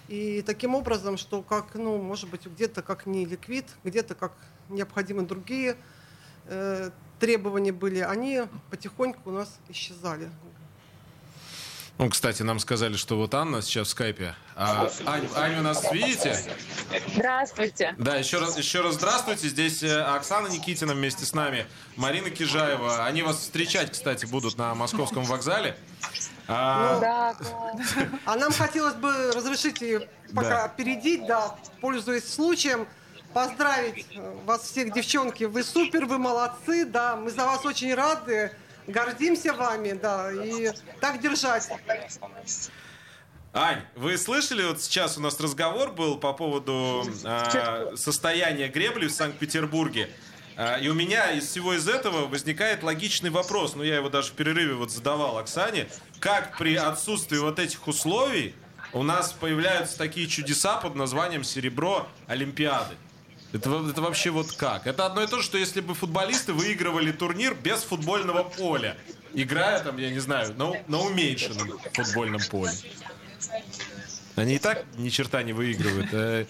И 0.08 0.43
таким 0.45 0.76
образом, 0.76 1.18
что 1.18 1.41
как, 1.41 1.74
ну, 1.74 1.99
может 1.99 2.30
быть, 2.30 2.45
где-то 2.45 2.84
как 2.84 3.08
не 3.08 3.26
ликвид, 3.26 3.66
где-то 3.84 4.14
как 4.14 4.34
необходимы 4.70 5.24
другие 5.24 5.76
э, 6.45 6.91
требования 7.20 7.72
были, 7.72 7.99
они 7.99 8.43
потихоньку 8.70 9.32
у 9.32 9.34
нас 9.34 9.58
исчезали. 9.70 10.30
Ну, 11.98 12.10
кстати, 12.10 12.41
нам 12.43 12.60
сказали, 12.60 12.98
что 12.98 13.16
вот 13.18 13.34
Анна 13.34 13.62
сейчас 13.62 13.88
в 13.88 13.91
скайпе. 13.91 14.36
А, 14.56 14.89
Ань, 15.06 15.28
Аню 15.36 15.62
нас 15.62 15.82
видите? 15.93 16.38
Здравствуйте. 17.16 17.96
Да, 17.98 18.18
еще 18.18 18.39
раз, 18.39 18.58
еще 18.58 18.82
раз 18.82 18.96
здравствуйте. 18.96 19.48
Здесь 19.48 19.82
э, 19.82 20.02
Оксана 20.02 20.48
Никитина 20.48 20.93
вместе 20.93 21.26
с 21.26 21.34
нами, 21.34 21.66
Марина 21.96 22.30
Кижаева. 22.30 23.06
Они 23.06 23.24
вас 23.24 23.38
встречать, 23.38 23.91
кстати, 23.93 24.26
будут 24.26 24.58
на 24.58 24.76
московском 24.76 25.24
вокзале. 25.24 25.78
А, 26.50 27.00
Да, 27.00 27.36
А 28.26 28.36
нам 28.36 28.52
хотелось 28.52 28.96
бы, 28.96 29.32
разрешите 29.32 30.10
пока 30.34 30.50
Да. 30.50 30.64
опередить, 30.66 31.26
да, 31.26 31.56
пользуясь 31.80 32.28
случаем, 32.28 32.88
поздравить 33.34 34.06
э, 34.14 34.36
вас 34.46 34.64
всех, 34.64 34.91
девчонки. 34.91 35.46
Вы 35.46 35.64
супер, 35.64 36.06
вы 36.08 36.18
молодцы, 36.18 36.86
да, 36.86 37.16
мы 37.16 37.32
за 37.32 37.46
вас 37.46 37.64
очень 37.66 37.93
рады, 37.93 38.52
гордимся 38.88 39.54
вами, 39.54 39.94
да, 39.94 40.32
и 40.32 40.72
так 41.00 41.22
держать. 41.22 41.70
Ань, 43.54 43.82
вы 43.96 44.18
слышали, 44.18 44.64
вот 44.64 44.82
сейчас 44.82 45.18
у 45.18 45.22
нас 45.22 45.40
разговор 45.40 45.94
был 45.94 46.18
по 46.18 46.34
поводу 46.34 47.06
а, 47.24 47.94
состояния 47.96 48.68
гребли 48.68 49.08
в 49.08 49.14
Санкт-Петербурге. 49.14 50.10
А, 50.58 50.78
и 50.78 50.90
у 50.90 50.94
меня 50.94 51.32
из 51.32 51.48
всего 51.48 51.74
из 51.74 51.88
этого 51.88 52.28
возникает 52.28 52.84
логичный 52.84 53.30
вопрос, 53.30 53.76
ну 53.76 53.84
я 53.84 53.96
его 53.96 54.10
даже 54.10 54.32
в 54.32 54.34
перерыве 54.34 54.74
вот 54.74 54.92
задавал 54.92 55.38
Оксане, 55.38 55.88
как 56.20 56.58
при 56.58 56.76
отсутствии 56.76 57.38
вот 57.38 57.60
этих 57.60 57.88
условий 57.88 58.56
у 58.92 59.04
нас 59.04 59.32
появляются 59.32 59.98
такие 59.98 60.28
чудеса 60.28 60.78
под 60.78 60.96
названием 60.96 61.44
«Серебро 61.44 62.08
Олимпиады». 62.28 62.96
Это, 63.56 63.89
это 63.89 64.01
вообще 64.01 64.32
вот 64.32 64.51
как? 64.51 64.86
Это 64.86 65.06
одно 65.06 65.24
и 65.24 65.28
то 65.28 65.38
же, 65.38 65.43
что 65.43 65.58
если 65.58 65.80
бы 65.80 65.95
футболисты 65.95 66.51
выигрывали 66.51 67.14
турнир 67.14 67.56
без 67.56 67.84
футбольного 67.84 68.43
поля, 68.43 68.97
играя 69.34 69.82
там, 69.82 69.95
я 69.97 70.10
не 70.10 70.20
знаю, 70.20 70.53
на, 70.56 70.74
на 70.89 70.99
уменьшенном 70.99 71.80
футбольном 71.93 72.41
поле. 72.51 72.74
Они 74.36 74.56
и 74.56 74.60
так 74.60 74.84
ни 74.97 75.08
черта 75.08 75.41
не 75.43 75.53
выигрывают. 75.53 76.10
а, 76.12 76.45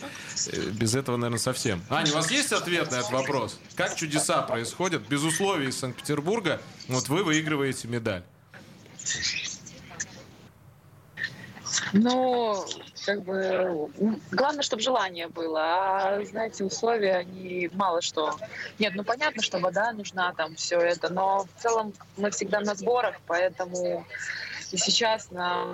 без 0.71 0.95
этого, 0.95 1.17
наверное, 1.17 1.37
совсем. 1.37 1.83
Аня, 1.91 2.11
у 2.11 2.15
вас 2.15 2.31
есть 2.31 2.51
ответ 2.51 2.89
на 2.89 2.95
этот 2.95 3.11
вопрос? 3.11 3.59
Как 3.75 3.95
чудеса 3.95 4.41
происходят? 4.41 5.07
Без 5.07 5.21
условий 5.21 5.67
из 5.67 5.77
Санкт-Петербурга 5.77 6.59
вот 6.87 7.07
вы 7.07 7.23
выигрываете 7.23 7.87
медаль. 7.87 8.23
Ну, 11.93 12.65
как 13.05 13.23
бы, 13.23 13.89
главное, 14.31 14.63
чтобы 14.63 14.81
желание 14.81 15.27
было, 15.27 15.61
а, 15.61 16.23
знаете, 16.25 16.63
условия, 16.63 17.17
они 17.17 17.69
мало 17.73 18.01
что. 18.01 18.35
Нет, 18.79 18.93
ну, 18.95 19.03
понятно, 19.03 19.41
что 19.41 19.59
вода 19.59 19.91
нужна, 19.91 20.33
там, 20.33 20.55
все 20.55 20.79
это, 20.79 21.09
но 21.09 21.45
в 21.55 21.61
целом 21.61 21.93
мы 22.17 22.31
всегда 22.31 22.59
на 22.61 22.75
сборах, 22.75 23.15
поэтому 23.27 24.05
и 24.71 24.77
сейчас 24.77 25.31
на 25.31 25.73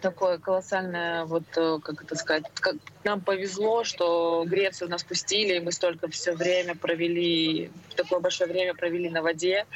такое 0.00 0.38
колоссальное, 0.38 1.24
вот, 1.26 1.42
э, 1.56 1.78
как 1.82 2.02
это 2.02 2.14
сказать, 2.14 2.44
как 2.54 2.76
нам 3.04 3.20
повезло, 3.20 3.84
что 3.84 4.44
Грецию 4.46 4.88
нас 4.88 5.04
пустили, 5.04 5.56
и 5.56 5.60
мы 5.60 5.72
столько 5.72 6.08
все 6.08 6.32
время 6.32 6.74
провели, 6.74 7.70
такое 7.96 8.20
большое 8.20 8.50
время 8.50 8.74
провели 8.74 9.10
на 9.10 9.20
воде, 9.20 9.66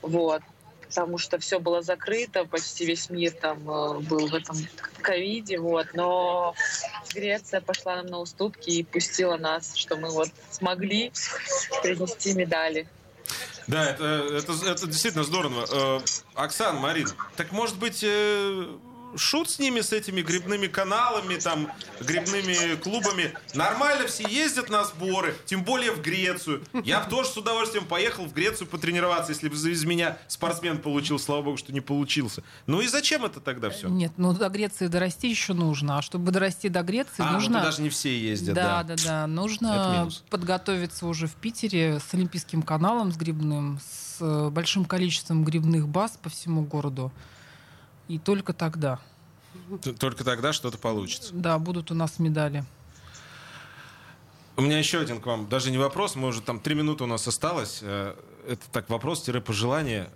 вот 0.00 0.42
потому 0.88 1.18
что 1.18 1.38
все 1.38 1.58
было 1.58 1.82
закрыто, 1.82 2.44
почти 2.44 2.86
весь 2.86 3.10
мир 3.10 3.32
там 3.32 3.58
э, 3.68 3.98
был 4.00 4.28
в 4.28 4.34
этом 4.34 4.56
ковиде, 5.00 5.58
вот, 5.58 5.88
но 5.94 6.54
Греция 7.14 7.60
пошла 7.60 7.96
нам 7.96 8.06
на 8.06 8.18
уступки 8.20 8.70
и 8.70 8.82
пустила 8.82 9.36
нас, 9.36 9.74
что 9.76 9.96
мы 9.96 10.10
вот 10.10 10.30
смогли 10.50 11.12
принести 11.82 12.34
медали. 12.34 12.88
Да, 13.66 13.90
это, 13.90 14.04
это, 14.04 14.52
это 14.66 14.86
действительно 14.86 15.24
здорово. 15.24 15.66
Э, 15.70 16.00
Оксана, 16.34 16.78
Марин, 16.78 17.08
так 17.36 17.52
может 17.52 17.78
быть 17.78 18.00
э, 18.02 18.66
шут 19.16 19.50
с 19.50 19.58
ними, 19.58 19.80
с 19.80 19.92
этими 19.92 20.22
грибными 20.22 20.66
каналами, 20.66 21.36
там, 21.36 21.70
грибными 22.00 22.76
клубами? 22.76 23.34
Нормально 23.54 24.06
все 24.06 24.24
ездят 24.28 24.70
на 24.70 24.84
сборы, 24.84 25.36
тем 25.46 25.64
более 25.64 25.92
в 25.92 26.02
Грецию. 26.02 26.62
Я 26.84 27.00
бы 27.00 27.10
тоже 27.10 27.28
с 27.30 27.36
удовольствием 27.36 27.86
поехал 27.86 28.24
в 28.24 28.32
Грецию 28.32 28.68
потренироваться, 28.68 29.32
если 29.32 29.48
бы 29.48 29.54
из 29.54 29.84
меня 29.84 30.18
спортсмен 30.28 30.78
получил, 30.78 31.18
слава 31.18 31.42
богу, 31.42 31.56
что 31.56 31.72
не 31.72 31.80
получился. 31.80 32.42
Ну 32.66 32.80
и 32.80 32.88
зачем 32.88 33.24
это 33.24 33.40
тогда 33.40 33.70
все? 33.70 33.88
Нет, 33.88 34.12
ну 34.16 34.32
до 34.32 34.48
Греции 34.48 34.86
дорасти 34.86 35.28
еще 35.28 35.54
нужно. 35.54 35.98
А 35.98 36.02
чтобы 36.02 36.32
дорасти 36.32 36.68
до 36.68 36.82
Греции, 36.82 37.18
А, 37.18 37.26
ну 37.26 37.32
нужно... 37.34 37.58
туда 37.58 37.64
даже 37.64 37.82
не 37.82 37.88
все 37.90 38.18
ездят, 38.18 38.54
да, 38.54 38.82
да. 38.82 38.96
да, 38.96 39.04
да. 39.04 39.26
Нужно 39.26 40.08
подготовиться 40.30 41.06
уже 41.06 41.26
в 41.26 41.34
Питере 41.34 42.00
с 42.00 42.14
Олимпийским 42.14 42.62
каналом, 42.62 43.12
с 43.12 43.16
грибным, 43.16 43.78
с 43.80 44.50
большим 44.50 44.84
количеством 44.84 45.44
грибных 45.44 45.88
баз 45.88 46.18
по 46.22 46.28
всему 46.28 46.62
городу. 46.62 47.12
И 48.08 48.18
только 48.18 48.52
тогда, 48.52 48.98
Только 49.98 50.24
тогда 50.24 50.52
что-то 50.52 50.78
получится. 50.78 51.30
да, 51.32 51.58
будут 51.58 51.90
у 51.90 51.94
нас 51.94 52.18
медали. 52.18 52.64
У 54.56 54.62
меня 54.62 54.78
еще 54.78 55.00
один 55.00 55.20
к 55.20 55.26
вам, 55.26 55.48
даже 55.48 55.70
не 55.70 55.78
вопрос, 55.78 56.14
мы 56.14 56.28
уже 56.28 56.40
там 56.40 56.60
три 56.60 56.74
минуты 56.74 57.04
у 57.04 57.06
нас 57.08 57.26
осталось. 57.26 57.80
Э, 57.82 58.14
Это 58.46 58.62
так 58.70 58.88
вопрос-пожелание. 58.90 60.10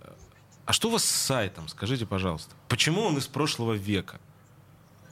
А 0.65 0.71
что 0.73 0.89
у 0.89 0.91
вас 0.91 1.03
с 1.03 1.09
сайтом, 1.09 1.67
скажите, 1.67 2.05
пожалуйста? 2.05 2.53
Почему 2.67 3.01
он 3.01 3.17
из 3.17 3.25
прошлого 3.27 3.73
века? 3.73 4.19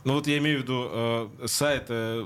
Ну 0.07 0.13
вот 0.13 0.25
я 0.27 0.37
имею 0.37 0.59
в 0.59 0.61
виду 0.63 0.87
э, 0.89 1.27
сайт, 1.47 1.87
э, 1.89 2.25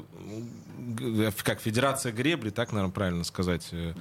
как 1.43 1.59
Федерация 1.61 2.11
гребли, 2.11 2.51
так, 2.51 2.71
наверное, 2.73 2.93
правильно 2.93 3.23
сказать. 3.23 3.69
Э, 3.71 3.93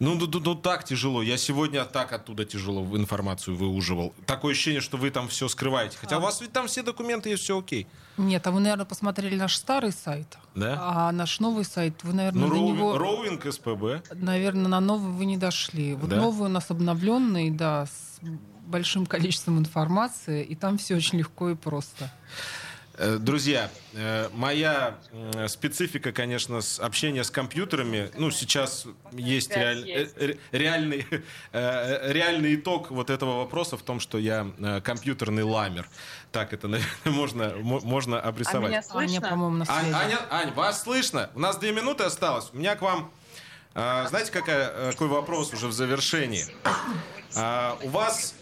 Ну, 0.00 0.14
ну, 0.14 0.26
ну, 0.26 0.40
ну, 0.40 0.54
так 0.56 0.84
тяжело. 0.84 1.22
Я 1.22 1.36
сегодня 1.36 1.84
так 1.84 2.12
оттуда 2.12 2.44
тяжело 2.44 2.82
информацию 2.96 3.54
выуживал. 3.56 4.12
Такое 4.26 4.52
ощущение, 4.52 4.80
что 4.80 4.96
вы 4.96 5.10
там 5.10 5.28
все 5.28 5.46
скрываете. 5.48 5.96
Хотя 6.00 6.18
у 6.18 6.20
вас 6.20 6.40
ведь 6.40 6.52
там 6.52 6.66
все 6.66 6.82
документы 6.82 7.28
есть, 7.30 7.42
все 7.44 7.56
окей. 7.58 7.86
Нет, 8.16 8.44
а 8.46 8.50
вы, 8.50 8.58
наверное, 8.60 8.84
посмотрели 8.86 9.36
наш 9.36 9.54
старый 9.56 9.92
сайт. 9.92 10.38
Да? 10.56 10.76
А 10.80 11.12
наш 11.12 11.38
новый 11.40 11.64
сайт, 11.64 12.02
вы, 12.02 12.14
наверное, 12.14 12.40
Ну, 12.40 12.48
до 12.48 12.54
роу- 12.56 12.72
него... 12.74 12.98
роуинг 12.98 13.46
СПБ. 13.52 14.02
Наверное, 14.14 14.66
на 14.68 14.80
новый 14.80 15.12
вы 15.12 15.24
не 15.26 15.36
дошли. 15.36 15.94
Вот 15.94 16.08
Да? 16.10 16.16
новый 16.16 16.46
у 16.48 16.52
нас 16.52 16.70
обновленный, 16.70 17.50
да, 17.50 17.86
с 17.86 18.18
большим 18.66 19.06
количеством 19.06 19.58
информации, 19.58 20.42
и 20.42 20.54
там 20.56 20.78
все 20.78 20.96
очень 20.96 21.18
легко 21.18 21.50
и 21.50 21.54
просто. 21.54 22.10
Э, 23.02 23.16
Друзья, 23.18 23.70
э, 23.94 24.28
моя 24.34 24.98
специфика, 25.48 26.12
конечно, 26.12 26.60
с 26.60 26.78
общения 26.78 27.24
с 27.24 27.30
компьютерами, 27.30 28.10
ну, 28.18 28.30
сейчас 28.30 28.84
есть, 29.12 29.50
реаль- 29.56 29.86
есть. 29.88 30.12
э, 30.18 30.26
ре- 30.26 30.38
реальный, 30.52 31.06
реальный 31.52 32.56
итог 32.56 32.90
вот 32.90 33.08
этого 33.08 33.38
вопроса 33.38 33.78
в 33.78 33.82
том, 33.82 34.00
что 34.00 34.18
я 34.18 34.46
компьютерный 34.84 35.44
ламер. 35.44 35.88
Так 36.30 36.52
это, 36.52 36.68
наверное, 36.68 36.90
можно, 37.06 37.54
мо- 37.56 37.80
можно 37.80 38.20
А 38.20 38.28
обрисовать. 38.28 38.68
меня 38.68 38.78
Аня, 38.80 38.82
слышно? 38.82 39.20
по-моему, 39.30 39.56
на 39.56 39.64
Ань, 39.68 39.84
связи. 39.86 39.94
Аня, 39.96 40.18
Ань, 40.30 40.52
вас 40.52 40.82
слышно? 40.82 41.30
У 41.34 41.40
нас 41.40 41.56
две 41.56 41.72
минуты 41.72 42.04
осталось. 42.04 42.50
У 42.52 42.58
меня 42.58 42.76
к 42.76 42.82
вам, 42.82 43.10
знаете, 43.72 44.30
какая, 44.30 44.90
какой 44.92 45.08
вопрос 45.08 45.54
уже 45.54 45.68
в 45.68 45.72
завершении? 45.72 46.44
А, 47.34 47.78
у 47.82 47.88
вас 47.88 48.34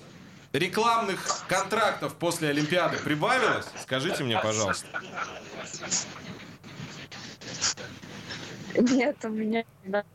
рекламных 0.53 1.46
контрактов 1.49 2.14
после 2.16 2.49
Олимпиады 2.51 2.99
прибавилось? 2.99 3.66
Скажите 3.82 4.24
мне, 4.24 4.38
пожалуйста. 4.38 4.86
Нет, 8.74 9.24
у 9.24 9.28
меня 9.28 9.64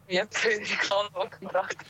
нет 0.08 0.30
рекламного 0.44 1.28
контракта. 1.28 1.86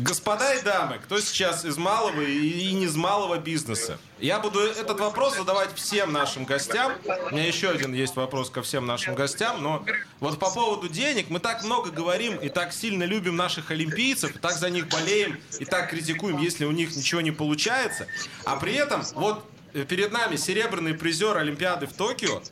Господа 0.00 0.54
и 0.54 0.62
дамы, 0.62 1.00
кто 1.02 1.18
сейчас 1.18 1.64
из 1.64 1.76
малого 1.76 2.20
и 2.20 2.72
не 2.72 2.84
из 2.84 2.94
малого 2.94 3.36
бизнеса? 3.38 3.98
Я 4.20 4.38
буду 4.38 4.60
этот 4.60 5.00
вопрос 5.00 5.36
задавать 5.36 5.74
всем 5.74 6.12
нашим 6.12 6.44
гостям. 6.44 6.92
У 7.30 7.34
меня 7.34 7.48
еще 7.48 7.70
один 7.70 7.92
есть 7.92 8.14
вопрос 8.14 8.48
ко 8.48 8.62
всем 8.62 8.86
нашим 8.86 9.16
гостям, 9.16 9.60
но 9.60 9.84
вот 10.20 10.38
по 10.38 10.50
поводу 10.50 10.88
денег 10.88 11.30
мы 11.30 11.40
так 11.40 11.64
много 11.64 11.90
говорим 11.90 12.36
и 12.36 12.48
так 12.48 12.72
сильно 12.72 13.02
любим 13.02 13.34
наших 13.34 13.72
олимпийцев, 13.72 14.36
и 14.36 14.38
так 14.38 14.52
за 14.52 14.70
них 14.70 14.88
болеем, 14.88 15.40
и 15.58 15.64
так 15.64 15.90
критикуем, 15.90 16.38
если 16.38 16.64
у 16.64 16.70
них 16.70 16.94
ничего 16.94 17.20
не 17.20 17.32
получается. 17.32 18.06
А 18.44 18.54
при 18.54 18.74
этом 18.74 19.02
вот 19.14 19.44
перед 19.84 20.12
нами 20.12 20.36
серебряный 20.36 20.94
призер 20.94 21.36
Олимпиады 21.36 21.86
в 21.86 21.92
Токио, 21.92 22.42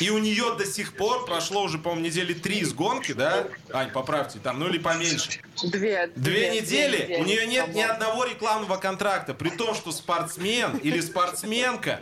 И 0.00 0.10
у 0.10 0.18
нее 0.18 0.54
до 0.56 0.66
сих 0.66 0.96
пор 0.96 1.24
прошло 1.26 1.62
уже, 1.62 1.78
по-моему, 1.78 2.06
недели 2.06 2.34
три 2.34 2.64
с 2.64 2.72
гонки, 2.72 3.12
да? 3.12 3.46
Ань, 3.72 3.90
поправьте, 3.90 4.38
там, 4.38 4.58
ну 4.58 4.68
или 4.68 4.78
поменьше. 4.78 5.40
Две. 5.62 6.10
Две 6.16 6.60
недели, 6.60 6.96
две 7.06 7.18
у 7.18 7.24
нее 7.24 7.46
нет 7.46 7.74
ни 7.74 7.80
одного 7.80 8.24
рекламного 8.24 8.76
контракта, 8.76 9.34
при 9.34 9.50
том, 9.50 9.74
что 9.74 9.92
спортсмен 9.92 10.76
или 10.78 11.00
спортсменка 11.00 12.00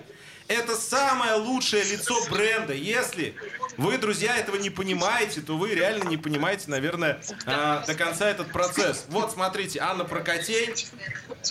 это 0.51 0.75
самое 0.75 1.35
лучшее 1.35 1.85
лицо 1.85 2.17
бренда. 2.29 2.75
Если 2.75 3.37
вы, 3.77 3.99
друзья, 3.99 4.37
этого 4.37 4.57
не 4.57 4.69
понимаете, 4.69 5.43
то 5.43 5.57
вы 5.57 5.75
реально 5.75 6.09
не 6.09 6.17
понимаете, 6.17 6.65
наверное, 6.67 7.23
а, 7.47 7.85
до 7.87 7.95
конца 7.95 8.29
этот 8.29 8.51
процесс. 8.51 9.07
Вот, 9.11 9.31
смотрите, 9.31 9.79
Анна 9.79 10.05
Прокотей, 10.05 10.75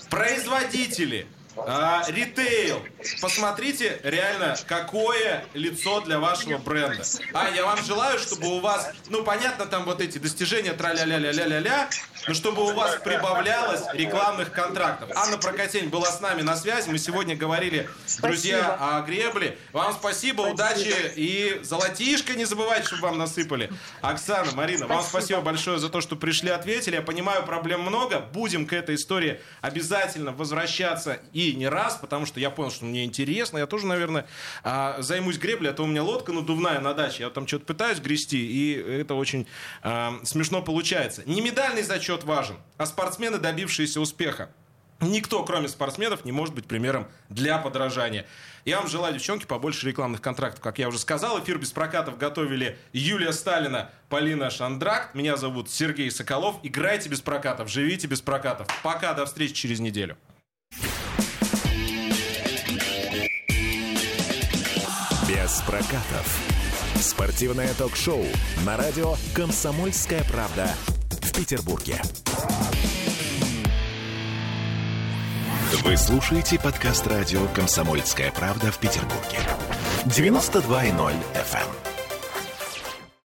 производители, 0.09 1.27
а, 1.67 2.03
ритейл. 2.07 2.81
Посмотрите 3.21 3.99
реально, 4.03 4.55
какое 4.67 5.45
лицо 5.53 6.01
для 6.01 6.19
вашего 6.19 6.57
бренда. 6.57 7.03
А 7.33 7.49
я 7.49 7.65
вам 7.65 7.83
желаю, 7.83 8.19
чтобы 8.19 8.47
у 8.47 8.59
вас, 8.59 8.91
ну 9.07 9.23
понятно, 9.23 9.65
там 9.65 9.85
вот 9.85 10.01
эти 10.01 10.17
достижения 10.17 10.73
тра-ля-ля-ля-ля-ля-ля, 10.73 11.89
но 12.27 12.33
чтобы 12.33 12.63
у 12.63 12.73
вас 12.73 12.97
прибавлялось 13.03 13.83
рекламных 13.93 14.51
контрактов. 14.51 15.09
Анна 15.15 15.37
Прокотень 15.37 15.89
была 15.89 16.11
с 16.11 16.19
нами 16.21 16.41
на 16.41 16.55
связи. 16.55 16.89
Мы 16.89 16.97
сегодня 16.97 17.35
говорили, 17.35 17.89
друзья, 18.21 18.77
о 18.79 19.01
гребле. 19.01 19.57
Вам 19.73 19.93
спасибо, 19.93 20.41
удачи 20.41 20.93
и 21.15 21.59
золотишко 21.63 22.33
не 22.33 22.45
забывайте, 22.45 22.87
чтобы 22.87 23.03
вам 23.03 23.17
насыпали. 23.17 23.71
Оксана, 24.01 24.51
Марина, 24.53 24.87
вам 24.87 25.03
спасибо 25.03 25.41
большое 25.41 25.79
за 25.79 25.89
то, 25.89 26.01
что 26.01 26.15
пришли, 26.15 26.49
ответили. 26.49 26.95
Я 26.95 27.01
понимаю, 27.01 27.45
проблем 27.45 27.81
много. 27.81 28.19
Будем 28.19 28.65
к 28.65 28.73
этой 28.73 28.95
истории 28.95 29.41
обязательно 29.61 30.31
возвращаться 30.31 31.19
и 31.33 31.48
не 31.55 31.67
раз, 31.67 31.97
потому 31.97 32.25
что 32.25 32.39
я 32.39 32.49
понял, 32.49 32.71
что 32.71 32.85
мне 32.85 33.05
интересно. 33.05 33.57
Я 33.57 33.67
тоже, 33.67 33.85
наверное, 33.85 34.27
а, 34.63 35.01
займусь 35.01 35.37
греблей, 35.37 35.71
а 35.71 35.73
то 35.73 35.83
у 35.83 35.87
меня 35.87 36.03
лодка 36.03 36.33
надувная 36.33 36.79
на 36.79 36.93
даче. 36.93 37.23
Я 37.23 37.29
там 37.29 37.47
что-то 37.47 37.65
пытаюсь 37.65 37.99
грести, 37.99 38.39
и 38.39 38.73
это 38.73 39.15
очень 39.15 39.47
а, 39.81 40.19
смешно 40.23 40.61
получается. 40.61 41.23
Не 41.25 41.41
медальный 41.41 41.83
зачет 41.83 42.23
важен, 42.23 42.57
а 42.77 42.85
спортсмены, 42.85 43.37
добившиеся 43.37 43.99
успеха. 43.99 44.49
Никто, 45.01 45.43
кроме 45.45 45.69
спортсменов, 45.69 46.25
не 46.25 46.33
может 46.33 46.53
быть 46.53 46.65
примером 46.65 47.07
для 47.29 47.57
подражания. 47.57 48.25
Я 48.65 48.79
вам 48.79 48.89
желаю, 48.89 49.13
девчонки, 49.13 49.45
побольше 49.45 49.87
рекламных 49.87 50.21
контрактов, 50.21 50.61
как 50.61 50.77
я 50.77 50.89
уже 50.89 50.99
сказал. 50.99 51.41
Эфир 51.41 51.57
без 51.57 51.71
прокатов 51.71 52.17
готовили 52.17 52.77
Юлия 52.91 53.31
Сталина, 53.31 53.91
Полина 54.09 54.49
Шандрак. 54.49 55.15
Меня 55.15 55.37
зовут 55.37 55.69
Сергей 55.69 56.11
Соколов. 56.11 56.57
Играйте 56.63 57.07
без 57.07 57.21
прокатов, 57.21 57.69
живите 57.69 58.07
без 58.07 58.21
прокатов. 58.21 58.67
Пока, 58.83 59.13
до 59.13 59.25
встречи 59.25 59.53
через 59.53 59.79
неделю. 59.79 60.17
Без 65.49 65.61
прокатов. 65.61 66.39
Спортивное 67.01 67.73
ток-шоу 67.73 68.23
на 68.65 68.77
радио 68.77 69.15
«Комсомольская 69.33 70.23
правда» 70.25 70.69
в 71.09 71.31
Петербурге. 71.31 71.99
Вы 75.83 75.97
слушаете 75.97 76.59
подкаст 76.59 77.07
радио 77.07 77.47
«Комсомольская 77.55 78.31
правда» 78.31 78.71
в 78.71 78.77
Петербурге. 78.77 79.39
92.0 80.05 81.15
FM. 81.33 81.98